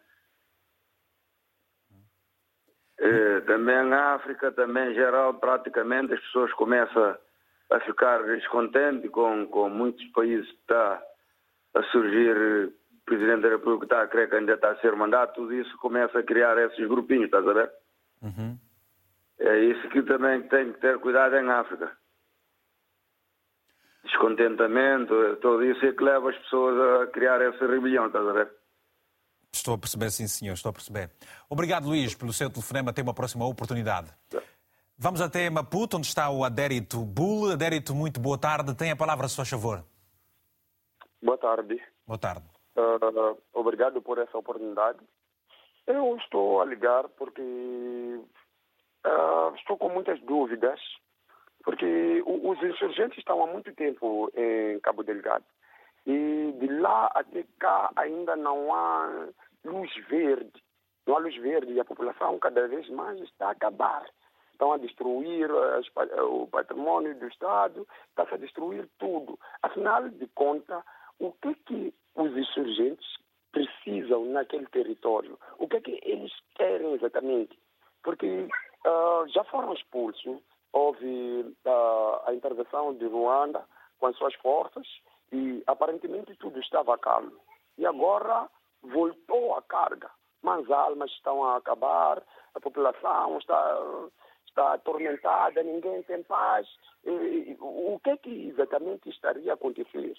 Eh, 3.00 3.42
também 3.42 3.86
na 3.86 4.16
África, 4.16 4.52
também 4.52 4.92
em 4.92 4.94
geral, 4.96 5.36
praticamente 5.36 6.14
as 6.14 6.20
pessoas 6.22 6.52
começam 6.54 7.18
a 7.70 7.80
ficar 7.82 8.24
descontente 8.24 9.08
com, 9.10 9.46
com 9.48 9.70
muitos 9.70 10.06
países 10.08 10.48
que 10.48 10.62
está 10.62 11.02
a 11.76 11.84
surgir, 11.92 12.36
o 12.68 13.06
Presidente 13.06 13.42
da 13.42 13.50
República 13.50 13.86
está 13.86 14.02
a 14.02 14.08
querer 14.08 14.30
candidatar 14.30 14.72
a 14.72 14.80
ser 14.82 14.96
mandato, 14.96 15.36
tudo 15.36 15.54
isso 15.54 15.78
começa 15.78 16.20
a 16.20 16.24
criar 16.24 16.58
esses 16.58 16.88
grupinhos, 16.88 17.26
estás 17.26 17.48
a 17.48 17.54
ver? 17.54 17.72
Uhum. 18.22 18.58
É 19.40 19.60
isso 19.60 19.88
que 19.90 20.02
também 20.04 20.42
tem 20.50 20.74
que 20.74 20.80
ter 20.80 21.00
cuidado 21.00 21.36
em 21.36 21.50
África. 21.50 21.92
Descontentamento, 24.04 25.38
tudo 25.38 25.64
isso 25.64 25.86
é 25.86 25.94
que 25.94 26.04
leva 26.04 26.30
as 26.30 26.38
pessoas 26.38 27.04
a 27.04 27.08
criar 27.08 27.42
essa 27.42 27.68
rebelião, 27.68 28.08
estás 28.08 28.28
a 28.28 28.34
ver? 28.34 28.52
Estou 29.54 29.74
a 29.74 29.78
perceber, 29.78 30.12
sim, 30.12 30.28
senhor, 30.28 30.54
estou 30.54 30.70
a 30.70 30.74
perceber. 30.74 31.10
Obrigado, 31.50 31.88
Luís, 31.88 32.14
pelo 32.14 32.32
seu 32.32 32.50
telefonema. 32.50 32.92
Até 32.92 33.02
uma 33.02 33.14
próxima 33.14 33.46
oportunidade. 33.48 34.12
Vamos 35.02 35.22
até 35.22 35.50
Maputo, 35.50 35.96
onde 35.96 36.08
está 36.08 36.30
o 36.30 36.44
Adérito 36.44 37.06
Bull. 37.06 37.54
Adérito, 37.54 37.96
muito 37.96 38.20
boa 38.20 38.38
tarde. 38.38 38.76
Tem 38.76 38.92
a 38.92 38.98
palavra, 38.98 39.30
se 39.30 39.38
faz 39.38 39.50
favor. 39.50 39.82
Boa 41.24 41.38
tarde. 41.38 41.82
Boa 42.06 42.18
tarde. 42.18 42.44
Uh, 42.76 43.38
obrigado 43.54 44.02
por 44.02 44.18
essa 44.18 44.38
oportunidade. 44.38 45.00
Eu 45.88 46.18
estou 46.18 46.62
a 46.62 46.66
ligar 46.66 47.08
porque 47.18 47.42
uh, 47.42 49.56
estou 49.56 49.78
com 49.78 49.88
muitas 49.88 50.20
dúvidas, 50.24 50.82
porque 51.64 52.22
os 52.26 52.62
insurgentes 52.62 53.20
estão 53.20 53.42
há 53.42 53.48
muito 53.48 53.74
tempo 53.76 54.30
em 54.36 54.82
Cabo 54.82 55.02
Delgado 55.02 55.46
e 56.06 56.54
de 56.60 56.68
lá 56.68 57.10
até 57.16 57.46
cá 57.58 57.90
ainda 57.96 58.36
não 58.36 58.76
há 58.76 59.30
luz 59.64 59.90
verde. 60.10 60.62
Não 61.08 61.16
há 61.16 61.20
luz 61.20 61.38
verde 61.38 61.72
e 61.72 61.80
a 61.80 61.86
população 61.86 62.38
cada 62.38 62.68
vez 62.68 62.90
mais 62.90 63.18
está 63.22 63.48
a 63.48 63.52
acabar. 63.52 64.04
Estão 64.60 64.74
a 64.74 64.78
destruir 64.78 65.50
o 65.50 66.46
patrimônio 66.48 67.18
do 67.18 67.30
Estado, 67.30 67.88
está-se 68.10 68.34
a 68.34 68.38
destruir 68.38 68.90
tudo. 69.00 69.40
Afinal 69.64 70.10
de 70.10 70.28
contas, 70.36 70.84
o 71.18 71.32
que, 71.32 71.56
que 71.66 71.94
os 72.14 72.36
insurgentes 72.36 73.08
precisam 73.54 74.26
naquele 74.26 74.66
território? 74.66 75.40
O 75.60 75.66
que 75.66 75.78
é 75.78 75.80
que 75.80 76.00
eles 76.04 76.34
querem 76.56 76.92
exatamente? 76.92 77.58
Porque 78.04 78.50
uh, 78.86 79.26
já 79.30 79.46
foram 79.46 79.72
expulsos, 79.72 80.42
houve 80.74 81.56
uh, 81.66 82.28
a 82.28 82.34
intervenção 82.34 82.94
de 82.96 83.06
Ruanda 83.06 83.64
com 83.98 84.08
as 84.08 84.18
suas 84.18 84.36
forças 84.36 84.86
e 85.32 85.64
aparentemente 85.68 86.36
tudo 86.36 86.60
estava 86.60 86.98
calmo. 86.98 87.32
E 87.78 87.86
agora 87.86 88.50
voltou 88.84 89.56
a 89.56 89.62
carga. 89.62 90.12
Mas 90.42 90.70
almas 90.70 91.12
estão 91.12 91.44
a 91.46 91.58
acabar, 91.58 92.22
a 92.56 92.60
população 92.60 93.38
está, 93.38 93.80
está 94.50 94.74
atormentada, 94.74 95.64
ninguém 95.64 96.04
tem 96.04 96.22
paz. 96.24 96.68
E, 97.06 97.56
o 97.60 98.00
que 98.04 98.10
é 98.10 98.18
que 98.18 98.50
exatamente 98.50 99.10
estaria 99.10 99.52
a 99.52 99.56
acontecer? 99.56 100.18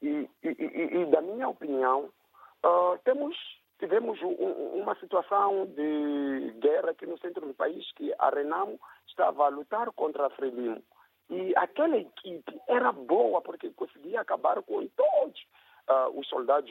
E, 0.00 0.28
e, 0.42 0.98
e 1.00 1.06
da 1.06 1.20
minha 1.20 1.48
opinião, 1.48 2.10
uh, 2.64 2.98
temos, 3.04 3.36
tivemos 3.78 4.20
um, 4.22 4.32
uma 4.80 4.94
situação 4.96 5.66
de 5.66 6.54
guerra 6.60 6.90
aqui 6.90 7.06
no 7.06 7.18
centro 7.18 7.46
do 7.46 7.54
país 7.54 7.90
que 7.92 8.12
a 8.18 8.30
Renamo 8.30 8.80
estava 9.06 9.46
a 9.46 9.48
lutar 9.48 9.90
contra 9.92 10.26
a 10.26 10.30
Frelimo. 10.30 10.82
E 11.30 11.54
aquela 11.56 11.96
equipe 11.96 12.60
era 12.68 12.92
boa 12.92 13.40
porque 13.40 13.70
conseguia 13.70 14.20
acabar 14.20 14.60
com 14.62 14.86
todos 14.88 15.46
uh, 15.88 16.18
os 16.18 16.28
soldados 16.28 16.70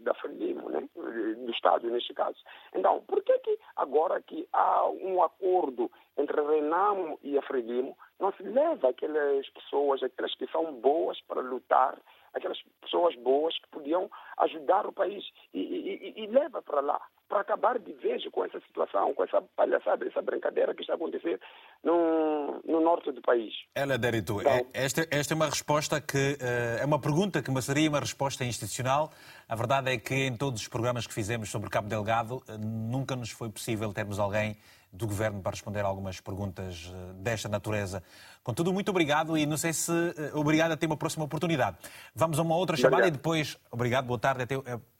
da, 0.00 0.14
Frelimo, 0.14 0.68
né? 0.70 0.88
do 0.94 1.50
Estado 1.50 1.88
neste 1.90 2.14
caso. 2.14 2.38
Então, 2.74 3.02
por 3.06 3.22
que, 3.22 3.38
que 3.40 3.58
agora 3.76 4.20
que 4.22 4.48
há 4.52 4.88
um 4.88 5.22
acordo 5.22 5.90
entre 6.16 6.40
a 6.40 6.48
Renamo 6.48 7.18
e 7.22 7.36
a 7.36 7.42
Frelimo, 7.42 7.96
não 8.18 8.32
se 8.32 8.42
leva 8.42 8.88
aquelas 8.88 9.48
pessoas, 9.50 10.02
aquelas 10.02 10.34
que 10.34 10.46
são 10.48 10.72
boas 10.74 11.20
para 11.22 11.40
lutar, 11.40 11.98
aquelas 12.32 12.60
pessoas 12.80 13.14
boas 13.16 13.58
que 13.58 13.68
podiam 13.68 14.10
ajudar 14.38 14.86
o 14.86 14.92
país 14.92 15.24
e, 15.52 15.60
e, 15.60 16.24
e 16.24 16.26
leva 16.26 16.62
para 16.62 16.80
lá, 16.80 17.00
para 17.28 17.40
acabar 17.40 17.78
de 17.78 17.92
vez 17.94 18.24
com 18.30 18.44
essa 18.44 18.60
situação, 18.60 19.12
com 19.14 19.24
essa 19.24 19.42
palhaçada, 19.56 20.06
essa 20.06 20.22
brincadeira 20.22 20.74
que 20.74 20.82
está 20.82 20.92
a 20.92 20.96
acontecer 20.96 21.40
no, 21.82 22.60
no 22.66 22.80
norte 22.80 23.10
do 23.12 23.20
país. 23.20 23.52
Ela, 23.74 23.98
Derito, 23.98 24.40
então, 24.40 24.52
é, 24.52 24.66
esta, 24.72 25.06
esta 25.10 25.34
é 25.34 25.36
uma 25.36 25.46
resposta 25.46 26.00
que 26.00 26.16
uh, 26.16 26.80
é 26.80 26.84
uma 26.84 27.00
pergunta 27.00 27.42
que 27.42 27.62
seria 27.62 27.88
uma 27.88 28.00
resposta 28.00 28.44
institucional. 28.44 29.10
A 29.48 29.56
verdade 29.56 29.92
é 29.92 29.98
que 29.98 30.14
em 30.14 30.36
todos 30.36 30.62
os 30.62 30.68
programas 30.68 31.06
que 31.06 31.14
fizemos 31.14 31.50
sobre 31.50 31.68
Cabo 31.68 31.88
Delgado 31.88 32.36
uh, 32.36 32.58
nunca 32.58 33.16
nos 33.16 33.30
foi 33.30 33.50
possível 33.50 33.92
termos 33.92 34.18
alguém 34.18 34.56
do 34.92 35.06
Governo 35.06 35.42
para 35.42 35.50
responder 35.50 35.80
a 35.80 35.86
algumas 35.86 36.20
perguntas 36.20 36.86
uh, 36.86 37.14
desta 37.14 37.48
natureza. 37.48 38.02
Contudo, 38.42 38.72
muito 38.72 38.88
obrigado 38.88 39.36
e 39.36 39.44
não 39.44 39.56
sei 39.56 39.72
se. 39.72 39.92
Obrigado 40.32 40.70
a 40.70 40.76
ter 40.76 40.86
uma 40.86 40.96
próxima 40.96 41.24
oportunidade. 41.24 41.76
Vamos 42.14 42.38
a 42.38 42.42
uma 42.42 42.54
outra 42.56 42.76
chamada 42.76 43.02
obrigado. 43.02 43.14
e 43.14 43.16
depois. 43.16 43.58
Obrigado, 43.70 44.06
boa 44.06 44.18
tarde. 44.18 44.44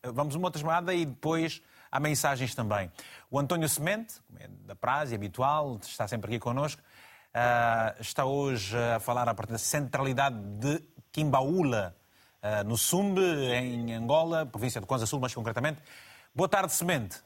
Vamos 0.03 0.35
a 0.35 0.39
uma 0.39 0.49
outra 0.49 0.61
chamada 0.61 0.93
e 0.93 1.07
depois 1.07 1.63
há 1.97 2.01
mensagens 2.01 2.55
também. 2.55 2.91
O 3.31 3.39
António 3.39 3.69
Semente, 3.69 4.17
é 4.39 4.49
da 4.67 4.75
Praze, 4.75 5.15
habitual, 5.15 5.81
está 5.83 6.07
sempre 6.07 6.29
aqui 6.29 6.39
connosco, 6.39 6.83
uh, 6.83 8.01
está 8.01 8.25
hoje 8.25 8.77
a 8.77 9.01
falar 9.01 9.29
a 9.29 9.35
partir 9.35 9.53
da 9.53 9.59
centralidade 9.59 10.37
de 10.59 10.83
Quimbaúla, 11.11 11.97
uh, 12.43 12.69
no 12.69 12.77
Sumbe, 12.77 13.23
em 13.23 13.95
Angola, 13.95 14.45
província 14.45 14.81
de 14.81 14.87
Kwanza 14.87 15.07
Sul, 15.07 15.21
mais 15.21 15.35
concretamente. 15.35 15.81
Boa 16.35 16.49
tarde, 16.49 16.73
Semente. 16.73 17.17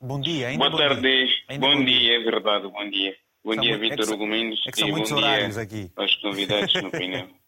Bom 0.00 0.20
dia. 0.20 0.48
Ainda 0.48 0.70
Boa 0.70 0.88
tarde. 0.88 1.26
Bom, 1.48 1.58
bom, 1.58 1.76
bom 1.76 1.84
dia. 1.84 2.16
é 2.16 2.22
verdade, 2.22 2.68
bom 2.68 2.90
dia. 2.90 3.16
Bom 3.44 3.56
dia, 3.56 3.76
Vítor 3.76 4.08
Hugo 4.10 4.26
Mendes. 4.26 4.60
É 4.66 4.70
que 4.70 4.78
são 4.78 4.88
muitos 4.88 5.12
horários 5.12 5.58
aqui. 5.58 5.90
aos 5.96 6.14
convidados, 6.16 6.72
no 6.74 6.88
opinião. 6.88 7.28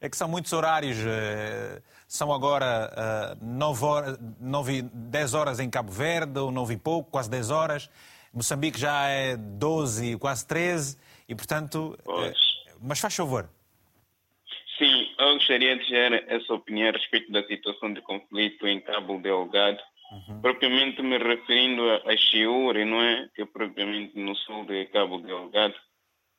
É 0.00 0.08
que 0.08 0.16
são 0.16 0.28
muitos 0.28 0.52
horários. 0.52 0.98
Uh, 0.98 1.82
são 2.06 2.32
agora 2.32 3.36
uh, 3.40 3.44
9 3.44 3.84
horas, 3.84 4.18
9, 4.40 4.82
10 4.82 5.34
horas 5.34 5.60
em 5.60 5.70
Cabo 5.70 5.90
Verde, 5.90 6.38
ou 6.38 6.50
9 6.50 6.74
e 6.74 6.76
pouco, 6.76 7.10
quase 7.10 7.30
10 7.30 7.50
horas. 7.50 7.90
Moçambique 8.32 8.78
já 8.78 9.08
é 9.08 9.36
12, 9.36 10.18
quase 10.18 10.46
13, 10.46 10.98
e 11.28 11.34
portanto. 11.34 11.98
Uh, 12.04 12.32
mas 12.80 13.00
faz 13.00 13.16
favor. 13.16 13.48
Sim, 14.78 15.08
eu 15.18 15.34
gostaria 15.34 15.76
de 15.76 15.86
ter 15.86 16.24
essa 16.28 16.52
opinião 16.52 16.90
a 16.90 16.92
respeito 16.92 17.32
da 17.32 17.42
situação 17.44 17.94
de 17.94 18.02
conflito 18.02 18.66
em 18.66 18.78
Cabo 18.80 19.18
Delgado, 19.18 19.80
uhum. 20.12 20.40
propriamente 20.42 21.00
me 21.00 21.16
referindo 21.16 21.82
a, 21.90 22.12
a 22.12 22.16
Chiure, 22.16 22.84
não 22.84 23.00
é? 23.00 23.28
Que 23.34 23.42
é 23.42 23.46
propriamente 23.46 24.18
no 24.18 24.36
sul 24.36 24.66
de 24.66 24.84
Cabo 24.86 25.18
Delgado. 25.18 25.74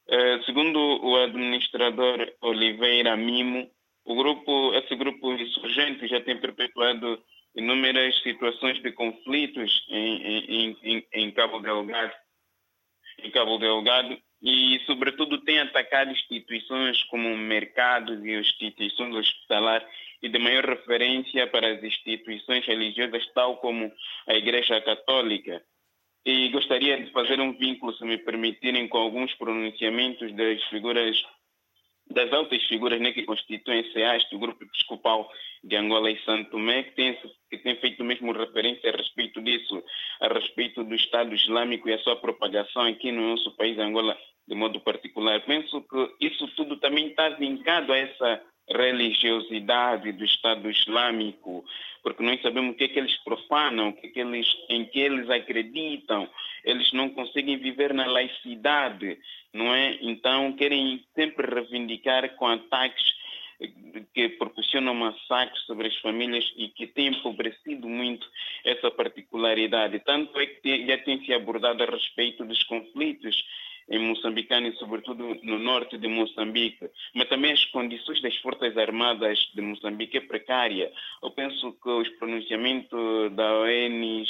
Uh, 0.10 0.44
segundo 0.46 0.80
o 0.80 1.18
administrador 1.18 2.32
Oliveira 2.42 3.18
Mimo, 3.18 3.70
o 4.06 4.16
grupo, 4.16 4.74
esse 4.76 4.96
grupo 4.96 5.34
insurgente 5.34 6.08
já 6.08 6.22
tem 6.22 6.40
perpetuado 6.40 7.22
inúmeras 7.54 8.18
situações 8.22 8.82
de 8.82 8.92
conflitos 8.94 9.86
em, 9.90 10.22
em, 10.24 10.78
em, 10.84 11.08
em 11.14 11.32
Cabo 11.32 11.60
Delgado, 11.60 12.14
em 13.22 13.32
Cabo 13.32 13.58
Delgado 13.58 14.18
e, 14.42 14.80
sobretudo, 14.86 15.40
tem 15.40 15.60
atacado 15.60 16.12
instituições 16.12 17.04
como 17.06 17.36
mercados 17.36 18.24
e 18.24 18.32
instituições 18.32 19.14
hospitalares 19.16 19.88
e 20.22 20.30
de 20.30 20.40
maior 20.40 20.66
referência 20.66 21.48
para 21.48 21.74
as 21.74 21.84
instituições 21.84 22.66
religiosas, 22.66 23.26
tal 23.34 23.58
como 23.58 23.92
a 24.28 24.34
Igreja 24.36 24.80
Católica. 24.82 25.62
E 26.28 26.50
gostaria 26.50 27.02
de 27.02 27.10
fazer 27.14 27.40
um 27.40 27.54
vínculo, 27.54 27.94
se 27.94 28.04
me 28.04 28.18
permitirem, 28.18 28.86
com 28.90 28.98
alguns 28.98 29.34
pronunciamentos 29.36 30.30
das 30.36 30.62
figuras 30.66 31.16
das 32.10 32.32
altas 32.34 32.62
figuras 32.64 33.00
né, 33.00 33.14
que 33.14 33.24
constituem 33.24 33.90
SEAS 33.92 34.30
do 34.30 34.40
Grupo 34.40 34.64
Episcopal 34.64 35.30
de 35.64 35.76
Angola 35.76 36.12
e 36.12 36.22
Santo 36.24 36.52
Tomé, 36.52 36.84
que 36.84 36.92
tem, 36.92 37.18
que 37.50 37.58
tem 37.60 37.76
feito 37.78 38.04
mesmo 38.04 38.34
referência 38.34 38.90
a 38.90 38.98
respeito 38.98 39.42
disso, 39.42 39.82
a 40.22 40.28
respeito 40.28 40.84
do 40.84 40.96
Estado 40.96 41.34
Islâmico 41.34 41.88
e 41.88 41.94
a 41.94 42.00
sua 42.00 42.18
propagação 42.18 42.84
aqui 42.84 43.10
no 43.12 43.30
nosso 43.30 43.56
país, 43.56 43.78
Angola, 43.78 44.18
de 44.48 44.56
modo 44.56 44.82
particular. 44.82 45.42
Penso 45.46 45.82
que 45.82 46.28
isso 46.28 46.46
tudo 46.56 46.78
também 46.78 47.08
está 47.08 47.30
vincado 47.30 47.94
a 47.94 47.98
essa 47.98 48.42
religiosidade 48.70 50.12
do 50.12 50.26
Estado 50.26 50.70
Islâmico, 50.70 51.64
porque 52.04 52.24
nós 52.24 52.42
sabemos 52.42 52.74
o 52.74 52.78
que 52.78 52.86
é 52.86 52.88
que 52.88 53.00
eles 53.00 53.16
profanam, 53.24 53.90
o 53.90 53.94
que 53.94 54.08
é 54.08 54.10
que 54.10 54.20
eles, 54.20 54.48
em 54.70 54.86
que 54.86 55.00
eles 55.00 55.30
acreditam, 55.30 56.30
eles 56.64 56.92
não 56.92 57.10
conseguem 57.10 57.58
viver 57.58 57.94
na 57.94 58.06
laicidade, 58.06 59.18
não 59.54 59.74
é? 59.74 59.98
Então 60.02 60.54
querem 60.54 61.04
sempre 61.16 61.48
reivindicar 61.48 62.36
com 62.36 62.48
ataques 62.48 63.18
que 64.14 64.30
proporcionam 64.30 64.94
massacres 64.94 65.64
sobre 65.66 65.88
as 65.88 65.96
famílias 65.98 66.46
e 66.56 66.68
que 66.68 66.86
têm 66.86 67.08
empobrecido 67.08 67.88
muito 67.88 68.30
essa 68.64 68.92
particularidade. 68.92 70.00
Tanto 70.00 70.40
é 70.40 70.46
que 70.46 70.86
já 70.86 70.98
tem 71.00 71.26
se 71.26 71.34
abordado 71.34 71.82
a 71.82 71.88
respeito 71.88 72.46
dos 72.46 72.62
conflitos 72.64 73.44
em 73.90 74.00
Moçambique 74.00 74.54
e 74.54 74.72
sobretudo 74.74 75.36
no 75.44 75.60
norte 75.60 75.98
de 75.98 76.08
Moçambique, 76.08 76.90
mas 77.16 77.30
também 77.30 77.54
as 77.54 77.64
condições 77.66 78.22
das 78.22 78.36
Forças 78.38 78.78
Armadas 78.78 79.40
de 79.54 79.62
Moçambique 79.62 80.18
é 80.18 80.22
precária. 80.22 80.92
Eu 81.24 81.32
penso 81.32 81.72
que 81.82 81.90
os 81.90 82.10
pronunciamentos 82.18 83.32
da 83.34 83.60
ONG, 83.60 84.26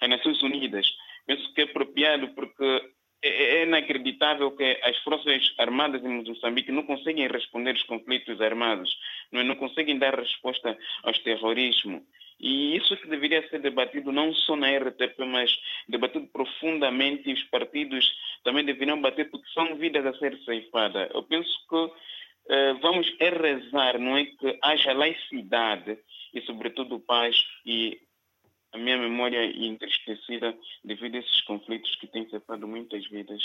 as 0.00 0.08
Nações 0.08 0.42
Unidas, 0.42 0.86
penso 1.26 1.52
que 1.54 1.62
é 1.62 1.64
apropriado 1.64 2.28
porque 2.28 2.82
é, 3.22 3.28
é 3.28 3.62
inacreditável 3.64 4.52
que 4.52 4.78
as 4.82 4.96
forças 4.98 5.54
armadas 5.58 6.04
em 6.04 6.08
Moçambique 6.08 6.70
não 6.70 6.84
conseguem 6.84 7.26
responder 7.26 7.70
aos 7.70 7.82
conflitos 7.82 8.40
armados, 8.40 8.96
não, 9.32 9.42
não 9.42 9.56
conseguem 9.56 9.98
dar 9.98 10.14
resposta 10.14 10.78
aos 11.02 11.18
terrorismo. 11.18 12.06
E 12.40 12.76
isso 12.76 12.96
que 12.96 13.08
deveria 13.08 13.46
ser 13.48 13.60
debatido 13.60 14.12
não 14.12 14.32
só 14.32 14.54
na 14.54 14.70
RTP, 14.70 15.18
mas 15.26 15.50
debatido 15.88 16.26
profundamente 16.28 17.32
os 17.32 17.42
partidos 17.44 18.06
também 18.44 18.64
deveriam 18.64 19.00
bater 19.00 19.28
porque 19.30 19.48
são 19.50 19.76
vidas 19.76 20.06
a 20.06 20.18
ser 20.18 20.38
ceifadas. 20.44 21.10
Eu 21.12 21.22
penso 21.24 21.50
que 21.68 21.92
eh, 22.50 22.74
vamos 22.80 23.12
é 23.18 23.28
rezar, 23.28 23.98
não 23.98 24.16
é 24.16 24.24
que 24.24 24.58
haja 24.62 24.92
laicidade 24.92 25.98
e 26.32 26.40
sobretudo 26.42 27.00
paz 27.00 27.36
e 27.66 28.00
a 28.72 28.78
minha 28.78 28.98
memória 28.98 29.44
entristecida 29.44 30.56
devido 30.84 31.16
a 31.16 31.18
esses 31.18 31.40
conflitos 31.42 31.94
que 31.96 32.06
têm 32.06 32.28
ceifado 32.28 32.68
muitas 32.68 33.06
vidas 33.08 33.42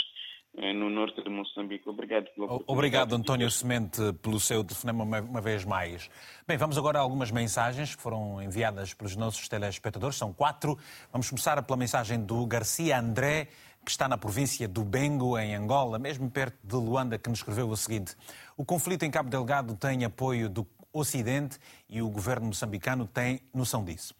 no 0.55 0.89
norte 0.89 1.21
de 1.23 1.29
Moçambique. 1.29 1.89
Obrigado 1.89 2.27
pela 2.35 2.59
Obrigado, 2.67 3.15
António 3.15 3.49
Semente, 3.49 4.13
pelo 4.21 4.39
seu 4.39 4.63
telefonema 4.63 5.03
uma, 5.03 5.21
uma, 5.21 5.41
vez 5.41 5.65
mais. 5.65 6.09
Bem, 6.47 6.57
vamos 6.57 6.77
agora 6.77 6.99
a 6.99 7.01
algumas 7.01 7.31
mensagens 7.31 7.95
que 7.95 8.01
foram 8.01 8.41
enviadas 8.41 8.93
pelos 8.93 9.15
nossos 9.15 9.47
telespectadores. 9.47 10.15
São 10.15 10.31
quatro. 10.31 10.77
Vamos 11.11 11.29
começar 11.29 11.61
pela 11.63 11.77
mensagem 11.77 12.23
do 12.23 12.45
Garcia 12.45 12.99
André, 12.99 13.47
que 13.83 13.89
está 13.89 14.07
na 14.07 14.17
província 14.17 14.67
do 14.67 14.83
Bengo, 14.83 15.37
em 15.37 15.55
Angola, 15.55 15.97
mesmo 15.97 16.29
perto 16.29 16.57
de 16.63 16.75
Luanda, 16.75 17.17
que 17.17 17.29
nos 17.29 17.39
escreveu 17.39 17.67
o 17.67 17.75
seguinte. 17.75 18.15
O 18.55 18.63
conflito 18.63 19.03
em 19.03 19.11
Cabo 19.11 19.29
Delgado 19.29 19.75
tem 19.75 20.05
apoio 20.05 20.49
do 20.49 20.67
Ocidente 20.93 21.57
e 21.89 22.03
o 22.03 22.09
governo 22.09 22.45
moçambicano 22.45 23.07
tem 23.07 23.41
noção 23.51 23.83
disso. 23.83 24.13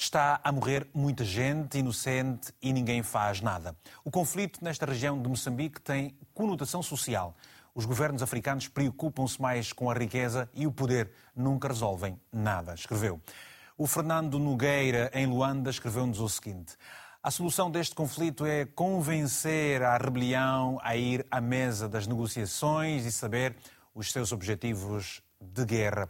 Está 0.00 0.40
a 0.42 0.50
morrer 0.50 0.88
muita 0.94 1.22
gente 1.26 1.76
inocente 1.76 2.54
e 2.62 2.72
ninguém 2.72 3.02
faz 3.02 3.42
nada. 3.42 3.76
O 4.02 4.10
conflito 4.10 4.64
nesta 4.64 4.86
região 4.86 5.20
de 5.20 5.28
Moçambique 5.28 5.78
tem 5.78 6.16
conotação 6.32 6.82
social. 6.82 7.36
Os 7.74 7.84
governos 7.84 8.22
africanos 8.22 8.66
preocupam-se 8.66 9.40
mais 9.40 9.74
com 9.74 9.90
a 9.90 9.94
riqueza 9.94 10.48
e 10.54 10.66
o 10.66 10.72
poder, 10.72 11.10
nunca 11.36 11.68
resolvem 11.68 12.18
nada, 12.32 12.72
escreveu. 12.72 13.20
O 13.76 13.86
Fernando 13.86 14.38
Nogueira, 14.38 15.10
em 15.12 15.26
Luanda, 15.26 15.68
escreveu-nos 15.68 16.18
o 16.18 16.30
seguinte: 16.30 16.78
A 17.22 17.30
solução 17.30 17.70
deste 17.70 17.94
conflito 17.94 18.46
é 18.46 18.64
convencer 18.64 19.82
a 19.82 19.98
rebelião 19.98 20.80
a 20.82 20.96
ir 20.96 21.26
à 21.30 21.42
mesa 21.42 21.86
das 21.86 22.06
negociações 22.06 23.04
e 23.04 23.12
saber 23.12 23.54
os 23.94 24.10
seus 24.10 24.32
objetivos 24.32 25.22
de 25.38 25.66
guerra. 25.66 26.08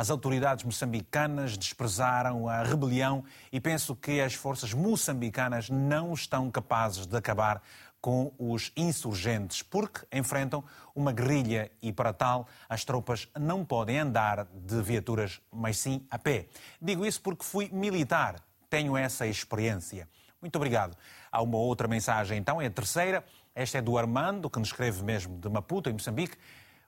As 0.00 0.08
autoridades 0.08 0.64
moçambicanas 0.64 1.58
desprezaram 1.58 2.48
a 2.48 2.62
rebelião 2.62 3.22
e 3.52 3.60
penso 3.60 3.94
que 3.94 4.18
as 4.18 4.32
forças 4.32 4.72
moçambicanas 4.72 5.68
não 5.68 6.14
estão 6.14 6.50
capazes 6.50 7.06
de 7.06 7.14
acabar 7.14 7.62
com 8.00 8.32
os 8.38 8.72
insurgentes, 8.74 9.60
porque 9.60 10.06
enfrentam 10.10 10.64
uma 10.94 11.12
guerrilha 11.12 11.70
e, 11.82 11.92
para 11.92 12.14
tal, 12.14 12.48
as 12.66 12.82
tropas 12.82 13.28
não 13.38 13.62
podem 13.62 13.98
andar 13.98 14.46
de 14.46 14.80
viaturas, 14.80 15.38
mas 15.52 15.76
sim 15.76 16.02
a 16.10 16.18
pé. 16.18 16.46
Digo 16.80 17.04
isso 17.04 17.20
porque 17.20 17.44
fui 17.44 17.68
militar, 17.70 18.36
tenho 18.70 18.96
essa 18.96 19.26
experiência. 19.26 20.08
Muito 20.40 20.56
obrigado. 20.56 20.96
Há 21.30 21.42
uma 21.42 21.58
outra 21.58 21.86
mensagem, 21.86 22.38
então, 22.38 22.58
é 22.58 22.68
a 22.68 22.70
terceira. 22.70 23.22
Esta 23.54 23.76
é 23.76 23.82
do 23.82 23.98
Armando, 23.98 24.48
que 24.48 24.58
nos 24.58 24.68
escreve 24.68 25.02
mesmo 25.02 25.38
de 25.38 25.50
Maputo, 25.50 25.90
em 25.90 25.92
Moçambique. 25.92 26.38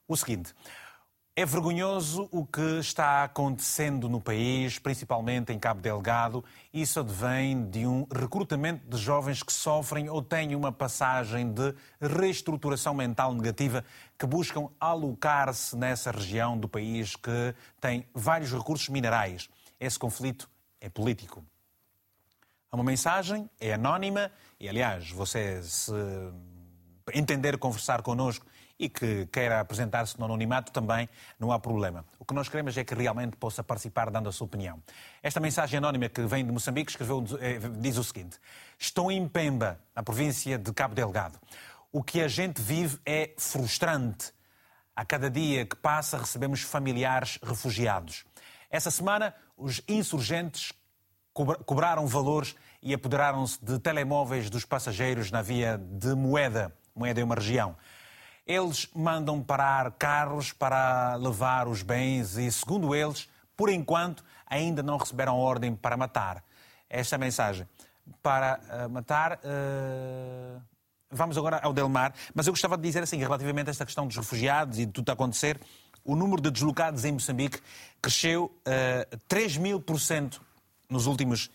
O 0.08 0.16
seguinte: 0.16 0.54
é 1.34 1.46
vergonhoso 1.46 2.28
o 2.30 2.44
que 2.44 2.78
está 2.78 3.24
acontecendo 3.24 4.06
no 4.06 4.20
país, 4.20 4.78
principalmente 4.78 5.50
em 5.50 5.58
Cabo 5.58 5.80
Delgado. 5.80 6.44
Isso 6.74 7.00
advém 7.00 7.64
de 7.70 7.86
um 7.86 8.06
recrutamento 8.14 8.86
de 8.86 8.98
jovens 8.98 9.42
que 9.42 9.52
sofrem 9.52 10.10
ou 10.10 10.20
têm 10.20 10.54
uma 10.54 10.70
passagem 10.70 11.50
de 11.50 11.74
reestruturação 11.98 12.92
mental 12.92 13.32
negativa 13.32 13.82
que 14.18 14.26
buscam 14.26 14.68
alocar-se 14.78 15.74
nessa 15.74 16.10
região 16.10 16.58
do 16.58 16.68
país 16.68 17.16
que 17.16 17.54
tem 17.80 18.06
vários 18.12 18.52
recursos 18.52 18.90
minerais. 18.90 19.48
Esse 19.80 19.98
conflito 19.98 20.50
é 20.82 20.90
político. 20.90 21.42
Há 22.70 22.76
uma 22.76 22.84
mensagem, 22.84 23.48
é 23.58 23.72
anónima 23.72 24.30
e, 24.60 24.68
aliás, 24.68 25.10
você 25.10 25.62
se 25.62 25.92
entender 27.14 27.56
conversar 27.56 28.02
connosco 28.02 28.44
e 28.82 28.88
que 28.88 29.26
queira 29.26 29.60
apresentar-se 29.60 30.18
no 30.18 30.24
anonimato 30.24 30.72
também, 30.72 31.08
não 31.38 31.52
há 31.52 31.58
problema. 31.60 32.04
O 32.18 32.24
que 32.24 32.34
nós 32.34 32.48
queremos 32.48 32.76
é 32.76 32.82
que 32.82 32.92
realmente 32.96 33.36
possa 33.36 33.62
participar 33.62 34.10
dando 34.10 34.28
a 34.28 34.32
sua 34.32 34.44
opinião. 34.44 34.82
Esta 35.22 35.38
mensagem 35.38 35.78
anónima 35.78 36.08
que 36.08 36.20
vem 36.22 36.44
de 36.44 36.50
Moçambique 36.50 36.90
escreveu, 36.90 37.24
eh, 37.40 37.60
diz 37.78 37.96
o 37.96 38.02
seguinte: 38.02 38.38
Estou 38.76 39.12
em 39.12 39.28
Pemba, 39.28 39.78
na 39.94 40.02
província 40.02 40.58
de 40.58 40.72
Cabo 40.72 40.96
Delgado. 40.96 41.38
O 41.92 42.02
que 42.02 42.20
a 42.20 42.26
gente 42.26 42.60
vive 42.60 42.98
é 43.06 43.32
frustrante. 43.38 44.32
A 44.96 45.04
cada 45.04 45.30
dia 45.30 45.64
que 45.64 45.76
passa, 45.76 46.18
recebemos 46.18 46.62
familiares 46.62 47.38
refugiados. 47.40 48.24
Essa 48.68 48.90
semana, 48.90 49.32
os 49.56 49.80
insurgentes 49.86 50.72
cobraram 51.32 52.04
valores 52.08 52.56
e 52.82 52.92
apoderaram-se 52.92 53.64
de 53.64 53.78
telemóveis 53.78 54.50
dos 54.50 54.64
passageiros 54.64 55.30
na 55.30 55.40
via 55.40 55.78
de 55.78 56.16
Moeda. 56.16 56.74
Moeda 56.96 57.20
é 57.20 57.24
uma 57.24 57.36
região. 57.36 57.76
Eles 58.46 58.88
mandam 58.94 59.42
parar 59.42 59.90
carros 59.92 60.52
para 60.52 61.14
levar 61.16 61.68
os 61.68 61.82
bens 61.82 62.36
e, 62.36 62.50
segundo 62.50 62.94
eles, 62.94 63.28
por 63.56 63.68
enquanto, 63.68 64.24
ainda 64.46 64.82
não 64.82 64.96
receberam 64.96 65.38
ordem 65.38 65.74
para 65.74 65.96
matar. 65.96 66.42
Esta 66.88 67.14
é 67.14 67.16
a 67.16 67.18
mensagem. 67.18 67.68
Para 68.22 68.60
uh, 68.68 68.90
matar. 68.90 69.38
Uh... 69.44 70.60
Vamos 71.14 71.36
agora 71.36 71.60
ao 71.62 71.74
Delmar, 71.74 72.14
mas 72.34 72.46
eu 72.46 72.54
gostava 72.54 72.74
de 72.74 72.82
dizer 72.82 73.02
assim, 73.02 73.18
relativamente 73.18 73.68
a 73.68 73.70
esta 73.70 73.84
questão 73.84 74.06
dos 74.06 74.16
refugiados 74.16 74.78
e 74.78 74.86
de 74.86 74.92
tudo 74.92 75.10
a 75.10 75.12
acontecer, 75.12 75.60
o 76.02 76.16
número 76.16 76.40
de 76.40 76.50
deslocados 76.50 77.04
em 77.04 77.12
Moçambique 77.12 77.60
cresceu 78.00 78.44
uh, 78.44 79.18
3 79.28 79.58
mil 79.58 79.78
por 79.78 80.00
cento 80.00 80.40
nos 80.88 81.06
últimos 81.06 81.46
uh, 81.46 81.50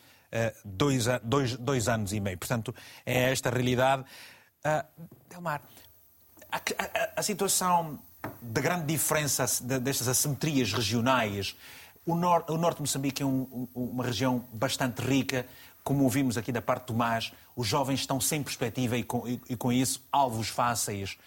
dois, 0.63 1.05
dois, 1.23 1.57
dois, 1.57 1.88
anos 1.88 2.13
e 2.13 2.19
meio. 2.19 2.38
Portanto, 2.38 2.73
é 3.05 3.31
esta 3.31 3.49
realidade. 3.49 4.03
Uh, 4.63 5.05
Delmar, 5.29 5.61
a, 6.51 6.57
a, 6.57 7.09
a 7.17 7.23
situação 7.23 7.99
da 8.41 8.61
grande 8.61 8.85
diferença 8.85 9.45
destas 9.79 10.07
assimetrias 10.07 10.73
regionais. 10.73 11.55
O, 12.05 12.15
nor, 12.15 12.45
o 12.47 12.57
norte 12.57 12.77
de 12.77 12.81
Moçambique 12.81 13.21
é 13.21 13.25
um, 13.25 13.67
uma 13.75 14.03
região 14.03 14.43
bastante 14.53 15.01
rica, 15.01 15.45
como 15.83 16.03
ouvimos 16.03 16.37
aqui 16.37 16.51
da 16.51 16.61
parte 16.61 16.83
do 16.83 16.87
Tomás, 16.87 17.31
os 17.55 17.67
jovens 17.67 18.01
estão 18.01 18.19
sem 18.19 18.43
perspectiva 18.43 18.97
e 18.97 19.03
com, 19.03 19.27
e, 19.27 19.41
e 19.49 19.55
com 19.55 19.71
isso 19.71 20.01
alvos 20.11 20.47
fáceis. 20.49 21.17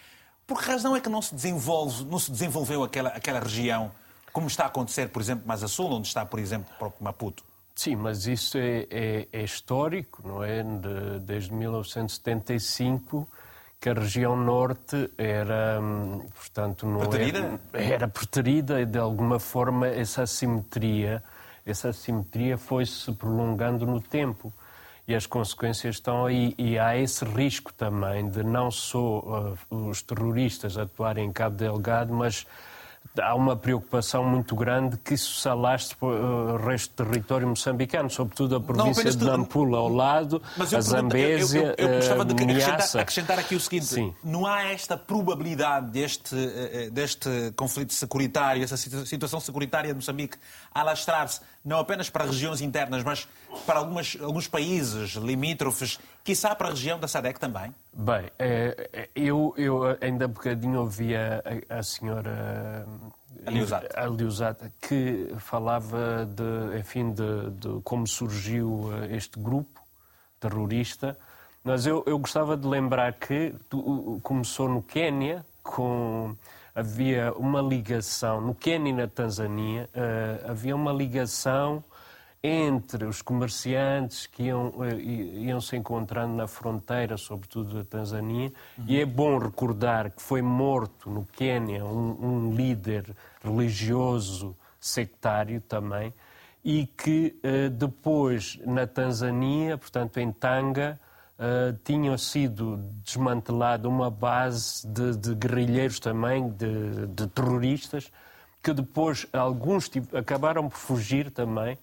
Por 0.47 0.61
que 0.61 0.69
razão 0.69 0.97
é 0.97 1.01
que 1.01 1.09
não 1.09 1.23
se 1.23 1.35
desenvolve, 1.35 2.05
não 2.05 2.19
se 2.19 2.31
desenvolveu 2.31 2.83
aquela, 2.83 3.11
aquela 3.11 3.41
região, 3.41 3.91
como 4.33 4.47
está 4.47 4.65
a 4.65 4.67
acontecer, 4.67 5.09
por 5.09 5.21
exemplo, 5.23 5.47
mais 5.47 5.63
a 5.63 5.69
sul, 5.69 5.91
onde 5.93 6.09
está, 6.09 6.25
por 6.25 6.39
exemplo, 6.39 6.73
o 6.75 6.79
próprio 6.79 7.05
Maputo? 7.05 7.45
Sim, 7.75 7.97
mas 7.97 8.27
isso 8.27 8.59
é, 8.59 8.87
é, 8.91 9.29
é 9.33 9.43
histórico, 9.43 10.27
não 10.27 10.43
é? 10.43 10.63
De, 10.63 11.21
desde 11.21 11.53
1975 11.53 13.27
que 13.81 13.89
a 13.89 13.95
região 13.95 14.37
norte 14.37 15.11
era, 15.17 15.81
hum, 15.81 16.27
portanto, 16.35 16.87
não 16.87 17.01
preterida? 17.01 17.59
Era, 17.73 17.85
era 17.85 18.09
preterida 18.09 18.81
e 18.81 18.85
de 18.85 18.99
alguma 18.99 19.41
forma 19.41 19.89
essa 19.89 20.23
assimetria, 20.23 21.23
essa 21.65 21.89
assimetria 21.89 22.59
foi-se 22.59 23.11
prolongando 23.13 23.87
no 23.87 24.01
tempo 24.01 24.53
e 25.09 25.15
as 25.15 25.25
consequências 25.25 25.97
estão 25.97 26.27
aí 26.27 26.55
e 26.59 26.79
há 26.79 26.97
esse 26.97 27.25
risco 27.25 27.73
também 27.73 28.29
de 28.29 28.43
não 28.43 28.71
só 28.71 29.57
uh, 29.71 29.89
os 29.89 30.03
terroristas 30.03 30.77
atuarem 30.77 31.27
em 31.27 31.33
Cabo 31.33 31.57
Delgado, 31.57 32.13
mas 32.13 32.47
há 33.19 33.35
uma 33.35 33.57
preocupação 33.57 34.25
muito 34.25 34.55
grande 34.55 34.97
que 34.99 35.15
isso 35.15 35.41
se 35.41 35.49
alastre 35.49 35.97
para 35.97 36.09
o 36.09 36.57
resto 36.57 36.91
do 36.91 37.09
território 37.09 37.49
moçambicano, 37.49 38.09
sobretudo 38.09 38.57
a 38.57 38.61
província 38.61 39.11
de 39.11 39.25
Nampula 39.25 39.79
ao 39.79 39.89
lado, 39.89 40.41
Mas 40.57 40.73
a 40.73 40.81
Zambésia, 40.81 41.75
eu, 41.79 41.87
eu, 41.87 41.89
eu 41.89 41.97
gostava 41.97 42.25
de 42.25 42.35
acrescentar, 42.35 43.03
acrescentar, 43.03 43.39
aqui 43.39 43.55
o 43.55 43.61
seguinte, 43.61 43.87
Sim. 43.87 44.15
não 44.23 44.47
há 44.47 44.65
esta 44.65 44.97
probabilidade 44.97 45.91
deste, 45.91 46.37
eh, 46.37 46.87
eh, 46.87 46.91
deste 46.91 47.29
conflito 47.57 47.93
securitário, 47.93 48.63
essa 48.63 48.77
situação 48.77 49.41
securitária 49.41 49.89
de 49.91 49.97
Moçambique 49.97 50.37
alastrar-se 50.73 51.41
não 51.65 51.79
apenas 51.79 52.09
para 52.09 52.25
regiões 52.25 52.61
internas, 52.61 53.03
mas 53.03 53.29
para 53.67 53.79
algumas, 53.79 54.17
alguns 54.21 54.49
países 54.49 55.13
limítrofes, 55.13 55.99
quiçá 56.25 56.55
para 56.55 56.69
a 56.69 56.71
região 56.71 56.99
da 56.99 57.07
SADEC 57.07 57.39
também? 57.39 57.75
Bem, 57.93 58.31
é, 58.39 59.09
eu, 59.15 59.55
eu 59.57 59.97
ainda 60.01 60.25
há 60.25 60.29
bocadinho 60.29 60.81
ouvi 60.81 61.15
a, 61.15 61.43
a 61.69 61.83
senhora 61.83 62.87
Aliusata, 63.95 64.73
que 64.81 65.33
falava 65.39 66.27
de, 66.27 66.79
enfim, 66.79 67.13
de, 67.13 67.51
de, 67.51 67.81
como 67.83 68.07
surgiu 68.07 68.91
eh, 68.93 69.17
este 69.17 69.39
grupo 69.39 69.81
terrorista, 70.39 71.17
mas 71.65 71.87
eu, 71.87 72.03
eu 72.07 72.19
gostava 72.19 72.57
de 72.57 72.67
lembrar 72.67 73.13
que 73.15 73.55
começou 74.23 74.69
no 74.69 74.83
Quênia 74.83 75.45
com 75.63 76.35
havia 76.75 77.33
uma 77.35 77.61
ligação, 77.61 78.41
no 78.41 78.55
Quênia 78.55 78.91
e 78.91 78.93
na 78.93 79.07
Tanzânia, 79.07 79.89
uh, 79.95 80.51
havia 80.51 80.75
uma 80.75 80.93
ligação 80.93 81.83
entre 82.43 83.05
os 83.05 83.21
comerciantes 83.21 84.27
que 84.27 84.45
iam, 84.45 84.69
uh, 84.69 85.01
iam 85.01 85.61
se 85.61 85.77
encontrando 85.77 86.35
na 86.35 86.47
fronteira, 86.47 87.17
sobretudo 87.17 87.75
da 87.75 87.85
Tanzânia, 87.85 88.53
uhum. 88.79 88.85
e 88.87 89.01
é 89.01 89.05
bom 89.05 89.39
recordar 89.39 90.11
que 90.11 90.23
foi 90.23 90.41
morto 90.41 91.11
no 91.11 91.27
Quênia 91.27 91.85
um, 91.85 92.17
um 92.49 92.55
líder 92.55 93.05
religioso 93.45 94.57
sectário 94.81 95.61
também, 95.61 96.15
e 96.65 96.87
que 96.87 97.39
uh, 97.45 97.71
depois 97.71 98.59
na 98.65 98.87
Tanzânia, 98.87 99.77
portanto 99.77 100.19
em 100.19 100.33
Tanga, 100.33 100.99
uh, 101.41 101.77
tinham 101.83 102.17
sido 102.19 102.77
desmantelada 103.05 103.89
uma 103.89 104.11
base 104.11 104.87
de, 104.87 105.17
de 105.17 105.35
guerrilheiros 105.35 105.99
também, 105.99 106.51
de, 106.51 107.07
de, 107.07 107.27
terroristas, 107.29 108.13
que 108.63 108.73
depois 108.75 109.27
alguns 109.33 109.91
acabaram 110.15 110.69
por 110.69 110.77
fugir 110.77 111.31
também. 111.31 111.79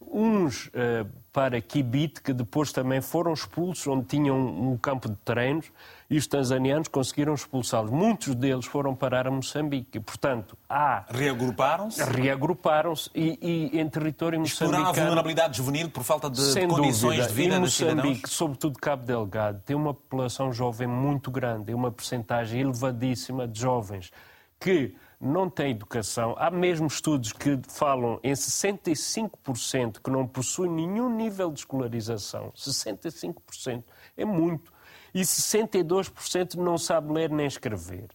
Uns 0.00 0.66
uh, 0.66 1.06
para 1.32 1.60
Kibit, 1.60 2.22
que 2.22 2.32
depois 2.32 2.72
também 2.72 3.02
foram 3.02 3.32
expulsos, 3.32 3.86
onde 3.86 4.06
tinham 4.06 4.38
um 4.38 4.76
campo 4.78 5.08
de 5.08 5.16
treinos, 5.16 5.70
e 6.08 6.16
os 6.16 6.26
tanzanianos 6.26 6.88
conseguiram 6.88 7.34
expulsá-los. 7.34 7.90
Muitos 7.90 8.34
deles 8.34 8.64
foram 8.64 8.94
parar 8.94 9.26
a 9.26 9.30
Moçambique. 9.30 10.00
Portanto, 10.00 10.56
há... 10.68 11.04
Reagruparam-se? 11.10 12.02
Reagruparam-se 12.02 13.10
e, 13.14 13.38
e, 13.42 13.78
em 13.78 13.88
território 13.88 14.40
moçambicano... 14.40 14.82
Explorar 14.82 14.88
a 14.88 15.04
vulnerabilidade 15.04 15.56
juvenil 15.58 15.90
por 15.90 16.04
falta 16.04 16.30
de, 16.30 16.40
Sem 16.40 16.66
condições 16.68 17.18
dúvida. 17.18 17.26
de 17.26 17.34
vida 17.34 17.56
e 17.56 17.58
Moçambique, 17.58 18.00
cidadãos? 18.00 18.32
sobretudo 18.32 18.78
Cabo 18.78 19.04
Delgado, 19.04 19.60
tem 19.66 19.76
uma 19.76 19.92
população 19.92 20.52
jovem 20.52 20.86
muito 20.86 21.30
grande, 21.30 21.74
uma 21.74 21.90
percentagem 21.90 22.62
elevadíssima 22.62 23.46
de 23.46 23.60
jovens 23.60 24.10
que 24.58 24.94
não 25.20 25.48
têm 25.48 25.70
educação. 25.70 26.34
Há 26.38 26.50
mesmo 26.50 26.86
estudos 26.86 27.32
que 27.32 27.58
falam 27.68 28.20
em 28.22 28.32
65% 28.32 30.00
que 30.02 30.10
não 30.10 30.26
possuem 30.26 30.70
nenhum 30.70 31.14
nível 31.14 31.50
de 31.50 31.60
escolarização. 31.60 32.52
65%. 32.52 33.84
É 34.16 34.24
muito. 34.24 34.72
E 35.14 35.22
62% 35.22 36.54
não 36.54 36.76
sabe 36.76 37.12
ler 37.12 37.30
nem 37.30 37.46
escrever. 37.46 38.08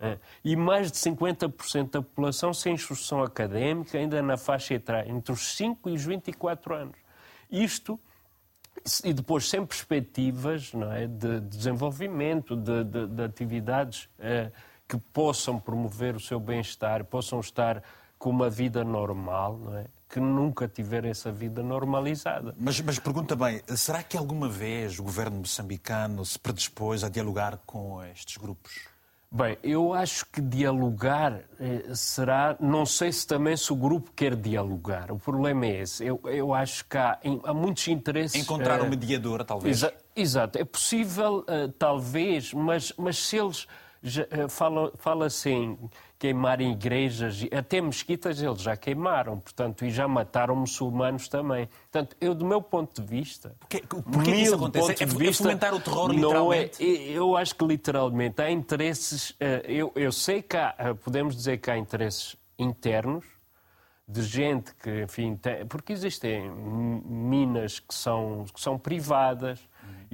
É. 0.00 0.18
E 0.44 0.56
mais 0.56 0.90
de 0.90 0.98
50% 0.98 1.90
da 1.90 2.02
população 2.02 2.52
sem 2.52 2.74
instrução 2.74 3.22
académica, 3.22 3.96
ainda 3.96 4.20
na 4.20 4.36
faixa 4.36 4.74
etária, 4.74 5.08
entre 5.08 5.32
os 5.32 5.54
5 5.56 5.88
e 5.88 5.92
os 5.92 6.04
24 6.04 6.74
anos. 6.74 6.98
Isto 7.50 7.98
e 9.04 9.12
depois 9.12 9.48
sem 9.48 9.64
perspectivas 9.64 10.72
não 10.72 10.92
é, 10.92 11.06
de, 11.06 11.40
desenvolvimento, 11.40 12.56
de, 12.56 12.84
de, 12.84 13.06
de 13.06 13.22
atividades 13.22 14.08
eh, 14.18 14.50
que 14.98 15.08
possam 15.12 15.58
promover 15.58 16.16
o 16.16 16.20
seu 16.20 16.38
bem-estar, 16.38 17.04
possam 17.04 17.40
estar 17.40 17.82
com 18.18 18.30
uma 18.30 18.48
vida 18.48 18.84
normal, 18.84 19.58
não 19.58 19.76
é? 19.76 19.84
que 20.08 20.20
nunca 20.20 20.68
tiveram 20.68 21.08
essa 21.08 21.32
vida 21.32 21.60
normalizada. 21.60 22.54
Mas, 22.56 22.80
mas 22.80 23.00
pergunta 23.00 23.34
bem, 23.34 23.60
será 23.76 24.00
que 24.00 24.16
alguma 24.16 24.48
vez 24.48 24.98
o 25.00 25.02
governo 25.02 25.38
moçambicano 25.38 26.24
se 26.24 26.38
predispôs 26.38 27.02
a 27.02 27.08
dialogar 27.08 27.58
com 27.66 28.00
estes 28.04 28.36
grupos? 28.36 28.94
Bem, 29.28 29.58
eu 29.64 29.92
acho 29.92 30.24
que 30.26 30.40
dialogar 30.40 31.40
eh, 31.58 31.92
será. 31.92 32.56
Não 32.60 32.86
sei 32.86 33.10
se 33.10 33.26
também 33.26 33.56
se 33.56 33.72
o 33.72 33.74
grupo 33.74 34.12
quer 34.14 34.36
dialogar. 34.36 35.10
O 35.10 35.18
problema 35.18 35.66
é 35.66 35.80
esse. 35.80 36.06
Eu, 36.06 36.20
eu 36.26 36.54
acho 36.54 36.84
que 36.84 36.96
há, 36.96 37.18
há 37.42 37.52
muitos 37.52 37.88
interesses. 37.88 38.40
Encontrar 38.40 38.80
um 38.80 38.88
mediador, 38.88 39.42
talvez. 39.42 39.78
Exa 39.78 39.92
exato. 40.14 40.56
É 40.56 40.64
possível, 40.64 41.38
uh, 41.40 41.68
talvez, 41.76 42.54
mas, 42.54 42.92
mas 42.96 43.18
se 43.18 43.36
eles 43.36 43.66
eh, 43.66 43.83
fala, 44.48 44.92
fala 44.96 45.26
assim, 45.26 45.78
queimarem 46.18 46.72
igrejas, 46.72 47.44
até 47.56 47.80
mesquitas 47.80 48.40
eles 48.40 48.60
já 48.60 48.76
queimaram, 48.76 49.38
portanto, 49.38 49.84
e 49.84 49.90
já 49.90 50.06
mataram 50.06 50.56
muçulmanos 50.56 51.28
também. 51.28 51.68
Portanto, 51.90 52.16
eu, 52.20 52.34
do 52.34 52.44
meu 52.44 52.60
ponto 52.62 53.00
de 53.00 53.06
vista... 53.06 53.54
Porquê, 53.60 53.82
porquê 53.86 54.32
que 54.32 54.42
isso 54.42 54.54
acontece? 54.54 54.92
É, 54.92 55.28
é 55.28 55.32
fomentar 55.32 55.74
o 55.74 55.80
terror, 55.80 56.08
não 56.08 56.52
é, 56.52 56.64
literalmente? 56.64 56.82
É, 56.82 57.10
eu 57.12 57.36
acho 57.36 57.54
que, 57.54 57.64
literalmente, 57.64 58.42
há 58.42 58.50
interesses... 58.50 59.34
Eh, 59.40 59.64
eu, 59.68 59.92
eu 59.94 60.12
sei 60.12 60.42
que 60.42 60.56
há, 60.56 60.74
eh, 60.78 60.94
podemos 60.94 61.34
dizer 61.34 61.58
que 61.58 61.70
há 61.70 61.76
interesses 61.76 62.36
internos, 62.58 63.24
de 64.06 64.22
gente 64.22 64.74
que, 64.74 65.02
enfim, 65.02 65.34
tem, 65.36 65.66
porque 65.66 65.92
existem 65.92 66.50
minas 66.50 67.80
que 67.80 67.94
são, 67.94 68.44
que 68.52 68.60
são 68.60 68.78
privadas, 68.78 69.60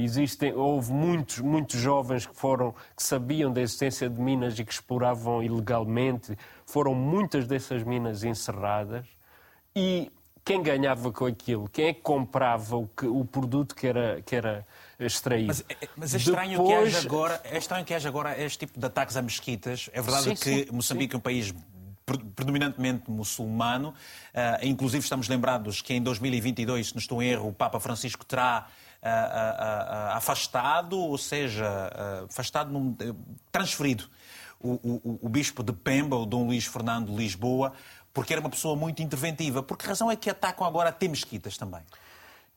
Existem, 0.02 0.52
houve 0.52 0.92
muitos, 0.92 1.38
muitos 1.38 1.80
jovens 1.80 2.26
que 2.26 2.34
foram, 2.34 2.74
que 2.96 3.02
sabiam 3.02 3.52
da 3.52 3.60
existência 3.60 4.08
de 4.08 4.20
minas 4.20 4.58
e 4.58 4.64
que 4.64 4.72
exploravam 4.72 5.42
ilegalmente. 5.42 6.36
Foram 6.64 6.94
muitas 6.94 7.46
dessas 7.46 7.82
minas 7.82 8.24
encerradas 8.24 9.06
e 9.74 10.10
quem 10.44 10.62
ganhava 10.62 11.12
com 11.12 11.26
aquilo? 11.26 11.68
Quem 11.68 11.86
é 11.86 11.94
que 11.94 12.00
comprava 12.00 12.76
o, 12.76 12.88
que, 12.88 13.06
o 13.06 13.24
produto 13.24 13.74
que 13.74 13.86
era, 13.86 14.22
que 14.22 14.34
era 14.34 14.66
extraído? 14.98 15.48
Mas, 15.48 15.64
é, 15.68 15.88
mas 15.96 16.14
é, 16.14 16.16
estranho 16.16 16.58
Depois... 16.58 16.68
que 16.68 16.96
haja 16.96 17.06
agora, 17.06 17.40
é 17.44 17.58
estranho 17.58 17.84
que 17.84 17.94
haja 17.94 18.08
agora 18.08 18.42
este 18.42 18.58
tipo 18.58 18.78
de 18.78 18.86
ataques 18.86 19.16
a 19.16 19.22
mesquitas. 19.22 19.90
É 19.92 20.00
verdade 20.00 20.24
sim, 20.24 20.34
que 20.34 20.64
sim, 20.66 20.72
Moçambique 20.72 21.12
sim. 21.12 21.16
é 21.16 21.18
um 21.18 21.20
país 21.20 21.54
predominantemente 22.34 23.10
muçulmano. 23.10 23.90
Uh, 23.90 24.66
inclusive 24.66 25.02
estamos 25.02 25.28
lembrados 25.28 25.80
que 25.80 25.94
em 25.94 26.02
2022, 26.02 26.88
se 26.88 26.94
não 26.94 27.00
estou 27.00 27.22
em 27.22 27.28
erro, 27.28 27.48
o 27.48 27.52
Papa 27.52 27.78
Francisco 27.78 28.24
terá 28.24 28.66
afastado, 30.12 30.98
ou 30.98 31.16
seja, 31.16 31.90
afastado, 32.28 32.70
num, 32.70 32.96
transferido 33.50 34.08
o, 34.60 34.72
o, 34.72 35.18
o, 35.22 35.28
bispo 35.28 35.62
de 35.62 35.72
Pemba, 35.72 36.16
o 36.16 36.26
Dom 36.26 36.46
Luís 36.46 36.66
Fernando 36.66 37.16
Lisboa, 37.16 37.72
porque 38.12 38.32
era 38.32 38.40
uma 38.40 38.50
pessoa 38.50 38.76
muito 38.76 39.02
interventiva. 39.02 39.62
Por 39.62 39.76
que 39.76 39.86
razão 39.86 40.10
é 40.10 40.16
que 40.16 40.28
atacam 40.28 40.66
agora 40.66 40.90
até 40.90 41.08
mesquitas 41.08 41.56
também? 41.56 41.80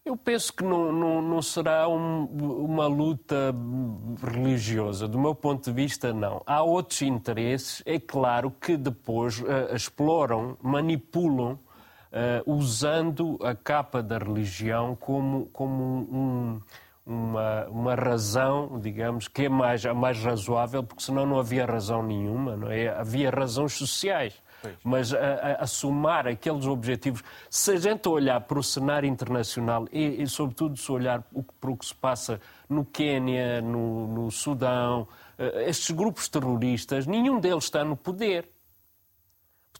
Eu 0.05 0.17
penso 0.17 0.51
que 0.51 0.65
não, 0.65 0.91
não, 0.91 1.21
não 1.21 1.41
será 1.41 1.87
um, 1.87 2.25
uma 2.25 2.87
luta 2.87 3.55
religiosa. 4.21 5.07
Do 5.07 5.17
meu 5.17 5.33
ponto 5.33 5.63
de 5.63 5.71
vista, 5.71 6.11
não. 6.11 6.41
Há 6.45 6.61
outros 6.61 7.01
interesses, 7.01 7.81
é 7.85 7.97
claro, 7.97 8.51
que 8.51 8.75
depois 8.75 9.39
uh, 9.39 9.73
exploram, 9.73 10.57
manipulam 10.61 11.57
uh, 12.13 12.51
usando 12.51 13.37
a 13.43 13.55
capa 13.55 14.01
da 14.03 14.17
religião 14.17 14.95
como, 14.95 15.47
como 15.47 15.83
um, 15.83 16.61
uma, 17.05 17.65
uma 17.67 17.95
razão, 17.95 18.79
digamos, 18.79 19.27
que 19.27 19.45
é 19.45 19.49
mais, 19.49 19.85
a 19.85 19.93
mais 19.93 20.23
razoável, 20.23 20.83
porque 20.83 21.03
senão 21.03 21.25
não 21.25 21.39
havia 21.39 21.65
razão 21.65 22.01
nenhuma, 22.03 22.55
não 22.55 22.71
é? 22.71 22.87
havia 22.89 23.29
razões 23.29 23.73
sociais. 23.73 24.41
Pois. 24.61 24.75
Mas 24.81 25.13
a, 25.13 25.17
a, 25.17 25.63
a, 25.63 25.67
somar 25.67 26.25
aqueles 26.25 26.65
objetivos, 26.65 27.21
se 27.49 27.71
a 27.71 27.75
gente 27.75 28.07
olhar 28.07 28.39
para 28.39 28.57
o 28.57 28.63
cenário 28.63 29.09
internacional 29.09 29.85
e, 29.91 30.23
e 30.23 30.27
sobretudo, 30.27 30.77
se 30.77 30.89
olhar 30.89 31.21
para 31.59 31.69
o 31.69 31.75
que 31.75 31.85
se 31.85 31.93
passa 31.93 32.39
no 32.69 32.85
Quênia, 32.85 33.61
no, 33.61 34.07
no 34.07 34.31
Sudão, 34.31 35.01
uh, 35.37 35.59
estes 35.67 35.91
grupos 35.91 36.29
terroristas, 36.29 37.05
nenhum 37.05 37.41
deles 37.41 37.65
está 37.65 37.83
no 37.83 37.97
poder. 37.97 38.52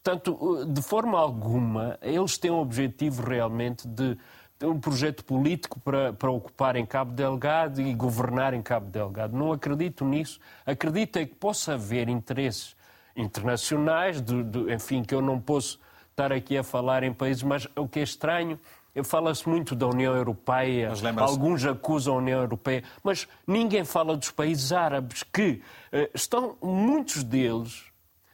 Portanto, 0.04 0.66
de 0.66 0.82
forma 0.82 1.18
alguma, 1.18 1.98
eles 2.02 2.38
têm 2.38 2.52
o 2.52 2.60
objetivo 2.60 3.24
realmente 3.24 3.88
de 3.88 4.18
ter 4.60 4.66
um 4.66 4.78
projeto 4.78 5.24
político 5.24 5.80
para, 5.80 6.12
para 6.12 6.30
ocupar 6.30 6.76
em 6.76 6.86
Cabo 6.86 7.14
Delgado 7.14 7.82
e 7.82 7.94
governar 7.94 8.54
em 8.54 8.62
Cabo 8.62 8.90
Delgado. 8.90 9.36
Não 9.36 9.54
acredito 9.54 10.04
nisso. 10.04 10.40
Acredito 10.66 11.18
é 11.18 11.26
que 11.26 11.34
possa 11.34 11.76
haver 11.76 12.10
interesses 12.10 12.76
internacionais, 13.16 14.22
de, 14.22 14.44
de, 14.44 14.74
enfim, 14.74 15.04
que 15.04 15.16
eu 15.16 15.22
não 15.22 15.40
posso 15.40 15.80
estar 16.10 16.34
aqui 16.34 16.58
a 16.58 16.64
falar 16.64 17.04
em 17.04 17.14
países, 17.14 17.42
mas 17.42 17.68
o 17.76 17.88
que 17.88 18.00
é 18.00 18.04
estranho 18.04 18.60
Fala-se 19.04 19.50
muito 19.50 19.74
da 19.74 19.88
União 19.88 20.16
Europeia, 20.16 20.92
alguns 21.18 21.66
acusam 21.66 22.14
a 22.14 22.18
União 22.18 22.42
Europeia, 22.42 22.84
mas 23.02 23.28
ninguém 23.48 23.84
fala 23.84 24.16
dos 24.16 24.30
países 24.30 24.72
árabes 24.72 25.24
que 25.24 25.64
uh, 25.92 26.10
estão, 26.14 26.56
muitos 26.62 27.24
deles, 27.24 27.86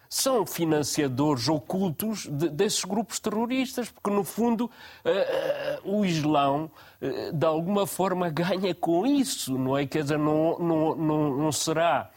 são 0.09 0.43
financiadores 0.43 1.47
ocultos 1.47 2.25
de, 2.25 2.49
desses 2.49 2.83
grupos 2.83 3.19
terroristas, 3.19 3.91
porque, 3.91 4.09
no 4.09 4.23
fundo, 4.23 4.65
uh, 4.65 5.87
uh, 5.87 5.97
o 5.97 6.03
Islão, 6.03 6.71
uh, 6.99 7.31
de 7.31 7.45
alguma 7.45 7.85
forma, 7.85 8.27
ganha 8.33 8.73
com 8.73 9.05
isso, 9.05 9.55
não 9.55 9.77
é? 9.77 9.85
Quer 9.85 10.01
dizer, 10.01 10.17
não, 10.17 10.57
não, 10.57 10.95
não, 10.95 11.37
não 11.37 11.51
será 11.51 12.09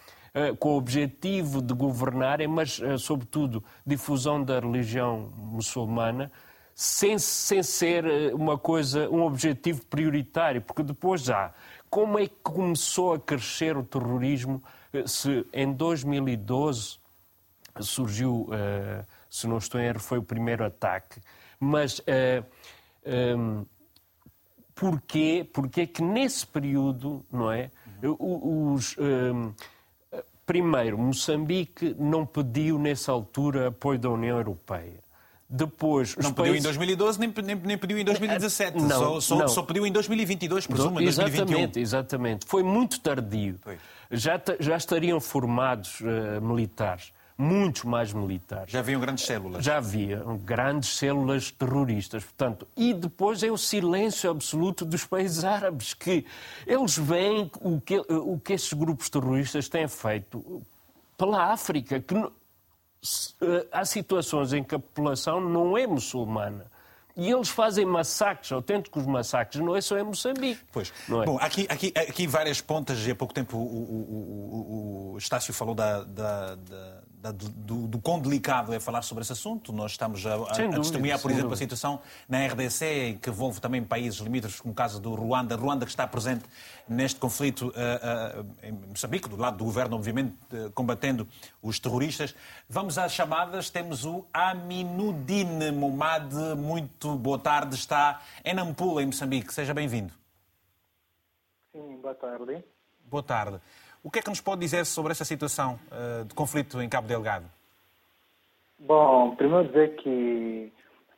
com 0.59 0.71
o 0.71 0.79
objetivo 0.79 1.61
de 1.61 1.75
governarem, 1.75 2.49
mas, 2.49 2.81
sobretudo, 3.01 3.63
difusão 3.87 4.43
da 4.43 4.61
religião 4.61 5.31
muçulmana, 5.37 6.33
sem, 6.75 7.19
sem 7.19 7.63
ser 7.63 8.33
uma 8.33 8.57
coisa, 8.57 9.11
um 9.11 9.25
objetivo 9.25 9.85
prioritário, 9.85 10.63
porque 10.63 10.83
depois 10.83 11.21
já, 11.21 11.53
como 11.91 12.19
é 12.19 12.27
que 12.27 12.35
começou 12.43 13.13
a 13.13 13.19
crescer 13.19 13.77
o 13.77 13.83
terrorismo 13.83 14.63
se 15.05 15.45
em 15.53 15.71
2012 15.71 17.02
surgiu, 17.81 18.49
uh, 18.49 19.05
se 19.31 19.47
não 19.47 19.59
estou 19.59 19.81
em 19.81 19.85
erro, 19.85 20.01
foi 20.01 20.19
o 20.19 20.23
primeiro 20.23 20.65
ataque. 20.65 21.21
Mas 21.59 22.01
uh, 22.01 22.05
eh, 22.09 22.43
um, 23.07 23.61
ehm, 23.61 23.65
porquê? 24.75 25.49
Porque 25.53 25.83
é 25.83 25.87
que 25.87 26.03
nesse 26.03 26.47
período, 26.47 27.25
não 27.31 27.53
é? 27.53 27.71
Os, 28.03 28.97
um, 28.99 29.05
ehm, 29.05 29.55
primeiro, 30.45 30.99
Moçambique 30.99 31.95
não 31.99 32.27
pediu 32.27 32.79
nessa 32.79 33.13
altura 33.13 33.69
apoio 33.69 33.99
da 33.99 34.11
União 34.11 34.37
Europeia. 34.37 35.01
Depois, 35.49 36.17
não 36.17 36.33
pediu 36.33 36.53
países... 36.53 36.61
em 36.61 36.63
2012, 36.63 37.21
nem, 37.21 37.35
nem, 37.45 37.57
nem, 37.57 37.79
pediu 37.79 37.99
em 37.99 38.05
2017. 38.05 38.79
Não, 38.79 38.89
só, 38.89 39.21
só, 39.21 39.39
não. 39.39 39.49
só, 39.49 39.63
pediu 39.63 39.87
em 39.87 39.93
2022, 39.93 40.67
presumo, 40.67 40.99
em 40.99 41.05
2021. 41.05 41.45
Exatamente, 41.45 41.81
exatamente. 41.81 42.47
Foi 42.47 42.63
muito 42.63 42.99
tardio. 43.01 43.61
Já, 44.11 44.41
já 44.59 44.77
estariam 44.77 45.21
formados 45.21 46.01
uh, 46.01 46.41
militares 46.41 47.13
muitos 47.43 47.85
mais 47.85 48.13
militares. 48.13 48.73
Já 48.73 48.79
haviam 48.79 49.01
grandes 49.01 49.25
células. 49.25 49.65
Já 49.65 49.77
havia 49.79 50.23
grandes 50.45 50.97
células 50.97 51.51
terroristas. 51.51 52.23
Portanto, 52.23 52.67
e 52.77 52.95
depois 52.95 53.43
é 53.43 53.51
o 53.51 53.59
silêncio 53.59 54.31
absoluto 54.31 54.85
dos 54.85 55.05
países 55.05 55.45
árabes, 55.45 55.93
que 55.93 56.25
eles 56.67 56.97
veem 56.97 57.51
o 57.61 57.81
que, 57.81 57.99
o 57.99 58.39
que 58.39 58.53
esses 58.53 58.73
grupos 58.73 59.11
terroristas 59.11 59.69
têm 59.69 59.89
feito 59.89 60.63
pela 61.19 61.53
África, 61.53 62.01
que 62.01 62.15
há 63.73 63.85
situações 63.85 64.53
em 64.53 64.63
que 64.63 64.75
a 64.75 64.79
população 64.79 65.41
não 65.41 65.77
é 65.77 65.87
muçulmana. 65.87 66.71
E 67.15 67.31
eles 67.31 67.51
fazem 67.51 67.85
massacres, 67.85 68.51
autênticos 68.53 69.05
massacres, 69.05 69.63
não 69.63 69.77
é 69.77 69.81
só 69.83 69.99
em 69.99 70.03
Moçambique. 70.03 70.61
Pois. 70.73 70.93
Não 71.07 71.23
é? 71.23 71.27
Bom, 71.27 71.39
aqui, 71.39 71.67
aqui, 71.69 71.93
aqui 71.95 72.27
várias 72.27 72.61
pontas, 72.61 73.07
e 73.07 73.11
há 73.11 73.15
pouco 73.15 73.35
tempo 73.35 73.59
o, 73.59 73.61
o, 73.61 75.11
o, 75.11 75.13
o 75.13 75.19
Estácio 75.19 75.53
falou 75.53 75.75
da, 75.75 76.05
da, 76.05 76.55
da, 76.55 77.02
da 77.23 77.31
do, 77.31 77.87
do 77.87 78.01
quão 78.01 78.19
delicado 78.19 78.75
é 78.75 78.81
falar 78.81 79.03
sobre 79.03 79.23
esse 79.23 79.33
assunto. 79.33 79.73
Nós 79.73 79.93
estamos 79.93 80.27
a, 80.27 80.35
a, 80.35 80.43
a 80.43 80.79
testemunhar, 80.81 81.21
por 81.21 81.29
dúvida, 81.29 81.39
exemplo, 81.39 81.55
a 81.55 81.57
situação 81.57 82.01
na 82.29 82.45
RDC, 82.47 83.19
que 83.23 83.31
envolve 83.31 83.61
também 83.61 83.83
países 83.85 84.19
limítrofes, 84.19 84.61
como 84.61 84.73
o 84.73 84.75
caso 84.75 85.01
do 85.01 85.15
Ruanda. 85.15 85.55
Ruanda 85.55 85.87
que 85.87 85.93
está 85.93 86.05
presente 86.05 86.45
neste 86.89 87.21
conflito 87.21 87.69
uh, 87.69 88.41
uh, 88.41 88.47
em 88.61 88.73
Moçambique, 88.73 89.29
do 89.29 89.37
lado 89.37 89.57
do 89.57 89.65
governo, 89.65 89.95
obviamente, 89.95 90.35
uh, 90.53 90.71
combatendo 90.73 91.29
os 91.63 91.79
terroristas. 91.79 92.35
Vamos 92.69 92.99
às 92.99 93.13
chamadas. 93.13 93.71
Temos 93.71 94.05
o 94.05 94.27
Aminudine 94.33 95.71
Momad. 95.71 96.33
Muito 96.59 97.15
boa 97.15 97.39
tarde. 97.39 97.77
Está 97.77 98.21
em 98.45 98.53
Nampula, 98.53 99.01
em 99.01 99.07
Moçambique. 99.07 99.55
Seja 99.55 99.73
bem-vindo. 99.73 100.13
Sim, 101.71 101.99
boa 102.03 102.15
tarde. 102.15 102.65
Boa 103.09 103.23
tarde. 103.23 103.61
O 104.05 104.11
que 104.11 104.19
é 104.19 104.23
que 104.23 104.29
nos 104.29 104.41
pode 104.41 104.61
dizer 104.61 104.85
sobre 104.85 105.13
essa 105.13 105.25
situação 105.25 105.79
uh, 105.93 106.25
de 106.25 106.35
conflito 106.35 106.83
em 106.83 106.89
Cabo 106.89 107.07
Delgado? 107.07 107.47
Bom, 108.81 109.37
primeiro 109.37 109.69
dizer 109.69 109.95
que 109.95 110.73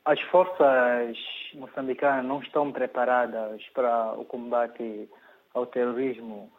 as 0.05 0.21
forças 0.29 1.17
moçambicanas 1.55 2.23
não 2.23 2.39
estão 2.41 2.71
preparadas 2.71 3.59
para 3.73 4.13
o 4.13 4.23
combate 4.23 5.09
ao 5.51 5.65
terrorismo 5.65 6.51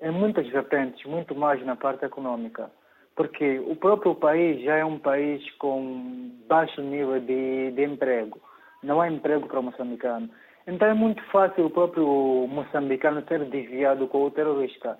em 0.00 0.12
muitas 0.12 0.46
vertentes, 0.48 1.04
muito 1.04 1.34
mais 1.34 1.64
na 1.66 1.74
parte 1.74 2.04
econômica. 2.04 2.70
Porque 3.16 3.58
o 3.58 3.74
próprio 3.74 4.14
país 4.14 4.62
já 4.62 4.76
é 4.76 4.84
um 4.84 5.00
país 5.00 5.42
com 5.56 6.30
baixo 6.48 6.80
nível 6.80 7.20
de, 7.20 7.72
de 7.72 7.84
emprego. 7.84 8.40
Não 8.84 9.00
há 9.00 9.08
emprego 9.08 9.48
para 9.48 9.58
o 9.58 9.62
moçambicano. 9.64 10.30
Então 10.64 10.86
é 10.86 10.94
muito 10.94 11.22
fácil 11.24 11.66
o 11.66 11.70
próprio 11.70 12.46
moçambicano 12.48 13.24
ser 13.26 13.44
desviado 13.46 14.06
com 14.06 14.22
o 14.22 14.30
terrorista 14.30 14.96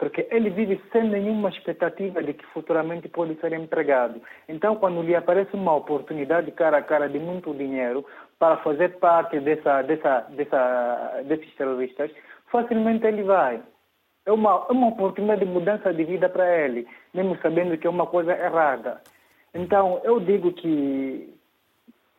porque 0.00 0.26
ele 0.30 0.48
vive 0.48 0.80
sem 0.90 1.10
nenhuma 1.10 1.50
expectativa 1.50 2.22
de 2.22 2.32
que 2.32 2.46
futuramente 2.46 3.06
pode 3.06 3.38
ser 3.38 3.52
empregado. 3.52 4.18
Então, 4.48 4.74
quando 4.76 5.02
lhe 5.02 5.14
aparece 5.14 5.54
uma 5.54 5.74
oportunidade 5.76 6.50
cara 6.52 6.78
a 6.78 6.82
cara 6.82 7.06
de 7.06 7.18
muito 7.18 7.52
dinheiro 7.52 8.02
para 8.38 8.56
fazer 8.56 8.98
parte 8.98 9.38
dessa, 9.40 9.82
dessa, 9.82 10.20
dessa, 10.30 11.22
desses 11.26 11.54
terroristas, 11.54 12.10
facilmente 12.50 13.06
ele 13.06 13.24
vai. 13.24 13.60
É 14.24 14.32
uma, 14.32 14.64
é 14.70 14.72
uma 14.72 14.88
oportunidade 14.88 15.44
de 15.44 15.50
mudança 15.52 15.92
de 15.92 16.02
vida 16.02 16.30
para 16.30 16.48
ele, 16.64 16.88
mesmo 17.12 17.36
sabendo 17.42 17.76
que 17.76 17.86
é 17.86 17.90
uma 17.90 18.06
coisa 18.06 18.32
errada. 18.32 19.02
Então, 19.52 20.00
eu 20.02 20.18
digo 20.18 20.50
que 20.54 21.30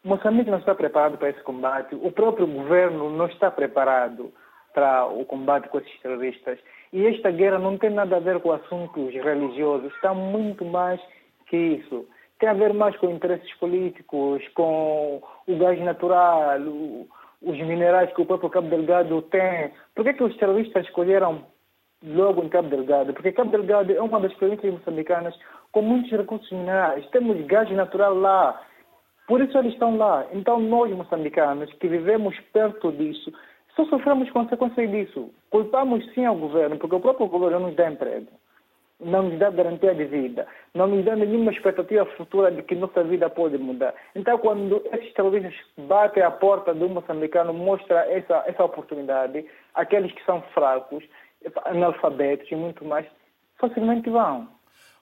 Moçambique 0.04 0.52
não 0.52 0.60
está 0.60 0.76
preparado 0.76 1.18
para 1.18 1.32
esse 1.32 1.42
combate, 1.42 1.96
o 1.96 2.12
próprio 2.12 2.46
governo 2.46 3.10
não 3.10 3.26
está 3.26 3.50
preparado 3.50 4.32
para 4.72 5.06
o 5.08 5.26
combate 5.26 5.68
com 5.70 5.80
esses 5.80 6.00
terroristas. 6.00 6.60
E 6.94 7.06
esta 7.08 7.32
guerra 7.32 7.58
não 7.58 7.78
tem 7.78 7.90
nada 7.90 8.18
a 8.18 8.20
ver 8.20 8.40
com 8.42 8.52
assuntos 8.52 9.14
religiosos, 9.14 9.94
está 9.94 10.14
muito 10.14 10.66
mais 10.66 11.00
que 11.48 11.56
isso. 11.56 12.06
Tem 12.40 12.50
a 12.50 12.54
ver 12.54 12.74
mais 12.74 12.96
com 12.98 13.10
interesses 13.10 13.54
políticos, 13.56 14.46
com 14.56 15.22
o 15.48 15.58
gás 15.58 15.80
natural, 15.80 16.60
os 17.42 17.58
minerais 17.58 18.12
que 18.14 18.22
o 18.22 18.26
próprio 18.26 18.50
Cabo 18.50 18.70
Delgado 18.70 19.22
tem. 19.24 19.72
Por 19.96 20.04
que, 20.04 20.14
que 20.14 20.24
os 20.24 20.36
terroristas 20.38 20.86
escolheram 20.86 21.46
logo 22.04 22.44
em 22.44 22.50
Cabo 22.50 22.70
Delgado? 22.70 23.14
Porque 23.14 23.32
Cabo 23.32 23.52
Delgado 23.52 23.94
é 23.94 24.02
uma 24.02 24.20
das 24.20 24.34
províncias 24.34 24.74
moçambicanas 24.74 25.38
com 25.72 25.82
muitos 25.82 26.12
recursos 26.12 26.52
minerais. 26.52 27.08
Temos 27.12 27.40
gás 27.46 27.70
natural 27.72 28.16
lá. 28.16 28.62
Por 29.28 29.42
isso 29.42 29.58
eles 29.58 29.74
estão 29.74 29.98
lá. 29.98 30.26
Então 30.34 30.60
nós, 30.60 30.92
moçambicanos, 30.92 31.72
que 31.74 31.88
vivemos 31.88 32.38
perto 32.52 32.92
disso, 32.92 33.32
só 33.76 33.86
sofremos 33.86 34.30
consequências 34.32 34.90
disso. 34.90 35.30
Culpamos 35.50 36.06
sim 36.14 36.26
ao 36.26 36.36
governo, 36.36 36.78
porque 36.78 36.96
o 36.96 37.00
próprio 37.00 37.28
governo 37.28 37.60
não 37.60 37.68
nos 37.68 37.76
dá 37.76 37.90
emprego, 37.90 38.28
não 39.00 39.24
nos 39.24 39.40
dá 39.40 39.50
garantia 39.50 39.96
de 39.96 40.06
vida, 40.06 40.48
não 40.74 40.88
nos 40.88 41.04
dá 41.06 41.16
nenhuma 41.16 41.52
expectativa 41.52 42.06
futura 42.18 42.52
de 42.52 42.62
que 42.64 42.76
nossa 42.76 43.04
vida 43.04 43.30
pode 43.30 43.58
mudar. 43.58 43.94
Então, 44.16 44.38
quando 44.38 44.82
esses 44.94 45.14
terroristas 45.14 45.54
batem 45.78 46.24
à 46.24 46.32
porta 46.32 46.74
do 46.74 46.90
moçambicano, 46.90 47.54
mostra 47.54 48.06
essa, 48.12 48.44
essa 48.46 48.64
oportunidade, 48.64 49.46
aqueles 49.74 50.12
que 50.12 50.24
são 50.26 50.42
fracos, 50.54 51.04
analfabetos 51.66 52.52
e 52.52 52.56
muito 52.56 52.86
mais, 52.86 53.06
facilmente 53.58 54.10
vão. 54.10 54.48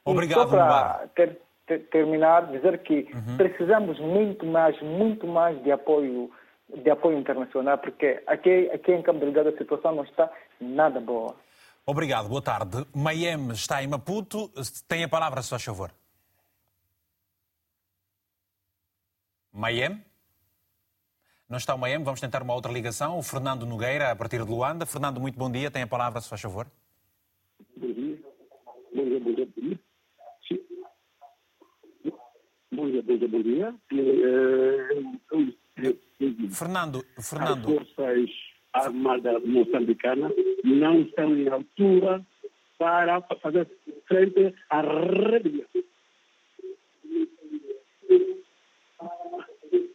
Obrigado, 0.06 0.40
e 0.40 0.44
só 0.44 0.48
para 0.48 1.08
ter, 1.16 1.38
ter, 1.68 1.80
terminar, 1.90 2.48
dizer 2.48 2.78
que 2.80 3.08
uhum. 3.14 3.38
precisamos 3.38 4.00
muito 4.00 4.46
mais, 4.46 4.80
muito 4.82 5.28
mais 5.28 5.62
de 5.64 5.72
apoio 5.72 6.32
de 6.76 6.90
apoio 6.90 7.18
internacional, 7.18 7.78
porque 7.78 8.22
aqui, 8.28 8.70
aqui 8.72 8.92
em 8.92 9.02
Cabo 9.02 9.20
Delgado 9.20 9.50
a 9.50 9.58
situação 9.58 9.96
não 9.96 10.04
está 10.04 10.32
nada 10.60 11.00
boa. 11.00 11.36
Obrigado, 11.86 12.30
boa 12.30 12.42
tarde. 12.42 12.86
Mayem 12.96 13.50
está 13.52 13.84
em 13.84 13.88
Maputo. 13.88 14.52
Tem 14.88 15.04
a 15.04 15.10
palavra, 15.10 15.42
se 15.42 15.50
faz 15.50 15.64
favor. 15.64 15.92
Mayem? 19.52 20.04
Não 21.50 21.58
está 21.58 21.74
o 21.74 21.80
Mayem, 21.80 22.04
vamos 22.04 22.22
tentar 22.22 22.44
uma 22.44 22.54
outra 22.54 22.72
ligação. 22.72 23.18
O 23.18 23.24
Fernando 23.24 23.66
Nogueira, 23.66 24.12
a 24.12 24.16
partir 24.16 24.44
de 24.44 24.52
Luanda. 24.52 24.86
Fernando, 24.86 25.20
muito 25.20 25.40
bom 25.40 25.52
dia. 25.52 25.72
Tem 25.72 25.82
a 25.82 25.88
palavra, 25.88 26.22
se 26.22 26.30
faz 26.30 26.42
favor. 26.42 26.68
Bom 27.76 27.88
dia. 27.92 28.20
Bom 28.94 29.06
dia, 29.06 29.20
bom 29.20 29.34
dia, 29.34 29.48
bom 29.48 29.62
dia. 29.62 29.80
Sim. 30.48 30.60
Bom 32.72 32.92
dia, 32.92 33.02
bom 33.02 33.18
dia, 33.18 33.28
bom 33.28 33.42
dia. 33.42 33.76
Fernando, 36.52 37.06
Fernando. 37.20 37.80
As 37.80 37.90
forças 37.90 38.30
armadas 38.74 39.44
moçambicanas 39.46 40.32
não 40.64 41.02
estão 41.02 41.36
em 41.36 41.48
altura 41.48 42.26
para 42.78 43.22
fazer 43.42 43.68
frente 44.08 44.54
à 44.70 44.82
rebelião. 44.82 45.68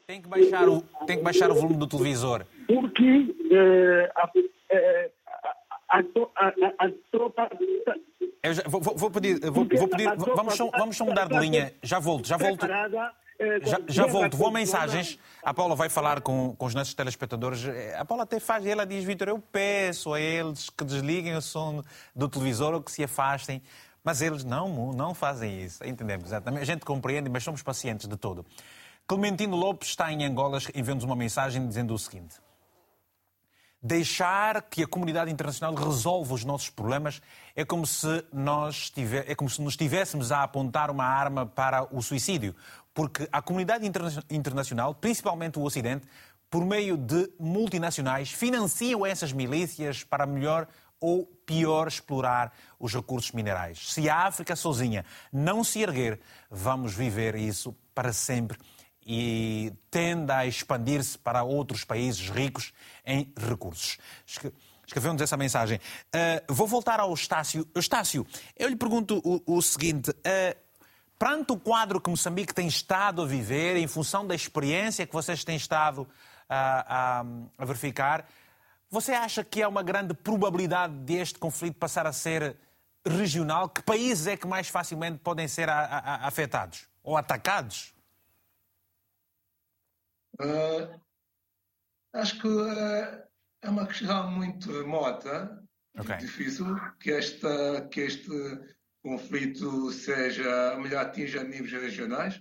Tem 0.07 0.21
que 0.21 0.29
baixar 0.29 0.69
o, 0.69 0.83
tem 1.07 1.17
que 1.17 1.23
baixar 1.23 1.51
o 1.51 1.55
volume 1.55 1.79
do 1.79 1.87
televisor. 1.87 2.45
Porque 2.67 3.35
eh, 3.51 4.13
a, 4.15 4.31
eh, 4.71 5.11
a, 5.89 5.99
a, 5.99 6.53
a, 6.79 6.91
tropa 7.11 7.49
eu 8.43 8.53
já, 8.53 8.63
vou, 8.67 8.81
vou, 8.81 9.11
pedir, 9.11 9.41
vou, 9.41 9.65
vou 9.65 9.89
pedir 9.89 10.15
vamos, 10.17 10.55
só, 10.55 10.71
vamos 10.71 10.97
só 10.97 11.07
mudar 11.07 11.27
de 11.27 11.39
linha. 11.39 11.73
Já 11.83 11.99
volto, 11.99 12.29
já 12.29 12.37
volto. 12.37 12.67
Já, 13.65 13.81
já 13.89 14.07
volto, 14.07 14.37
vou 14.37 14.49
a 14.49 14.51
mensagens. 14.51 15.19
A 15.43 15.53
Paula 15.53 15.75
vai 15.75 15.89
falar 15.89 16.21
com, 16.21 16.55
com 16.57 16.67
os 16.67 16.75
nossos 16.75 16.95
telespectadores. 16.95 17.65
A 17.99 18.05
Paula 18.05 18.23
até 18.23 18.39
faz, 18.39 18.65
ela 18.65 18.87
diz, 18.87 19.05
Vitor, 19.05 19.29
eu 19.29 19.39
peço 19.39 20.15
a 20.15 20.21
eles 20.21 20.71
que 20.71 20.85
desliguem 20.85 21.37
o 21.37 21.43
som 21.43 21.83
do 22.15 22.29
televisor 22.29 22.75
ou 22.75 22.83
que 22.83 22.93
se 22.93 23.03
afastem. 23.03 23.61
Mas 24.05 24.21
eles 24.21 24.45
não, 24.45 24.93
não 24.93 25.15
fazem 25.15 25.63
isso. 25.63 25.83
Entendemos, 25.85 26.27
exatamente. 26.27 26.63
A 26.63 26.67
gente 26.67 26.85
compreende, 26.85 27.31
mas 27.31 27.43
somos 27.43 27.63
pacientes 27.63 28.07
de 28.07 28.17
todo. 28.17 28.45
Clementino 29.07 29.57
Lopes 29.57 29.89
está 29.89 30.13
em 30.13 30.25
Angola 30.25 30.59
enviando-nos 30.75 31.05
uma 31.05 31.17
mensagem 31.17 31.67
dizendo 31.67 31.95
o 31.95 31.99
seguinte. 31.99 32.37
Deixar 33.83 34.63
que 34.63 34.83
a 34.83 34.87
comunidade 34.87 35.31
internacional 35.31 35.75
resolva 35.75 36.33
os 36.33 36.43
nossos 36.43 36.71
problemas 36.71 37.21
é 37.55 37.67
como 37.67 37.87
se 37.87 38.25
nós 38.33 38.89
tiver, 38.89 39.31
é 39.31 39.35
como 39.35 39.49
se 39.51 39.61
nos 39.61 39.75
estivéssemos 39.75 40.33
a 40.33 40.43
apontar 40.43 40.91
uma 40.91 41.05
arma 41.05 41.45
para 41.45 41.87
o 41.95 42.01
suicídio 42.01 42.55
porque 42.95 43.29
a 43.31 43.43
comunidade 43.43 43.85
internacional, 44.31 44.95
principalmente 44.95 45.59
o 45.59 45.63
Ocidente, 45.63 46.07
por 46.49 46.65
meio 46.65 46.97
de 46.97 47.29
multinacionais, 47.39 48.31
financiam 48.31 49.05
essas 49.05 49.33
milícias 49.33 50.05
para 50.05 50.25
melhor 50.25 50.69
ou 51.01 51.27
pior 51.45 51.89
explorar 51.89 52.53
os 52.79 52.95
recursos 52.95 53.33
minerais. 53.33 53.93
Se 53.93 54.09
a 54.09 54.19
África 54.19 54.55
sozinha 54.55 55.05
não 55.33 55.65
se 55.65 55.83
erguer, 55.83 56.21
vamos 56.49 56.95
viver 56.95 57.35
isso 57.35 57.75
para 57.93 58.13
sempre 58.13 58.57
e 59.07 59.73
tende 59.91 60.33
a 60.33 60.47
expandir-se 60.47 61.19
para 61.19 61.43
outros 61.43 61.85
países 61.85 62.31
ricos 62.31 62.73
em 63.05 63.31
recursos. 63.37 63.99
Escreveu-nos 64.87 65.21
essa 65.23 65.37
mensagem. 65.37 65.79
Uh, 65.79 66.55
vou 66.55 66.67
voltar 66.67 67.01
ao 67.01 67.13
Estácio. 67.13 67.67
Estácio, 67.75 68.27
eu 68.57 68.69
lhe 68.69 68.77
pergunto 68.77 69.21
o, 69.25 69.57
o 69.57 69.63
seguinte: 69.63 70.11
uh, 70.11 70.64
Perante 71.19 71.53
o 71.53 71.59
quadro 71.59 72.01
que 72.01 72.11
Moçambique 72.11 72.53
tem 72.53 72.67
estado 72.67 73.23
a 73.23 73.27
viver, 73.27 73.77
em 73.77 73.87
função 73.87 74.27
da 74.27 74.35
experiência 74.35 75.07
que 75.07 75.13
vocês 75.13 75.45
têm 75.45 75.57
estado 75.57 76.09
a, 76.49 77.21
a, 77.21 77.25
a 77.59 77.65
verificar, 77.65 78.29
você 78.91 79.13
acha 79.13 79.43
que 79.43 79.63
há 79.63 79.69
uma 79.69 79.83
grande 79.83 80.15
probabilidade 80.15 80.95
deste 80.99 81.39
conflito 81.39 81.79
passar 81.79 82.07
a 82.07 82.13
ser 82.13 82.57
regional? 83.05 83.69
Que 83.69 83.83
países 83.83 84.27
é 84.27 84.37
que 84.37 84.47
mais 84.47 84.69
facilmente 84.69 85.19
podem 85.19 85.49
ser 85.49 85.69
a, 85.69 86.27
afetados 86.27 86.87
ou 87.03 87.17
atacados? 87.17 87.95
Uh, 90.41 91.01
acho 92.13 92.41
que 92.41 92.49
uh, 92.49 93.23
é 93.63 93.69
uma 93.69 93.87
questão 93.87 94.31
muito 94.31 94.71
remota, 94.71 95.63
okay. 95.99 96.17
difícil, 96.17 96.77
que, 96.99 97.13
esta, 97.13 97.89
que 97.91 98.01
este 98.01 98.29
conflito 99.05 99.93
seja 99.93 100.77
melhor 100.79 101.05
atinja 101.05 101.45
níveis 101.45 101.71
regionais, 101.71 102.41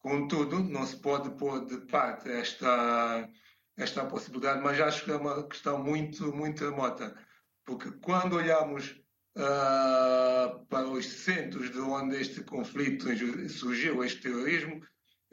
Contudo, 0.00 0.60
não 0.60 0.86
se 0.86 0.96
pode 0.96 1.30
pôr 1.36 1.66
de 1.66 1.76
parte 1.86 2.30
esta, 2.30 3.28
esta 3.76 4.04
possibilidade, 4.06 4.62
mas 4.62 4.80
acho 4.80 5.04
que 5.04 5.10
é 5.10 5.16
uma 5.16 5.46
questão 5.46 5.82
muito, 5.82 6.34
muito 6.34 6.64
remota, 6.64 7.14
porque 7.66 7.90
quando 8.02 8.36
olhamos 8.36 8.98
uh, 9.36 10.64
para 10.66 10.88
os 10.88 11.04
centros 11.06 11.70
de 11.70 11.78
onde 11.78 12.16
este 12.16 12.42
conflito 12.42 13.04
surgiu, 13.50 14.02
este 14.02 14.22
terrorismo, 14.22 14.82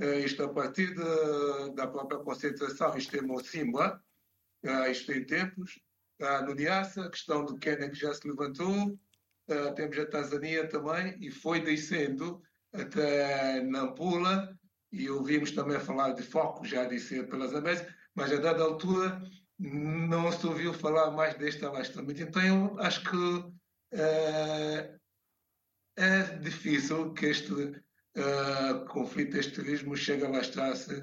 uh, 0.02 0.20
isto 0.20 0.44
a 0.44 0.50
partir 0.50 0.94
de, 0.94 1.74
da 1.74 1.88
própria 1.88 2.20
concentração, 2.20 2.98
isto 2.98 3.16
é 3.16 3.22
Mocimboa, 3.22 4.04
uh, 4.66 4.92
isto 4.92 5.14
tem 5.14 5.26
tempos, 5.26 5.80
uh, 6.20 6.46
no 6.46 6.54
Niassa, 6.54 7.06
a 7.06 7.10
questão 7.10 7.46
do 7.46 7.58
Quênia 7.58 7.90
que 7.90 7.96
já 7.96 8.14
se 8.14 8.28
levantou, 8.28 9.00
uh, 9.50 9.74
temos 9.76 9.98
a 9.98 10.06
Tanzânia 10.06 10.68
também, 10.68 11.18
e 11.20 11.30
foi 11.32 11.60
descendo 11.62 12.42
até 12.74 13.62
Nampula, 13.62 14.58
e 14.92 15.10
ouvimos 15.10 15.52
também 15.52 15.80
falar 15.80 16.14
de 16.14 16.24
foco, 16.24 16.66
já 16.66 16.86
disse 16.86 17.24
pelas 17.24 17.54
Américas, 17.54 17.94
mas 18.16 18.32
a 18.32 18.38
dada 18.38 18.64
altura 18.64 19.22
não 19.60 20.32
se 20.32 20.46
ouviu 20.46 20.74
falar 20.74 21.12
mais 21.12 21.36
deste 21.36 21.66
alastramento. 21.66 22.22
Então, 22.22 22.42
eu 22.42 22.80
acho 22.80 23.04
que 23.04 23.18
uh, 23.18 24.98
é 25.98 26.22
difícil 26.42 27.14
que 27.14 27.28
este 27.28 27.54
uh, 27.54 28.86
conflito, 28.88 29.38
este 29.38 29.54
turismo, 29.54 29.96
chegue 29.96 30.24
a 30.24 30.28
alastrar-se 30.28 30.94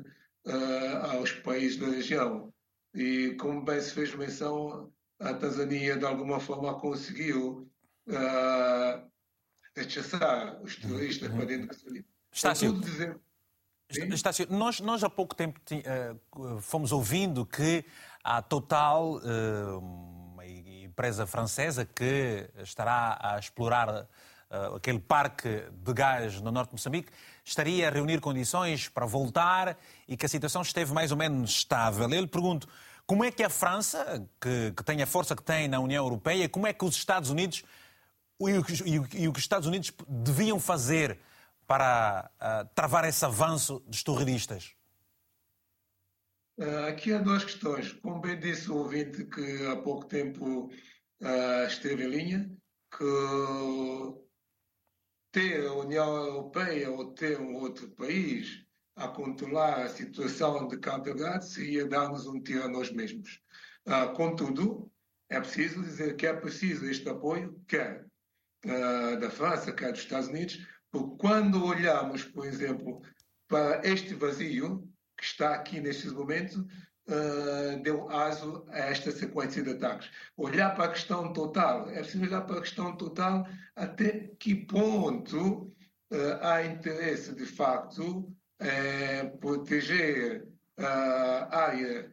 uh, 0.47 0.97
aos 1.13 1.33
países 1.33 1.79
da 1.79 1.87
região. 1.87 2.53
E, 2.95 3.35
como 3.41 3.65
bem 3.65 3.81
se 3.81 3.93
fez 3.93 4.15
menção, 4.15 4.93
a 5.21 5.35
Tanzânia, 5.35 5.97
de 5.97 6.05
alguma 6.05 6.39
forma, 6.39 6.79
conseguiu 6.79 7.69
uh, 8.09 9.11
rechaçar 9.77 10.61
os 10.63 10.77
turistas 10.77 11.31
uhum. 11.31 11.37
para 11.37 11.47
dentro 11.47 11.69
da 11.69 11.75
Tanzânia. 11.75 12.05
Estácio, 12.33 12.73
dizer... 12.81 13.21
Estácio 13.91 14.47
nós, 14.51 14.81
nós 14.81 15.05
há 15.05 15.11
pouco 15.11 15.35
tempo 15.35 15.61
uh, 15.61 16.61
fomos 16.61 16.93
ouvindo 16.93 17.45
que 17.45 17.85
a 18.23 18.41
Total, 18.41 19.17
uh, 19.17 19.79
uma 19.79 20.47
empresa 20.47 21.27
francesa 21.27 21.85
que 21.85 22.49
estará 22.59 23.19
a 23.21 23.39
explorar 23.39 23.89
uh, 23.91 24.77
aquele 24.77 24.99
parque 24.99 25.65
de 25.73 25.93
gás 25.93 26.41
no 26.41 26.51
norte 26.51 26.71
de 26.71 26.75
Moçambique, 26.75 27.13
estaria 27.45 27.89
a 27.89 27.91
reunir 27.91 28.21
condições 28.21 28.89
para 28.89 29.05
voltar 29.05 29.77
e 30.09 30.17
que 30.17 30.25
a 30.25 30.29
situação 30.29 30.63
esteve 30.63 30.93
mais 30.93 31.11
ou 31.11 31.19
menos 31.19 31.51
estável. 31.51 32.09
Eu 32.09 32.21
lhe 32.23 32.27
pergunto, 32.27 32.67
como 33.07 33.23
é 33.23 33.31
que 33.31 33.43
a 33.43 33.51
França, 33.51 34.27
que, 34.41 34.73
que 34.75 34.83
tem 34.83 35.03
a 35.03 35.07
força 35.07 35.37
que 35.37 35.43
tem 35.43 35.69
na 35.69 35.79
União 35.79 36.03
Europeia, 36.03 36.49
como 36.49 36.67
é 36.67 36.73
que 36.73 36.85
os 36.85 36.97
Estados 36.97 37.29
Unidos 37.29 37.63
e 38.41 38.99
o, 38.99 39.05
que 39.05 39.29
os 39.29 39.39
Estados 39.39 39.67
Unidos 39.67 39.93
deviam 40.09 40.59
fazer 40.59 41.19
para 41.67 42.31
uh, 42.37 42.75
travar 42.75 43.05
esse 43.05 43.25
avanço 43.25 43.81
dos 43.87 44.03
terroristas? 44.03 44.75
Uh, 46.59 46.87
aqui 46.89 47.13
há 47.13 47.19
duas 47.19 47.45
questões. 47.45 47.93
Como 47.95 48.21
bem 48.21 48.39
disse 48.39 48.71
o 48.71 48.77
ouvinte 48.77 49.25
que 49.25 49.67
há 49.67 49.77
pouco 49.77 50.07
tempo 50.07 50.71
uh, 51.23 51.67
esteve 51.67 52.05
em 52.05 52.09
linha, 52.09 52.51
que 52.91 53.05
ter 55.33 55.67
a 55.67 55.73
União 55.73 56.15
Europeia 56.15 56.91
ou 56.91 57.13
ter 57.13 57.41
um 57.41 57.55
outro 57.57 57.89
país 57.91 58.65
a 58.95 59.09
controlar 59.09 59.83
a 59.83 59.89
situação 59.89 60.69
de 60.69 60.79
Cabo 60.79 61.03
Delgado 61.03 61.45
seria 61.45 61.89
dar-nos 61.89 62.29
um 62.29 62.41
tiro 62.41 62.63
a 62.63 62.69
nós 62.69 62.93
mesmos. 62.93 63.43
Contudo, 64.15 64.89
é 65.29 65.41
preciso 65.41 65.83
dizer 65.83 66.15
que 66.15 66.25
é 66.25 66.33
preciso 66.33 66.87
este 66.87 67.09
apoio, 67.09 67.61
quer 67.67 68.07
uh, 68.65 69.19
da 69.19 69.31
França, 69.31 69.73
quer 69.73 69.93
dos 69.93 70.01
Estados 70.01 70.29
Unidos, 70.29 70.67
porque 70.91 71.17
quando 71.19 71.65
olhamos, 71.65 72.25
por 72.25 72.47
exemplo, 72.47 73.03
para 73.49 73.81
este 73.85 74.15
vazio 74.15 74.89
que 75.17 75.25
está 75.25 75.55
aqui 75.55 75.81
neste 75.81 76.09
momento, 76.09 76.67
uh, 77.09 77.83
deu 77.83 78.11
aso 78.11 78.65
a 78.69 78.79
esta 78.79 79.11
sequência 79.11 79.63
de 79.63 79.71
ataques. 79.71 80.11
Olhar 80.37 80.75
para 80.75 80.85
a 80.87 80.93
questão 80.93 81.33
total, 81.33 81.89
é 81.91 82.01
preciso 82.01 82.25
olhar 82.25 82.43
para 82.43 82.59
a 82.59 82.63
questão 82.63 82.97
total 82.97 83.47
até 83.77 84.31
que 84.39 84.55
ponto 84.55 85.73
há 86.43 86.63
interesse, 86.65 87.35
de 87.35 87.45
facto, 87.45 88.33
é, 88.59 89.25
proteger 89.25 90.47
uh, 90.79 91.55
área, 91.55 92.13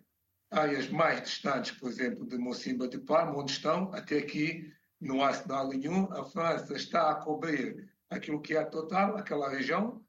áreas 0.49 0.89
mais 0.89 1.21
distantes, 1.21 1.71
por 1.71 1.89
exemplo, 1.89 2.27
de 2.27 2.37
Mocimba 2.37 2.87
de 2.87 2.99
Palma, 2.99 3.37
onde 3.37 3.51
estão, 3.51 3.93
até 3.93 4.17
aqui 4.17 4.71
não 5.01 5.23
há 5.23 5.33
sinal 5.33 5.67
nenhum, 5.67 6.11
a 6.13 6.23
França 6.23 6.75
está 6.75 7.09
a 7.09 7.15
cobrir 7.15 7.91
aquilo 8.09 8.41
que 8.41 8.55
é 8.55 8.63
total, 8.63 9.17
aquela 9.17 9.49
região, 9.49 10.03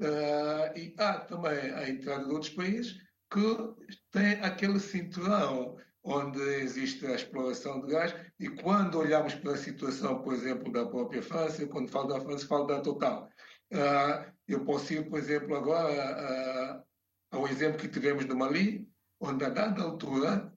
uh, 0.00 0.76
e 0.78 0.94
há 0.98 1.20
também 1.20 1.70
a 1.72 1.88
entrada 1.88 2.24
de 2.24 2.30
outros 2.30 2.52
países 2.52 2.98
que 3.30 3.94
têm 4.10 4.32
aquele 4.40 4.80
cinturão 4.80 5.76
onde 6.02 6.40
existe 6.40 7.04
a 7.06 7.14
exploração 7.14 7.80
de 7.82 7.92
gás, 7.92 8.14
e 8.40 8.48
quando 8.48 8.98
olhamos 8.98 9.34
para 9.34 9.52
a 9.52 9.58
situação, 9.58 10.22
por 10.22 10.32
exemplo, 10.32 10.72
da 10.72 10.86
própria 10.86 11.22
França, 11.22 11.66
quando 11.66 11.90
falo 11.90 12.08
da 12.08 12.20
França, 12.20 12.46
falo 12.46 12.66
da 12.66 12.80
Total. 12.80 13.28
Uh, 13.70 14.32
eu 14.46 14.64
posso 14.64 14.94
ir, 14.94 15.06
por 15.10 15.18
exemplo, 15.18 15.54
agora 15.54 16.82
ao 17.30 17.46
exemplo 17.46 17.78
que 17.78 17.88
tivemos 17.88 18.24
no 18.24 18.36
Mali, 18.36 18.88
onde 19.20 19.44
a 19.44 19.50
dada 19.50 19.82
altura 19.82 20.50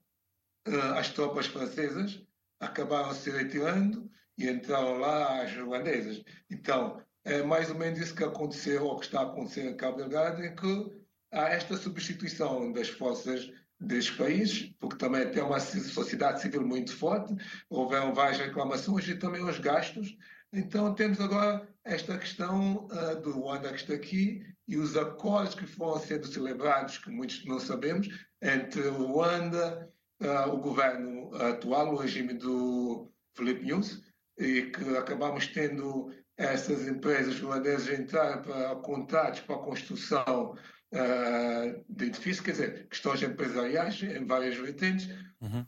uh, 0.66 0.94
as 0.94 1.10
tropas 1.10 1.46
francesas 1.46 2.24
acabaram 2.62 3.12
se 3.12 3.28
retirando 3.28 4.08
e 4.38 4.48
entraram 4.48 4.98
lá 4.98 5.42
as 5.42 5.54
ruandesas. 5.54 6.22
Então, 6.48 7.02
é 7.24 7.42
mais 7.42 7.68
ou 7.68 7.76
menos 7.76 7.98
isso 7.98 8.14
que 8.14 8.24
aconteceu, 8.24 8.84
ou 8.84 8.98
que 8.98 9.06
está 9.06 9.20
a 9.20 9.24
acontecer 9.24 9.68
em 9.68 9.76
Cabo 9.76 9.98
Delgado, 9.98 10.42
em 10.42 10.54
que 10.54 11.02
há 11.32 11.48
esta 11.48 11.76
substituição 11.76 12.72
das 12.72 12.88
forças 12.88 13.50
destes 13.80 14.16
países, 14.16 14.72
porque 14.78 14.96
também 14.96 15.28
tem 15.30 15.42
uma 15.42 15.58
sociedade 15.58 16.40
civil 16.40 16.64
muito 16.64 16.96
forte, 16.96 17.34
houveram 17.68 18.14
várias 18.14 18.38
reclamações 18.38 19.08
e 19.08 19.16
também 19.16 19.42
os 19.42 19.58
gastos. 19.58 20.16
Então, 20.52 20.94
temos 20.94 21.20
agora 21.20 21.68
esta 21.84 22.16
questão 22.16 22.86
uh, 22.86 23.20
do 23.20 23.32
Ruanda 23.32 23.70
que 23.70 23.76
está 23.76 23.94
aqui 23.94 24.46
e 24.68 24.76
os 24.76 24.96
acordos 24.96 25.56
que 25.56 25.66
foram 25.66 26.00
sendo 26.00 26.28
celebrados, 26.28 26.98
que 26.98 27.10
muitos 27.10 27.44
não 27.44 27.58
sabemos, 27.58 28.08
entre 28.40 28.82
o 28.82 29.06
Ruanda, 29.06 29.91
uh, 30.22 30.52
o 30.52 30.58
governo 30.58 31.34
atual, 31.34 31.92
o 31.92 31.96
regime 31.96 32.34
do 32.34 33.10
Felipe 33.34 33.64
News, 33.64 34.02
e 34.38 34.62
que 34.62 34.96
acabamos 34.96 35.46
tendo 35.48 36.12
essas 36.36 36.86
empresas 36.88 37.38
ruandesas 37.40 37.98
entrar 37.98 38.42
para 38.42 38.76
contratos 38.76 39.40
para 39.40 39.56
a 39.56 39.60
construção 39.60 40.56
uh, 40.92 41.84
de 41.88 42.06
edifícios, 42.06 42.40
quer 42.40 42.52
dizer, 42.52 42.88
questões 42.88 43.22
empresariais 43.22 44.02
em 44.02 44.24
várias 44.26 44.56
vertentes. 44.56 45.08
Uhum. 45.40 45.66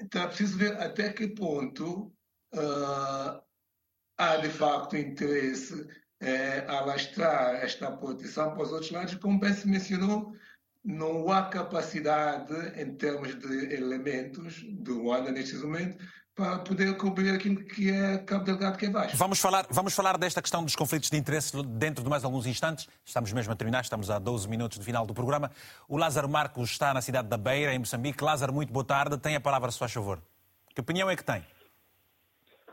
então 0.00 0.22
é 0.22 0.26
preciso 0.26 0.58
ver 0.58 0.76
até 0.80 1.12
que 1.12 1.28
ponto 1.28 2.12
uh, 2.54 3.42
há 4.18 4.36
de 4.38 4.48
facto 4.48 4.96
interesse 4.96 5.86
é, 6.20 6.64
alastrar 6.66 7.56
esta 7.56 7.90
proteção 7.92 8.54
para 8.54 8.62
os 8.62 8.72
outros 8.72 8.90
lados, 8.90 9.14
como 9.16 9.38
bem 9.38 9.52
se 9.52 9.68
mencionou, 9.68 10.34
não 10.86 11.32
há 11.32 11.42
capacidade 11.42 12.54
em 12.80 12.94
termos 12.94 13.34
de 13.34 13.74
elementos 13.74 14.64
do 14.68 15.02
Ruanda 15.02 15.32
neste 15.32 15.56
momento 15.56 15.98
para 16.32 16.58
poder 16.58 16.96
cobrir 16.96 17.30
aquilo 17.30 17.64
que 17.64 17.90
é 17.90 18.18
Cabo 18.18 18.44
Delgado 18.44 18.78
que 18.78 18.86
é 18.86 18.90
baixo. 18.90 19.16
Vamos 19.16 19.40
falar, 19.40 19.66
vamos 19.70 19.94
falar 19.94 20.16
desta 20.16 20.40
questão 20.40 20.62
dos 20.62 20.76
conflitos 20.76 21.10
de 21.10 21.16
interesse 21.16 21.50
dentro 21.64 22.04
de 22.04 22.10
mais 22.10 22.24
alguns 22.24 22.46
instantes. 22.46 22.86
Estamos 23.04 23.32
mesmo 23.32 23.52
a 23.52 23.56
terminar, 23.56 23.80
estamos 23.80 24.10
a 24.10 24.18
12 24.18 24.46
minutos 24.48 24.78
do 24.78 24.84
final 24.84 25.06
do 25.06 25.14
programa. 25.14 25.50
O 25.88 25.96
Lázaro 25.96 26.28
Marcos 26.28 26.70
está 26.70 26.94
na 26.94 27.00
cidade 27.00 27.26
da 27.26 27.38
Beira, 27.38 27.74
em 27.74 27.78
Moçambique. 27.78 28.22
Lázaro, 28.22 28.52
muito 28.52 28.72
boa 28.72 28.84
tarde. 28.84 29.18
Tem 29.18 29.34
a 29.34 29.40
palavra, 29.40 29.70
se 29.72 29.78
faz 29.78 29.92
favor. 29.92 30.22
Que 30.74 30.80
opinião 30.80 31.10
é 31.10 31.16
que 31.16 31.24
tem? 31.24 31.42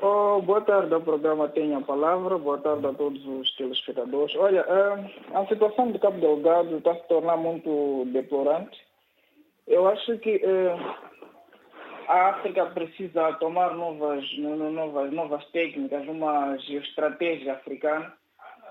Oh, 0.06 0.42
boa 0.42 0.60
tarde 0.60 0.94
ao 0.94 1.00
programa 1.00 1.48
Tenha 1.48 1.78
a 1.78 1.82
Palavra, 1.82 2.38
boa 2.38 2.58
tarde 2.58 2.86
a 2.86 2.94
todos 2.94 3.26
os 3.26 3.56
telespectadores. 3.56 4.36
Olha, 4.36 4.60
eh, 4.60 5.12
a 5.34 5.46
situação 5.46 5.94
de 5.94 6.00
Cabo 6.00 6.20
Delgado 6.20 6.76
está 6.76 6.94
se 6.94 7.08
tornando 7.08 7.42
muito 7.42 8.04
deplorante. 8.12 8.78
Eu 9.66 9.88
acho 9.88 10.18
que 10.18 10.42
eh, 10.44 10.76
a 12.10 12.32
África 12.32 12.66
precisa 12.66 13.32
tomar 13.36 13.76
novas, 13.76 14.26
novas, 14.40 15.14
novas 15.14 15.46
técnicas, 15.52 16.06
uma 16.06 16.58
estratégia 16.58 17.54
africana, 17.54 18.12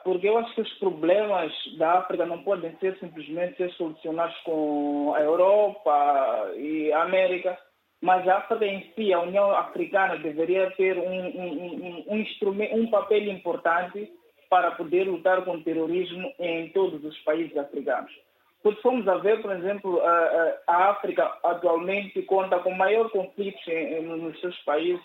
porque 0.05 0.28
eu 0.28 0.37
acho 0.37 0.55
que 0.55 0.61
os 0.61 0.72
problemas 0.74 1.51
da 1.78 2.01
África 2.01 2.26
não 2.26 2.43
podem 2.43 2.76
ser 2.76 2.99
simplesmente 2.99 3.57
ser 3.57 3.70
solucionados 3.70 4.37
com 4.45 5.14
a 5.16 5.22
Europa 5.22 6.53
e 6.59 6.93
a 6.93 7.05
América 7.05 7.59
mas 8.03 8.26
a 8.26 8.38
África 8.38 8.66
em 8.66 8.92
si, 8.94 9.12
a 9.12 9.20
União 9.20 9.53
Africana 9.53 10.18
deveria 10.18 10.68
ter 10.72 10.99
um, 10.99 11.20
um, 11.24 12.04
um, 12.08 12.16
instrumento, 12.18 12.74
um 12.74 12.91
papel 12.91 13.29
importante 13.29 14.12
para 14.50 14.72
poder 14.72 15.04
lutar 15.04 15.45
com 15.45 15.53
o 15.53 15.62
terrorismo 15.62 16.34
em 16.41 16.68
todos 16.70 17.03
os 17.04 17.16
países 17.20 17.57
africanos. 17.57 18.12
Porque 18.61 18.83
fomos 18.83 19.07
a 19.07 19.18
ver, 19.18 19.41
por 19.41 19.53
exemplo, 19.53 20.00
a, 20.04 20.54
a 20.66 20.91
África 20.91 21.33
atualmente 21.45 22.20
conta 22.22 22.58
com 22.58 22.74
maior 22.74 23.08
conflitos 23.11 23.62
nos 24.03 24.38
seus 24.41 24.58
países, 24.64 25.04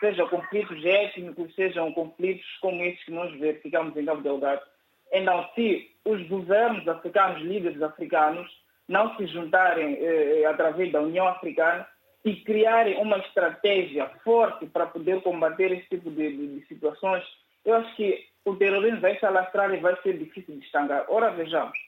seja 0.00 0.26
conflitos 0.26 0.82
étnicos, 0.84 1.54
sejam 1.54 1.92
conflitos 1.92 2.46
como 2.62 2.82
esses 2.82 3.04
que 3.04 3.12
nós 3.12 3.30
verificamos 3.38 3.94
em 3.94 4.06
Cabo 4.06 4.22
Delgado. 4.22 4.62
Então, 5.12 5.46
se 5.54 5.90
os 6.04 6.26
governos 6.28 6.88
africanos, 6.88 7.42
líderes 7.42 7.82
africanos, 7.82 8.50
não 8.88 9.14
se 9.16 9.26
juntarem 9.26 9.98
eh, 10.00 10.46
através 10.46 10.90
da 10.90 11.02
União 11.02 11.28
Africana 11.28 11.86
e 12.24 12.36
criarem 12.36 13.00
uma 13.00 13.18
estratégia 13.18 14.08
forte 14.24 14.66
para 14.66 14.86
poder 14.86 15.22
combater 15.22 15.72
esse 15.72 15.88
tipo 15.88 16.10
de, 16.10 16.36
de, 16.36 16.60
de 16.60 16.66
situações, 16.66 17.24
eu 17.64 17.74
acho 17.74 17.94
que 17.96 18.26
o 18.44 18.56
terrorismo 18.56 19.00
vai 19.00 19.18
se 19.18 19.24
alastrar 19.24 19.72
e 19.72 19.78
vai 19.78 19.96
ser 20.02 20.18
difícil 20.18 20.56
de 20.58 20.64
estancar. 20.64 21.06
Ora, 21.08 21.30
vejamos, 21.30 21.78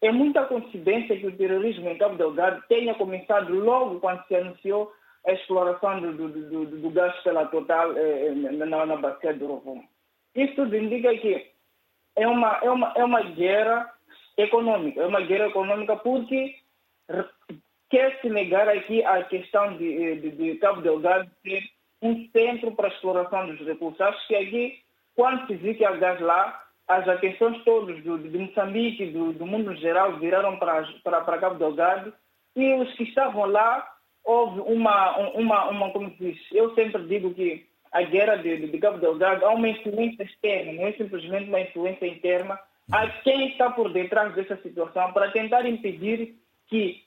é 0.00 0.10
muita 0.12 0.44
coincidência 0.44 1.18
que 1.18 1.26
o 1.26 1.36
terrorismo 1.36 1.88
em 1.88 1.98
Cabo 1.98 2.16
Delgado 2.16 2.62
tenha 2.68 2.94
começado 2.94 3.52
logo 3.54 4.00
quando 4.00 4.24
se 4.26 4.36
anunciou 4.36 4.92
a 5.26 5.32
exploração 5.32 6.00
do, 6.00 6.12
do, 6.12 6.28
do, 6.28 6.66
do 6.66 6.90
gás 6.90 7.14
pela 7.22 7.46
Total 7.46 7.96
eh, 7.96 8.30
na, 8.34 8.86
na 8.86 8.96
bacia 8.96 9.32
do 9.32 9.46
Rovuma. 9.46 9.84
Isso 10.34 10.54
tudo 10.54 10.76
indica 10.76 11.16
que 11.16 11.50
é 12.16 12.28
uma, 12.28 12.58
é, 12.62 12.70
uma, 12.70 12.92
é 12.94 13.04
uma 13.04 13.22
guerra 13.22 13.92
econômica, 14.36 15.00
é 15.00 15.06
uma 15.06 15.22
guerra 15.22 15.46
econômica 15.46 15.96
porque 15.96 16.54
quer 17.90 18.20
se 18.20 18.28
negar 18.28 18.68
aqui 18.68 19.04
a 19.04 19.22
questão 19.24 19.76
de, 19.76 20.02
eh, 20.02 20.14
de, 20.16 20.30
de 20.30 20.54
Cabo 20.56 20.80
Delgado 20.80 21.30
ser 21.42 21.62
um 22.02 22.28
centro 22.30 22.72
para 22.72 22.88
a 22.88 22.92
exploração 22.92 23.46
dos 23.46 23.66
recursos. 23.66 24.00
Acho 24.00 24.26
que 24.26 24.34
aqui, 24.34 24.78
quando 25.14 25.46
se 25.46 25.54
viu 25.54 25.74
que 25.74 25.84
há 25.84 25.92
gás 25.92 26.20
lá, 26.20 26.62
as 26.86 27.08
atenções 27.08 27.62
todas 27.64 28.02
do, 28.02 28.18
de 28.18 28.38
Moçambique, 28.38 29.06
do, 29.06 29.32
do 29.32 29.46
mundo 29.46 29.72
em 29.72 29.76
geral, 29.76 30.18
viraram 30.18 30.58
para, 30.58 30.86
para, 31.02 31.20
para 31.22 31.38
Cabo 31.38 31.58
Delgado 31.58 32.12
e 32.54 32.74
os 32.74 32.92
que 32.94 33.04
estavam 33.04 33.46
lá, 33.46 33.88
houve 34.22 34.60
uma, 34.60 35.16
uma, 35.34 35.70
uma 35.70 35.90
como 35.90 36.10
se 36.10 36.32
diz, 36.32 36.38
eu 36.52 36.74
sempre 36.74 37.02
digo 37.06 37.32
que 37.34 37.66
a 37.90 38.02
guerra 38.02 38.36
de, 38.36 38.66
de 38.66 38.78
Cabo 38.78 38.98
Delgado 38.98 39.46
há 39.46 39.50
uma 39.50 39.68
influência 39.68 40.24
externa, 40.24 40.72
não 40.72 40.86
é 40.86 40.92
simplesmente 40.92 41.48
uma 41.48 41.60
influência 41.60 42.06
interna. 42.06 42.58
Há 42.92 43.08
quem 43.22 43.48
está 43.48 43.70
por 43.70 43.92
detrás 43.92 44.34
dessa 44.34 44.56
situação 44.56 45.12
para 45.12 45.30
tentar 45.30 45.64
impedir 45.64 46.34
que 46.66 47.03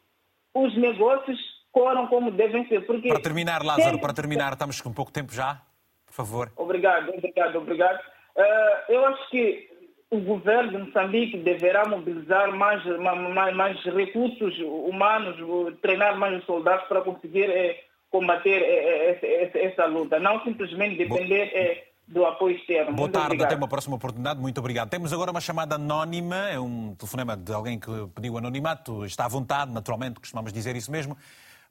os 0.64 0.76
negócios 0.76 1.40
corram 1.72 2.08
como 2.08 2.32
devem 2.32 2.68
ser. 2.68 2.86
Porque 2.86 3.10
para 3.10 3.22
terminar, 3.22 3.64
Lázaro, 3.64 4.00
para 4.00 4.14
terminar, 4.14 4.54
estamos 4.54 4.82
com 4.82 4.92
pouco 4.92 5.12
tempo 5.12 5.34
já, 5.34 5.62
por 6.06 6.14
favor. 6.14 6.52
Obrigado, 6.56 7.10
obrigado, 7.10 7.58
obrigado. 7.58 8.00
Uh, 8.36 8.92
eu 8.92 9.06
acho 9.06 9.30
que 9.30 9.70
o 10.10 10.20
governo 10.20 10.72
de 10.72 10.78
Moçambique 10.78 11.38
deverá 11.38 11.86
mobilizar 11.86 12.52
mais, 12.56 12.84
mais, 12.86 13.56
mais 13.56 13.84
recursos 13.84 14.58
humanos, 14.60 15.36
treinar 15.82 16.18
mais 16.18 16.40
os 16.40 16.46
soldados 16.46 16.88
para 16.88 17.02
conseguir 17.02 17.50
eh, 17.50 17.84
combater 18.10 18.62
eh, 18.62 19.20
eh 19.22 19.66
essa, 19.66 19.86
luta, 19.86 20.18
não 20.18 20.42
simplesmente 20.46 20.98
depender 20.98 21.87
do 22.08 22.26
apoio 22.26 22.56
externo. 22.56 22.96
Boa 22.96 23.10
tarde, 23.10 23.44
até 23.44 23.56
uma 23.56 23.68
próxima 23.68 23.96
oportunidade. 23.96 24.40
Muito 24.40 24.58
obrigado. 24.60 24.90
Temos 24.90 25.12
agora 25.12 25.32
uma 25.32 25.42
chamada 25.42 25.76
anónima, 25.76 26.50
é 26.50 26.60
um 26.60 26.96
telefonema 26.96 27.36
de 27.36 27.52
alguém 27.52 27.80
que 27.80 27.92
pediu 28.16 28.38
anonimato, 28.38 29.06
está 29.06 29.26
à 29.26 29.28
vontade, 29.28 29.72
naturalmente, 29.72 30.20
costumamos 30.20 30.54
dizer 30.54 30.76
isso 30.76 30.92
mesmo. 30.92 31.18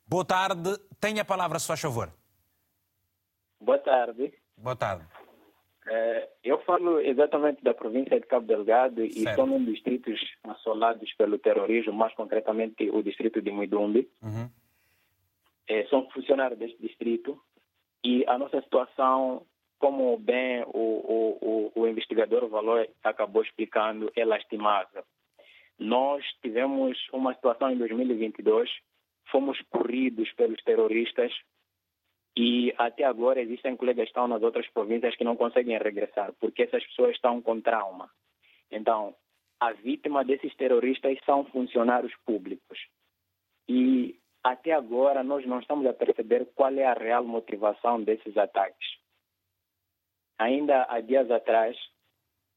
Boa 0.06 0.24
tarde, 0.24 0.78
tenha 1.00 1.22
a 1.22 1.24
palavra, 1.24 1.58
se 1.58 1.66
faz 1.66 1.80
favor. 1.80 2.12
Boa 3.60 3.78
tarde. 3.78 4.32
Boa 4.56 4.76
tarde. 4.76 5.04
É, 5.88 6.28
eu 6.42 6.60
falo 6.64 7.00
exatamente 7.00 7.62
da 7.62 7.72
província 7.72 8.18
de 8.18 8.26
Cabo 8.26 8.46
Delgado 8.46 9.04
e 9.04 9.12
certo. 9.12 9.36
sou 9.36 9.46
um 9.46 9.64
dos 9.64 9.74
distritos 9.74 10.20
assolados 10.44 11.12
pelo 11.14 11.38
terrorismo, 11.38 11.92
mais 11.92 12.12
concretamente 12.14 12.90
o 12.90 13.02
distrito 13.02 13.40
de 13.40 13.50
Muidumbi. 13.50 14.08
Uhum. 14.20 14.50
É, 15.68 15.84
sou 15.86 16.08
funcionário 16.10 16.56
deste 16.56 16.80
distrito 16.80 17.40
e 18.04 18.24
a 18.26 18.36
nossa 18.36 18.60
situação, 18.60 19.46
como 19.78 20.16
bem 20.19 20.62
o, 20.66 20.70
o, 20.70 21.73
o, 21.74 21.86
investigador 21.86 22.48
Valor 22.48 22.89
acabou 23.05 23.43
explicando, 23.43 24.11
é 24.16 24.24
lastimável. 24.24 25.05
Nós 25.78 26.24
tivemos 26.40 26.98
uma 27.12 27.35
situação 27.35 27.70
em 27.70 27.77
2022, 27.77 28.70
fomos 29.31 29.61
corridos 29.70 30.32
pelos 30.32 30.62
terroristas 30.62 31.32
e 32.36 32.74
até 32.78 33.05
agora 33.05 33.40
existem 33.40 33.77
colegas 33.77 34.05
que 34.05 34.11
estão 34.11 34.28
nas 34.28 34.43
outras 34.43 34.66
províncias 34.69 35.15
que 35.16 35.24
não 35.24 35.36
conseguem 35.36 35.78
regressar, 35.78 36.32
porque 36.40 36.62
essas 36.62 36.85
pessoas 36.86 37.15
estão 37.15 37.40
com 37.43 37.61
trauma. 37.61 38.11
Então, 38.70 39.15
a 39.61 39.73
vítima 39.73 40.24
desses 40.24 40.55
terroristas 40.57 41.19
são 41.24 41.44
funcionários 41.47 42.15
públicos. 42.24 42.78
E 43.69 44.19
até 44.44 44.73
agora 44.73 45.23
nós 45.23 45.44
não 45.47 45.61
estamos 45.61 45.86
a 45.86 45.93
perceber 45.93 46.47
qual 46.55 46.73
é 46.73 46.85
a 46.85 46.94
real 46.94 47.24
motivação 47.24 48.03
desses 48.03 48.36
ataques. 48.36 49.05
Ainda 50.38 50.86
há 50.88 51.00
dias 51.00 51.30
atrás, 51.30 51.76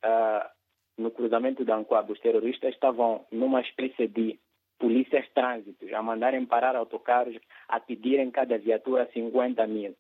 uh, 0.04 0.50
no 0.98 1.12
cruzamento 1.12 1.64
da 1.64 1.76
Ancoab, 1.76 2.12
os 2.12 2.20
terroristas 2.20 2.74
estavam 2.74 3.26
numa 3.32 3.62
espécie 3.62 4.08
de 4.08 4.40
polícias 4.78 5.28
trânsitos 5.34 5.92
a 5.94 6.02
mandarem 6.02 6.46
parar 6.46 6.76
autocarros, 6.76 7.38
a 7.68 7.80
pedirem 7.80 8.32
cada 8.32 8.58
viatura 8.58 9.10
50 9.14 9.66
mil. 9.68 9.96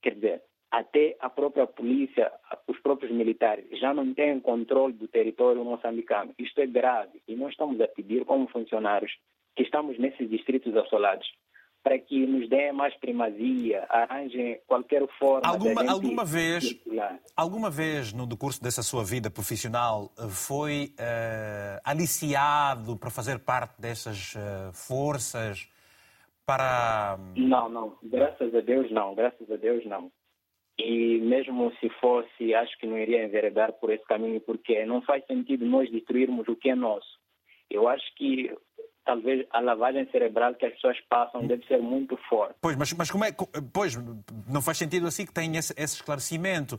Quer 0.00 0.14
dizer, 0.14 0.42
até 0.70 1.16
a 1.20 1.28
própria 1.28 1.66
polícia, 1.66 2.32
os 2.66 2.78
próprios 2.80 3.12
militares, 3.12 3.66
já 3.78 3.92
não 3.92 4.14
têm 4.14 4.40
controle 4.40 4.94
do 4.94 5.06
território 5.06 5.64
moçambicano. 5.64 6.34
Isto 6.38 6.60
é 6.60 6.66
grave 6.66 7.20
e 7.28 7.36
nós 7.36 7.50
estamos 7.50 7.80
a 7.80 7.88
pedir, 7.88 8.24
como 8.24 8.48
funcionários, 8.48 9.12
que 9.54 9.62
estamos 9.62 9.98
nesses 9.98 10.30
distritos 10.30 10.74
assolados, 10.76 11.30
para 11.82 11.98
que 11.98 12.26
nos 12.26 12.48
dêem 12.48 12.72
mais 12.72 12.94
primazia, 12.96 13.84
arranjem 13.88 14.60
qualquer 14.66 15.06
forma 15.18 15.46
alguma, 15.46 15.82
de 15.82 15.88
alguma 15.90 16.24
vez 16.24 16.68
circular. 16.68 17.18
Alguma 17.36 17.70
vez 17.70 18.12
no 18.12 18.26
decurso 18.26 18.62
dessa 18.62 18.82
sua 18.82 19.04
vida 19.04 19.30
profissional 19.30 20.10
foi 20.30 20.94
uh, 20.98 21.80
aliciado 21.84 22.96
para 22.96 23.10
fazer 23.10 23.40
parte 23.40 23.80
dessas 23.80 24.34
uh, 24.34 24.72
forças 24.72 25.68
para... 26.46 27.18
Não, 27.36 27.68
não. 27.68 27.98
Graças 28.02 28.54
a 28.54 28.60
Deus 28.60 28.90
não. 28.90 29.14
Graças 29.14 29.50
a 29.50 29.56
Deus 29.56 29.84
não. 29.86 30.10
E 30.78 31.18
mesmo 31.18 31.72
se 31.80 31.88
fosse, 32.00 32.54
acho 32.54 32.78
que 32.78 32.86
não 32.86 32.98
iria 32.98 33.24
enveredar 33.24 33.72
por 33.74 33.92
esse 33.92 34.04
caminho, 34.04 34.40
porque 34.40 34.84
não 34.86 35.02
faz 35.02 35.24
sentido 35.26 35.66
nós 35.66 35.90
destruirmos 35.90 36.48
o 36.48 36.56
que 36.56 36.70
é 36.70 36.74
nosso. 36.74 37.20
Eu 37.70 37.88
acho 37.88 38.04
que 38.16 38.54
talvez 39.04 39.46
a 39.50 39.60
lavagem 39.60 40.08
cerebral 40.10 40.54
que 40.54 40.64
as 40.64 40.72
pessoas 40.74 40.98
passam 41.08 41.46
deve 41.46 41.66
ser 41.66 41.78
muito 41.78 42.16
forte. 42.28 42.54
Pois, 42.60 42.76
mas, 42.76 42.92
mas 42.92 43.10
como 43.10 43.24
é, 43.24 43.32
pois, 43.72 43.96
não 44.48 44.62
faz 44.62 44.78
sentido 44.78 45.06
assim 45.06 45.26
que 45.26 45.32
tenha 45.32 45.58
esse, 45.58 45.72
esse, 45.76 45.96
esclarecimento. 45.96 46.78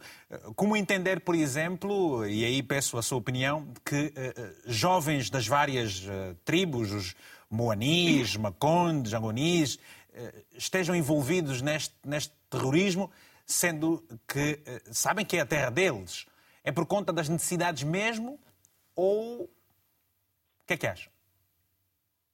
Como 0.56 0.76
entender, 0.76 1.20
por 1.22 1.36
exemplo, 1.36 2.26
e 2.26 2.46
aí 2.46 2.64
peço 2.64 2.98
a 2.98 3.02
sua 3.02 3.18
opinião, 3.18 3.68
que 3.86 4.08
uh, 4.08 4.14
jovens 4.66 5.30
das 5.30 5.48
várias 5.48 6.06
uh, 6.06 6.36
tribos, 6.46 6.92
os 6.92 7.16
Moanis, 7.50 8.36
Macondes, 8.38 9.14
Angonis, 9.14 9.76
uh, 9.76 9.80
estejam 10.58 10.96
envolvidos 10.96 11.62
neste, 11.62 11.94
neste 12.06 12.34
terrorismo, 12.50 13.12
sendo 13.46 14.02
que 14.28 14.60
sabem 14.92 15.26
que 15.26 15.36
é 15.36 15.42
a 15.42 15.46
terra 15.46 15.70
deles? 15.70 16.26
É 16.64 16.72
por 16.72 16.86
conta 16.86 17.12
das 17.12 17.28
necessidades 17.28 17.84
mesmo 17.84 18.40
ou 18.96 19.44
o 19.44 19.50
que 20.66 20.74
é 20.74 20.78
que 20.78 20.88
acham? 20.88 21.13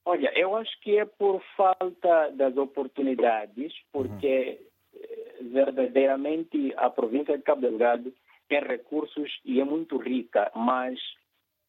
Olha, 0.06 0.32
eu 0.36 0.56
acho 0.56 0.72
que 0.82 0.98
é 0.98 1.06
por 1.06 1.42
falta 1.56 2.32
das 2.32 2.56
oportunidades, 2.58 3.74
porque 3.92 4.60
uhum. 4.94 5.50
verdadeiramente 5.52 6.74
a 6.78 6.90
província 6.90 7.38
de 7.38 7.44
Cabo 7.44 7.62
Delgado 7.62 8.14
tem 8.48 8.60
recursos 8.60 9.40
e 9.46 9.62
é 9.62 9.64
muito 9.64 9.98
rica, 9.98 10.52
mas 10.56 11.00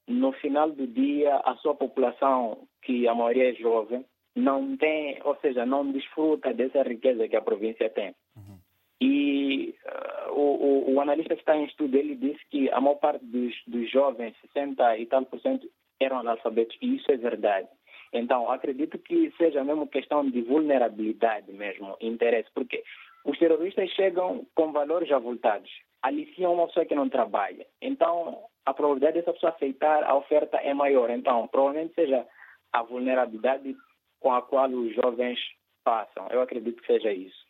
no 0.09 0.33
final 0.33 0.71
do 0.71 0.87
dia 0.87 1.37
a 1.45 1.55
sua 1.57 1.75
população, 1.75 2.67
que 2.83 3.07
a 3.07 3.15
maioria 3.15 3.51
é 3.51 3.55
jovem, 3.55 4.05
não 4.35 4.77
tem, 4.77 5.19
ou 5.25 5.37
seja, 5.37 5.67
não 5.67 5.91
desfruta 5.91 6.53
dessa 6.53 6.83
riqueza 6.83 7.29
que 7.29 7.37
a 7.37 7.43
província 7.43 7.91
tem. 7.91 8.15
Uhum. 8.37 8.59
E 9.01 9.75
uh, 9.85 10.33
o, 10.33 10.91
o, 10.91 10.95
o, 10.95 11.01
analista 11.01 11.35
que 11.35 11.41
está 11.41 11.57
em 11.57 11.65
estudo, 11.65 11.97
ele 11.97 12.15
disse 12.15 12.41
que 12.51 12.71
a 12.71 12.81
maior 12.81 12.97
parte 12.97 13.25
dos, 13.25 13.55
dos 13.67 13.91
jovens, 13.91 14.35
60 14.53 14.99
e 14.99 15.07
tal 15.07 15.25
por 15.25 15.41
cento, 15.41 15.69
eram 15.99 16.19
analfabetos, 16.19 16.77
e 16.81 16.97
isso 16.97 17.11
é 17.11 17.17
verdade. 17.17 17.69
Então, 18.13 18.51
acredito 18.51 18.99
que 18.99 19.33
seja 19.37 19.63
mesmo 19.63 19.87
questão 19.87 20.29
de 20.29 20.43
vulnerabilidade 20.43 21.53
mesmo, 21.53 21.97
interesse, 22.01 22.49
porque 22.53 22.83
os 23.25 23.39
terroristas 23.39 23.91
chegam 23.91 24.47
com 24.55 24.73
valores 24.73 25.11
avultados, 25.13 25.71
aliciam 26.03 26.55
uma 26.55 26.67
pessoa 26.67 26.87
que 26.87 26.95
não 26.95 27.09
trabalha. 27.09 27.67
Então, 27.81 28.45
a 28.65 28.75
probabilidade 28.75 29.19
dessa 29.19 29.33
pessoa 29.33 29.53
aceitar 29.53 30.03
a 30.05 30.17
oferta 30.17 30.57
é 30.57 30.75
maior. 30.75 31.11
Então, 31.11 31.47
provavelmente 31.49 31.95
seja 31.95 32.27
a 32.73 32.83
vulnerabilidade 32.83 33.77
com 34.19 34.33
a 34.33 34.43
qual 34.43 34.69
os 34.71 34.95
jovens 34.95 35.39
passam. 35.85 36.27
Eu 36.31 36.43
acredito 36.43 36.81
que 36.81 36.87
seja 36.87 37.13
isso. 37.13 37.49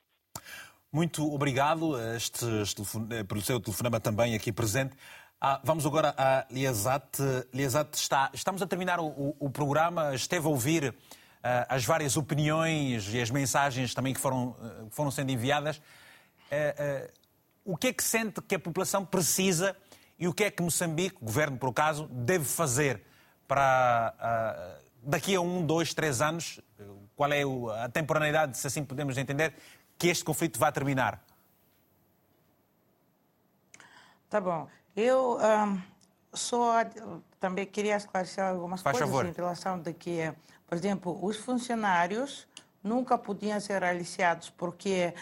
Muito 0.92 1.22
obrigado 1.22 1.96
este, 2.16 2.44
este, 2.62 2.82
pelo 3.28 3.40
seu 3.40 3.60
telefonema 3.60 4.00
também 4.00 4.34
aqui 4.34 4.52
presente. 4.52 4.96
Ah, 5.42 5.58
vamos 5.64 5.86
agora 5.86 6.14
a 6.18 6.44
Liazat. 6.50 7.16
Liazat, 7.54 7.94
está, 7.94 8.30
estamos 8.34 8.60
a 8.60 8.66
terminar 8.66 9.00
o, 9.00 9.34
o 9.38 9.48
programa. 9.48 10.14
Esteve 10.14 10.46
a 10.46 10.50
ouvir 10.50 10.90
uh, 10.90 10.94
as 11.66 11.82
várias 11.82 12.18
opiniões 12.18 13.08
e 13.08 13.18
as 13.18 13.30
mensagens 13.30 13.94
também 13.94 14.12
que 14.12 14.20
foram, 14.20 14.48
uh, 14.48 14.90
foram 14.90 15.10
sendo 15.10 15.30
enviadas. 15.32 15.78
Uh, 15.78 17.10
o 17.64 17.74
que 17.74 17.86
é 17.86 17.92
que 17.94 18.04
sente 18.04 18.42
que 18.42 18.54
a 18.54 18.58
população 18.58 19.02
precisa 19.02 19.74
e 20.18 20.28
o 20.28 20.34
que 20.34 20.44
é 20.44 20.50
que 20.50 20.62
Moçambique, 20.62 21.16
o 21.22 21.24
governo 21.24 21.56
por 21.56 21.70
acaso, 21.70 22.06
deve 22.08 22.44
fazer 22.44 23.02
para 23.48 24.78
daqui 25.02 25.34
a 25.34 25.40
um, 25.40 25.64
dois, 25.64 25.94
três 25.94 26.20
anos, 26.20 26.60
qual 27.16 27.32
é 27.32 27.42
a 27.82 27.88
temporalidade, 27.88 28.58
se 28.58 28.66
assim 28.66 28.84
podemos 28.84 29.16
entender, 29.16 29.54
que 29.98 30.08
este 30.08 30.22
conflito 30.22 30.58
vai 30.58 30.70
terminar? 30.70 31.24
Tá 34.28 34.40
bom. 34.40 34.68
Eu 34.96 35.38
um, 35.38 35.80
só 36.32 36.84
também 37.38 37.66
queria 37.66 37.96
esclarecer 37.96 38.44
algumas 38.44 38.82
Faz 38.82 38.98
coisas 38.98 39.14
favor. 39.14 39.26
em 39.26 39.32
relação 39.32 39.78
de 39.78 39.92
que, 39.92 40.32
por 40.66 40.76
exemplo, 40.76 41.18
os 41.24 41.36
funcionários 41.36 42.46
nunca 42.82 43.16
podiam 43.18 43.58
ser 43.60 43.84
aliciados 43.84 44.50
porque 44.50 45.14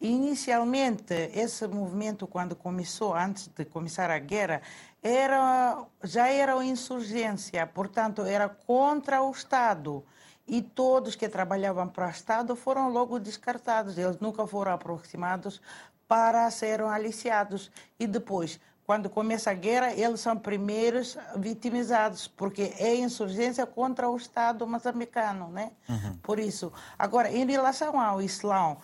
inicialmente 0.00 1.14
esse 1.34 1.66
movimento 1.66 2.26
quando 2.26 2.54
começou 2.54 3.14
antes 3.14 3.48
de 3.48 3.64
começar 3.64 4.10
a 4.10 4.18
guerra 4.18 4.60
era 5.02 5.86
já 6.02 6.28
era 6.28 6.54
uma 6.54 6.64
insurgência 6.64 7.66
portanto 7.66 8.22
era 8.22 8.48
contra 8.48 9.22
o 9.22 9.30
Estado. 9.30 10.04
E 10.48 10.62
todos 10.62 11.16
que 11.16 11.28
trabalhavam 11.28 11.88
para 11.88 12.06
o 12.06 12.10
Estado 12.10 12.54
foram 12.54 12.88
logo 12.88 13.18
descartados. 13.18 13.98
Eles 13.98 14.20
nunca 14.20 14.46
foram 14.46 14.72
aproximados 14.72 15.60
para 16.06 16.48
serem 16.52 16.86
aliciados. 16.86 17.68
E 17.98 18.06
depois 18.06 18.60
quando 18.86 19.10
começa 19.10 19.50
a 19.50 19.54
guerra, 19.54 19.92
eles 19.92 20.20
são 20.20 20.36
primeiros 20.38 21.18
vitimizados, 21.36 22.28
porque 22.28 22.72
é 22.78 22.94
insurgência 22.94 23.66
contra 23.66 24.08
o 24.08 24.16
Estado 24.16 24.64
moçambicano, 24.64 25.48
né? 25.48 25.72
Uhum. 25.88 26.16
Por 26.22 26.38
isso. 26.38 26.72
Agora, 26.96 27.28
em 27.30 27.44
relação 27.44 28.00
ao 28.00 28.22
Islão, 28.22 28.78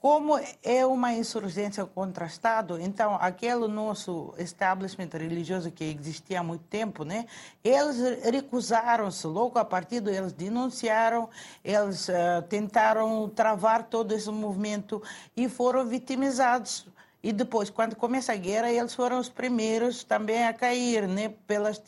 como 0.00 0.38
é 0.62 0.84
uma 0.84 1.14
insurgência 1.14 1.86
contra 1.86 2.24
o 2.24 2.26
Estado, 2.26 2.78
então 2.80 3.14
aquele 3.14 3.68
nosso 3.68 4.34
establishment 4.36 5.08
religioso 5.12 5.70
que 5.70 5.84
existia 5.84 6.40
há 6.40 6.42
muito 6.42 6.64
tempo, 6.64 7.04
né? 7.04 7.24
Eles 7.62 7.96
recusaram-se, 8.24 9.26
logo 9.26 9.58
a 9.58 9.64
partir 9.64 10.00
do 10.00 10.10
eles 10.10 10.32
denunciaram, 10.32 11.30
eles 11.64 12.08
uh, 12.08 12.42
tentaram 12.50 13.30
travar 13.30 13.84
todo 13.84 14.12
esse 14.12 14.30
movimento 14.30 15.00
e 15.34 15.48
foram 15.48 15.86
vitimizados 15.86 16.86
e 17.24 17.32
depois, 17.32 17.70
quando 17.70 17.96
começa 17.96 18.34
a 18.34 18.36
guerra, 18.36 18.70
eles 18.70 18.94
foram 18.94 19.18
os 19.18 19.30
primeiros 19.30 20.04
também 20.04 20.46
a 20.46 20.52
cair 20.52 21.08
né, 21.08 21.32
pelas, 21.46 21.82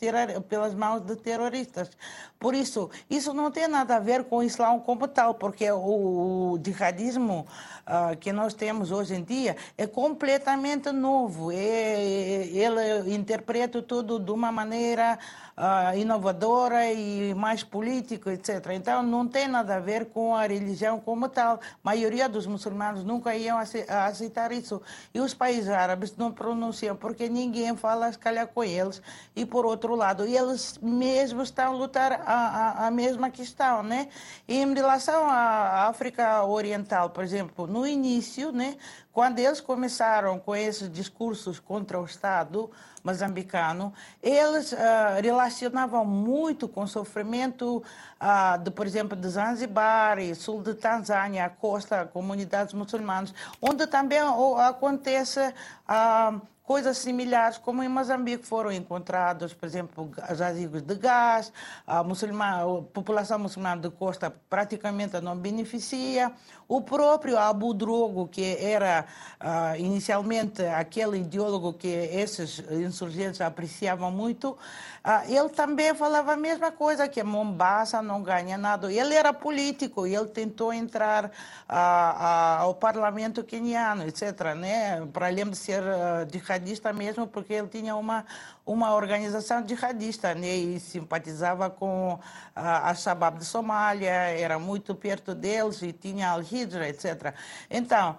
pelas 0.49 0.73
mãos 0.73 1.01
de 1.01 1.15
terroristas. 1.15 1.91
Por 2.39 2.55
isso, 2.55 2.89
isso 3.07 3.35
não 3.35 3.51
tem 3.51 3.67
nada 3.67 3.97
a 3.97 3.99
ver 3.99 4.23
com 4.23 4.37
o 4.37 4.43
Islã 4.43 4.79
como 4.79 5.07
tal, 5.07 5.35
porque 5.35 5.69
o, 5.69 6.53
o 6.53 6.59
jihadismo 6.65 7.45
uh, 7.85 8.17
que 8.17 8.33
nós 8.33 8.55
temos 8.55 8.91
hoje 8.91 9.13
em 9.13 9.23
dia 9.23 9.55
é 9.77 9.85
completamente 9.85 10.91
novo. 10.91 11.51
É, 11.51 12.01
ele 12.47 13.13
interpreta 13.13 13.79
tudo 13.79 14.19
de 14.19 14.31
uma 14.31 14.51
maneira 14.51 15.19
uh, 15.57 15.97
inovadora 15.97 16.91
e 16.91 17.33
mais 17.33 17.63
política, 17.63 18.31
etc. 18.31 18.67
Então, 18.73 19.01
não 19.01 19.27
tem 19.27 19.47
nada 19.47 19.75
a 19.75 19.79
ver 19.79 20.05
com 20.05 20.35
a 20.35 20.45
religião 20.45 20.99
como 20.99 21.27
tal. 21.27 21.55
A 21.55 21.59
maioria 21.83 22.29
dos 22.29 22.45
muçulmanos 22.45 23.03
nunca 23.03 23.35
iam 23.35 23.57
aceitar 23.57 24.51
isso. 24.51 24.81
E 25.13 25.19
os 25.19 25.33
países 25.33 25.69
árabes 25.69 26.15
não 26.15 26.31
pronunciam 26.31 26.95
porque 26.95 27.27
ninguém 27.27 27.75
fala, 27.75 28.11
se 28.11 28.19
calhar, 28.19 28.47
com 28.47 28.63
eles. 28.63 29.01
E, 29.35 29.45
por 29.45 29.65
outro 29.65 29.95
lado, 29.95 30.23
eles 30.25 30.77
mesmos 30.81 31.49
estão 31.49 31.73
a 31.73 31.75
lutar 31.75 32.13
a, 32.13 32.83
a, 32.83 32.87
a 32.87 32.91
mesma 32.91 33.29
questão, 33.29 33.81
né? 33.81 34.09
E 34.47 34.57
em 34.57 34.73
relação 34.73 35.27
à 35.27 35.87
África 35.87 36.43
Oriental, 36.43 37.09
por 37.09 37.23
exemplo, 37.23 37.65
no 37.65 37.85
início, 37.87 38.51
né, 38.51 38.77
quando 39.17 39.39
eles 39.39 39.59
começaram 39.59 40.37
com 40.37 40.55
esses 40.55 40.91
discursos 40.91 41.59
contra 41.59 41.99
o 41.99 42.05
Estado 42.05 42.69
moçambicano, 43.03 43.91
eles 44.21 44.73
uh, 44.73 44.77
relacionavam 45.19 46.05
muito 46.05 46.67
com 46.67 46.83
o 46.83 46.87
sofrimento, 46.87 47.83
uh, 48.21 48.59
de, 48.59 48.69
por 48.69 48.85
exemplo, 48.85 49.17
de 49.17 49.27
Zanzibar 49.27 50.19
e 50.19 50.35
sul 50.35 50.61
de 50.61 50.75
Tanzânia, 50.75 51.45
a 51.45 51.49
costa, 51.49 52.05
comunidades 52.05 52.75
muçulmanas, 52.75 53.33
onde 53.59 53.87
também 53.87 54.19
acontece 54.19 55.39
uh, 55.49 56.39
coisas 56.67 56.97
similares, 56.97 57.57
como 57.57 57.81
em 57.81 57.87
Moçambique 57.87 58.45
foram 58.45 58.73
encontrados, 58.73 59.53
por 59.53 59.65
exemplo, 59.65 60.11
jazigos 60.35 60.81
de 60.81 60.95
gás, 60.95 61.51
a, 61.87 62.03
muçulmana, 62.03 62.63
a 62.63 62.81
população 62.81 63.39
muçulmana 63.39 63.81
de 63.81 63.89
costa 63.89 64.29
praticamente 64.49 65.19
não 65.21 65.37
beneficia. 65.37 66.29
O 66.67 66.81
próprio 66.81 67.37
Abu 67.37 67.73
Drogo, 67.73 68.27
que 68.27 68.57
era 68.59 69.05
uh, 69.39 69.79
inicialmente 69.79 70.65
aquele 70.65 71.19
ideólogo 71.19 71.71
que 71.71 71.87
esses 71.87 72.61
insurgentes 72.69 73.39
apreciavam 73.39 74.11
muito, 74.11 74.49
uh, 74.49 75.31
ele 75.31 75.47
também 75.47 75.95
falava 75.95 76.33
a 76.33 76.35
mesma 76.35 76.69
coisa, 76.69 77.07
que 77.07 77.23
Mombasa 77.23 78.01
não 78.01 78.21
ganha 78.21 78.57
nada. 78.57 78.91
Ele 78.91 79.13
era 79.13 79.31
político 79.31 80.05
e 80.05 80.13
ele 80.13 80.27
tentou 80.27 80.73
entrar 80.73 81.27
uh, 81.27 82.59
ao 82.59 82.75
parlamento 82.75 83.45
queniano, 83.45 84.03
etc., 84.05 84.53
né? 84.53 85.05
para 85.13 85.27
além 85.27 85.49
de 85.49 85.55
ser 85.55 85.81
uh, 85.81 86.27
jihadista 86.29 86.91
mesmo, 86.91 87.25
porque 87.25 87.53
ele 87.53 87.69
tinha 87.69 87.95
uma, 87.95 88.25
uma 88.67 88.93
organização 88.93 89.65
jihadista 89.65 90.35
né? 90.35 90.55
e 90.55 90.79
simpatizava 90.79 91.69
com 91.69 92.19
a 92.53 92.93
Shabab 92.93 93.39
de 93.39 93.45
Somália, 93.45 94.09
era 94.09 94.59
muito 94.59 94.93
perto 94.93 95.33
deles 95.33 95.81
e 95.81 95.93
tinha 95.93 96.29
Al-Hijra, 96.29 96.89
etc. 96.89 97.33
Então, 97.69 98.17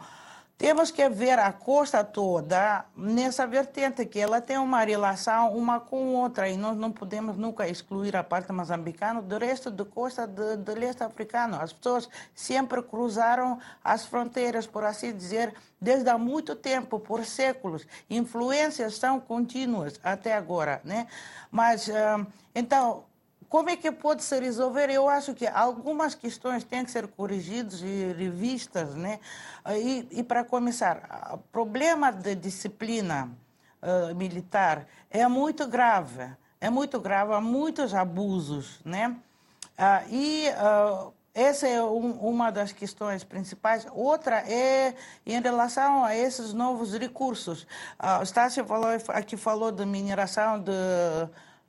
temos 0.58 0.90
que 0.90 1.08
ver 1.08 1.38
a 1.38 1.52
costa 1.52 2.02
toda 2.02 2.84
nessa 2.96 3.46
vertente, 3.46 4.04
que 4.04 4.18
ela 4.18 4.40
tem 4.40 4.58
uma 4.58 4.82
relação 4.82 5.56
uma 5.56 5.78
com 5.78 6.16
outra, 6.16 6.48
e 6.48 6.56
nós 6.56 6.76
não 6.76 6.90
podemos 6.90 7.36
nunca 7.36 7.68
excluir 7.68 8.16
a 8.16 8.24
parte 8.24 8.50
moçambicana 8.52 9.22
do 9.22 9.38
resto 9.38 9.70
da 9.70 9.84
costa 9.84 10.26
do, 10.26 10.56
do 10.56 10.74
leste 10.74 11.04
africano. 11.04 11.60
As 11.60 11.72
pessoas 11.72 12.08
sempre 12.34 12.82
cruzaram 12.82 13.60
as 13.84 14.04
fronteiras, 14.04 14.66
por 14.66 14.82
assim 14.82 15.16
dizer, 15.16 15.54
desde 15.80 16.10
há 16.10 16.18
muito 16.18 16.56
tempo, 16.56 16.98
por 16.98 17.24
séculos. 17.24 17.86
Influências 18.10 18.96
são 18.96 19.20
contínuas 19.20 20.00
até 20.02 20.34
agora, 20.34 20.80
né? 20.82 21.06
Mas, 21.52 21.88
então, 22.52 23.04
como 23.48 23.70
é 23.70 23.76
que 23.76 23.90
pode 23.90 24.22
se 24.22 24.38
resolver? 24.38 24.90
Eu 24.90 25.08
acho 25.08 25.34
que 25.34 25.46
algumas 25.46 26.14
questões 26.14 26.64
têm 26.64 26.84
que 26.84 26.90
ser 26.90 27.08
corrigidas 27.08 27.80
e 27.80 28.12
revistas, 28.12 28.94
né? 28.94 29.18
E, 29.70 30.06
e 30.10 30.22
para 30.22 30.44
começar, 30.44 31.30
o 31.32 31.38
problema 31.38 32.12
de 32.12 32.34
disciplina 32.34 33.30
uh, 33.82 34.14
militar 34.14 34.86
é 35.10 35.26
muito 35.26 35.66
grave, 35.66 36.30
é 36.60 36.68
muito 36.68 37.00
grave, 37.00 37.32
há 37.32 37.40
muitos 37.40 37.94
abusos, 37.94 38.80
né? 38.84 39.16
Uh, 39.78 40.14
e 40.14 40.48
uh, 40.50 41.12
essa 41.32 41.68
é 41.68 41.80
um, 41.80 42.10
uma 42.18 42.50
das 42.50 42.72
questões 42.72 43.22
principais. 43.22 43.86
Outra 43.92 44.38
é 44.40 44.94
em 45.24 45.40
relação 45.40 46.04
a 46.04 46.14
esses 46.14 46.52
novos 46.52 46.92
recursos. 46.98 47.62
Uh, 48.02 48.20
o 48.20 48.26
Stácio 48.26 48.64
falou, 48.64 48.88
aqui 49.08 49.36
falou 49.36 49.70
de 49.70 49.86
mineração 49.86 50.60
de 50.60 50.72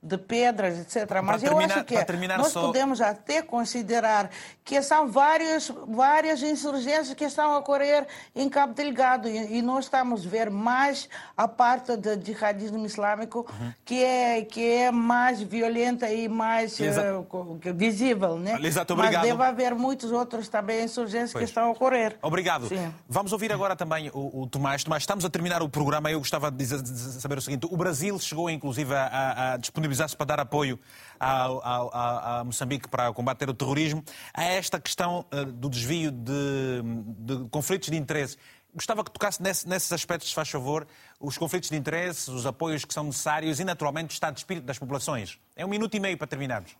de 0.01 0.17
pedras, 0.17 0.79
etc. 0.79 1.21
Mas 1.21 1.43
eu 1.43 1.57
acho 1.57 1.83
que 1.83 1.95
nós 2.37 2.51
só... 2.53 2.61
podemos 2.61 3.01
até 3.01 3.41
considerar 3.41 4.29
que 4.63 4.81
são 4.81 5.09
várias, 5.09 5.71
várias 5.87 6.41
insurgências 6.41 7.13
que 7.13 7.25
estão 7.25 7.53
a 7.53 7.57
ocorrer 7.57 8.07
em 8.33 8.47
Cabo 8.47 8.73
Delgado 8.73 9.27
e, 9.27 9.57
e 9.57 9.61
nós 9.61 9.85
estamos 9.85 10.25
a 10.25 10.29
ver 10.29 10.49
mais 10.49 11.09
a 11.35 11.47
parte 11.47 11.97
do 11.97 12.23
jihadismo 12.23 12.85
islâmico 12.85 13.45
uhum. 13.49 13.73
que, 13.83 14.03
é, 14.03 14.41
que 14.43 14.63
é 14.63 14.91
mais 14.91 15.41
violenta 15.41 16.09
e 16.09 16.29
mais 16.29 16.79
uh, 16.79 17.59
visível, 17.75 18.37
né? 18.37 18.57
Exato, 18.61 18.93
obrigado. 18.93 19.21
Mas 19.23 19.31
deve 19.31 19.43
haver 19.43 19.75
muitos 19.75 20.11
outros 20.11 20.47
também 20.47 20.85
insurgências 20.85 21.33
pois. 21.33 21.43
que 21.43 21.49
estão 21.49 21.65
a 21.65 21.71
ocorrer. 21.71 22.17
Obrigado. 22.21 22.69
Sim. 22.69 22.93
Vamos 23.07 23.33
ouvir 23.33 23.51
agora 23.51 23.75
também 23.75 24.09
o, 24.13 24.43
o, 24.43 24.47
Tomás. 24.47 24.83
Tomás, 24.83 25.03
estamos 25.03 25.25
a 25.25 25.29
terminar 25.29 25.61
o 25.61 25.67
programa. 25.67 26.09
Eu 26.09 26.19
gostava 26.19 26.49
de, 26.49 26.57
dizer, 26.57 26.81
de 26.81 26.91
saber 27.19 27.37
o 27.37 27.41
seguinte. 27.41 27.67
O 27.69 27.75
Brasil 27.75 28.17
chegou, 28.19 28.49
inclusive, 28.49 28.93
a, 28.93 29.53
a 29.53 29.57
disponibilizar 29.57 29.88
disponibilizar-se 29.89 30.15
para 30.15 30.25
dar 30.25 30.39
apoio 30.39 30.79
a 31.19 32.43
Moçambique 32.45 32.87
para 32.87 33.11
combater 33.11 33.49
o 33.49 33.53
terrorismo, 33.53 34.03
a 34.33 34.43
esta 34.43 34.79
questão 34.79 35.25
uh, 35.33 35.45
do 35.45 35.69
desvio 35.69 36.11
de, 36.11 36.81
de, 37.17 37.49
conflitos 37.49 37.89
de 37.89 37.97
interesse. 37.97 38.37
Gostava 38.73 39.03
que 39.03 39.11
tocasse 39.11 39.41
nesse, 39.41 39.67
nesses 39.67 39.91
aspectos, 39.91 40.29
se 40.29 40.35
faz 40.35 40.47
favor, 40.49 40.87
os 41.19 41.37
conflitos 41.37 41.69
de 41.69 41.75
interesse, 41.75 42.29
os 42.29 42.45
apoios 42.45 42.85
que 42.85 42.93
são 42.93 43.03
necessários 43.03 43.59
e, 43.59 43.65
naturalmente, 43.65 44.11
o 44.11 44.13
estado 44.13 44.35
de 44.35 44.41
espírito 44.41 44.65
das 44.65 44.77
populações. 44.77 45.39
É 45.55 45.65
um 45.65 45.69
minuto 45.69 45.95
e 45.95 45.99
meio 45.99 46.17
para 46.17 46.27
terminarmos. 46.27 46.77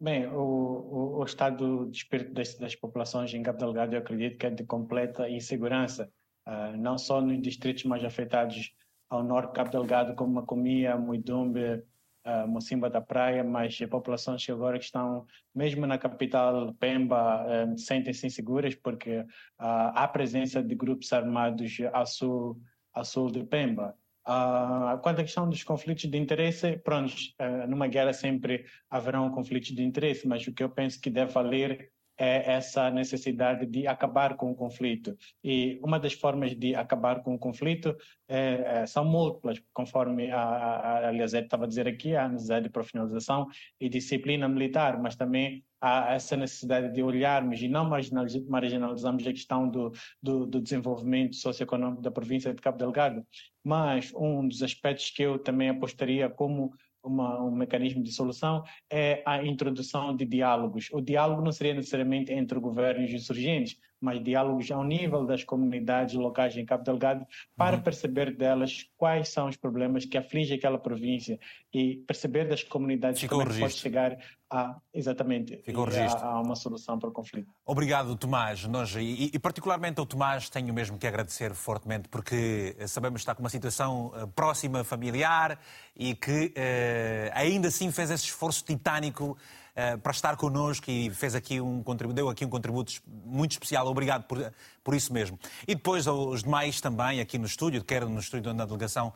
Bem, 0.00 0.26
o, 0.26 0.38
o, 0.38 1.18
o, 1.18 1.24
estado 1.24 1.88
de 1.90 1.96
espírito 1.96 2.32
das, 2.32 2.54
das, 2.54 2.74
populações 2.74 3.32
em 3.34 3.42
Cabo 3.42 3.58
Delgado, 3.58 3.94
eu 3.94 4.00
acredito 4.00 4.38
que 4.38 4.46
é 4.46 4.50
de 4.50 4.64
completa 4.64 5.28
insegurança, 5.28 6.08
uh, 6.46 6.76
não 6.76 6.96
só 6.96 7.20
nos 7.20 7.40
distritos 7.40 7.84
mais 7.84 8.04
afetados 8.04 8.72
ao 9.08 9.22
norte 9.22 9.52
Cabo 9.52 9.70
Delgado, 9.70 10.14
como 10.14 10.34
Macomia, 10.34 10.96
Muidumbe, 10.96 11.82
uh, 12.26 12.46
Mocimba 12.46 12.90
da 12.90 13.00
Praia, 13.00 13.42
mas 13.42 13.78
as 13.80 13.88
populações 13.88 14.44
que 14.44 14.52
agora 14.52 14.76
estão, 14.76 15.26
mesmo 15.54 15.86
na 15.86 15.98
capital 15.98 16.74
Pemba, 16.74 17.44
uh, 17.44 17.78
sentem-se 17.78 18.26
inseguras 18.26 18.74
porque 18.74 19.20
uh, 19.20 19.26
há 19.58 20.06
presença 20.08 20.62
de 20.62 20.74
grupos 20.74 21.12
armados 21.12 21.78
ao 21.92 22.06
sul, 22.06 22.60
ao 22.92 23.04
sul 23.04 23.30
de 23.30 23.44
Pemba. 23.44 23.94
Uh, 24.26 24.98
quanto 25.00 25.20
à 25.20 25.24
questão 25.24 25.48
dos 25.48 25.64
conflitos 25.64 26.04
de 26.04 26.18
interesse, 26.18 26.76
pronto, 26.78 27.14
uh, 27.40 27.66
numa 27.66 27.86
guerra 27.86 28.12
sempre 28.12 28.66
haverão 28.90 29.30
conflitos 29.30 29.70
de 29.70 29.82
interesse, 29.82 30.28
mas 30.28 30.46
o 30.46 30.52
que 30.52 30.62
eu 30.62 30.68
penso 30.68 31.00
que 31.00 31.08
deve 31.08 31.32
valer 31.32 31.90
é 32.18 32.52
essa 32.52 32.90
necessidade 32.90 33.64
de 33.64 33.86
acabar 33.86 34.36
com 34.36 34.50
o 34.50 34.54
conflito. 34.54 35.16
E 35.42 35.78
uma 35.82 36.00
das 36.00 36.12
formas 36.12 36.54
de 36.54 36.74
acabar 36.74 37.22
com 37.22 37.34
o 37.34 37.38
conflito 37.38 37.96
é, 38.28 38.80
é, 38.80 38.86
são 38.86 39.04
múltiplas, 39.04 39.62
conforme 39.72 40.30
a, 40.30 40.40
a, 40.40 41.08
a 41.10 41.24
estava 41.24 41.64
a 41.64 41.68
dizer 41.68 41.86
aqui, 41.86 42.16
a 42.16 42.28
necessidade 42.28 42.64
de 42.64 42.70
profissionalização 42.70 43.46
e 43.80 43.88
disciplina 43.88 44.48
militar, 44.48 45.00
mas 45.00 45.14
também 45.14 45.64
há 45.80 46.14
essa 46.14 46.36
necessidade 46.36 46.92
de 46.92 47.02
olharmos 47.02 47.62
e 47.62 47.68
não 47.68 47.88
marginalizarmos 47.88 49.26
a 49.26 49.32
questão 49.32 49.68
do, 49.68 49.92
do, 50.20 50.44
do, 50.44 50.60
desenvolvimento 50.60 51.36
socioeconômico 51.36 52.02
da 52.02 52.10
província 52.10 52.52
de 52.52 52.60
Cabo 52.60 52.78
Delgado. 52.78 53.24
Mas 53.64 54.12
um 54.14 54.48
dos 54.48 54.62
aspectos 54.62 55.10
que 55.10 55.22
eu 55.22 55.38
também 55.38 55.68
apostaria 55.68 56.28
como 56.28 56.72
uma, 57.08 57.42
um 57.42 57.50
mecanismo 57.50 58.02
de 58.02 58.12
solução 58.12 58.62
é 58.90 59.22
a 59.26 59.44
introdução 59.44 60.14
de 60.14 60.24
diálogos. 60.24 60.88
O 60.92 61.00
diálogo 61.00 61.42
não 61.42 61.52
seria 61.52 61.74
necessariamente 61.74 62.32
entre 62.32 62.56
o 62.56 62.60
governo 62.60 63.02
e 63.02 63.06
os 63.06 63.12
insurgentes, 63.12 63.76
mas 64.00 64.22
diálogos 64.22 64.70
ao 64.70 64.84
nível 64.84 65.24
das 65.24 65.44
comunidades 65.44 66.14
locais 66.14 66.56
em 66.56 66.64
Cabo 66.64 66.84
Delgado 66.84 67.26
para 67.56 67.76
uhum. 67.76 67.82
perceber 67.82 68.36
delas 68.36 68.86
quais 68.96 69.28
são 69.28 69.48
os 69.48 69.56
problemas 69.56 70.04
que 70.04 70.16
afligem 70.16 70.56
aquela 70.56 70.78
província 70.78 71.38
e 71.72 71.96
perceber 72.06 72.48
das 72.48 72.62
comunidades 72.62 73.20
Ficou 73.20 73.40
como 73.40 73.52
é 73.52 73.58
pode 73.58 73.74
chegar 73.74 74.16
a 74.50 74.76
exatamente 74.94 75.62
a, 75.66 76.24
a, 76.24 76.40
uma 76.40 76.56
solução 76.56 76.98
para 76.98 77.10
o 77.10 77.12
conflito. 77.12 77.52
Obrigado, 77.66 78.16
Tomás. 78.16 78.64
Nós, 78.64 78.94
e, 78.96 79.30
e, 79.32 79.38
particularmente 79.38 80.00
ao 80.00 80.06
Tomás 80.06 80.48
tenho 80.48 80.72
mesmo 80.72 80.98
que 80.98 81.06
agradecer 81.06 81.52
fortemente 81.54 82.08
porque 82.08 82.74
sabemos 82.86 83.20
que 83.20 83.22
está 83.22 83.34
com 83.34 83.42
uma 83.42 83.50
situação 83.50 84.06
uh, 84.06 84.26
próxima, 84.28 84.82
familiar 84.84 85.60
e 85.94 86.14
que 86.14 86.46
uh, 86.46 87.30
ainda 87.34 87.68
assim 87.68 87.92
fez 87.92 88.10
esse 88.10 88.24
esforço 88.24 88.64
titânico 88.64 89.36
eh, 89.67 89.67
para 90.02 90.12
estar 90.12 90.36
connosco 90.36 90.90
e 90.90 91.10
fez 91.10 91.34
aqui 91.34 91.60
um 91.60 91.82
contributo, 91.82 92.16
deu 92.16 92.28
aqui 92.28 92.44
um 92.44 92.48
contributo 92.48 92.92
muito 93.24 93.52
especial. 93.52 93.86
Obrigado 93.86 94.24
por, 94.24 94.52
por 94.82 94.94
isso 94.94 95.12
mesmo. 95.12 95.38
E 95.66 95.74
depois 95.74 96.06
aos 96.06 96.42
demais 96.42 96.80
também 96.80 97.20
aqui 97.20 97.38
no 97.38 97.46
estúdio, 97.46 97.84
quer 97.84 98.04
no 98.04 98.18
estúdio 98.18 98.52
da 98.52 98.64
delegação 98.64 99.12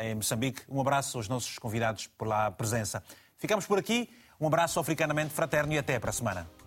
em 0.00 0.14
Moçambique. 0.14 0.62
Um 0.68 0.80
abraço 0.80 1.16
aos 1.16 1.28
nossos 1.28 1.58
convidados 1.58 2.06
pela 2.06 2.50
presença. 2.50 3.02
Ficamos 3.38 3.66
por 3.66 3.78
aqui. 3.78 4.10
Um 4.40 4.46
abraço 4.46 4.78
africanamente 4.78 5.32
fraterno 5.32 5.72
e 5.72 5.78
até 5.78 5.98
para 5.98 6.10
a 6.10 6.12
semana. 6.12 6.57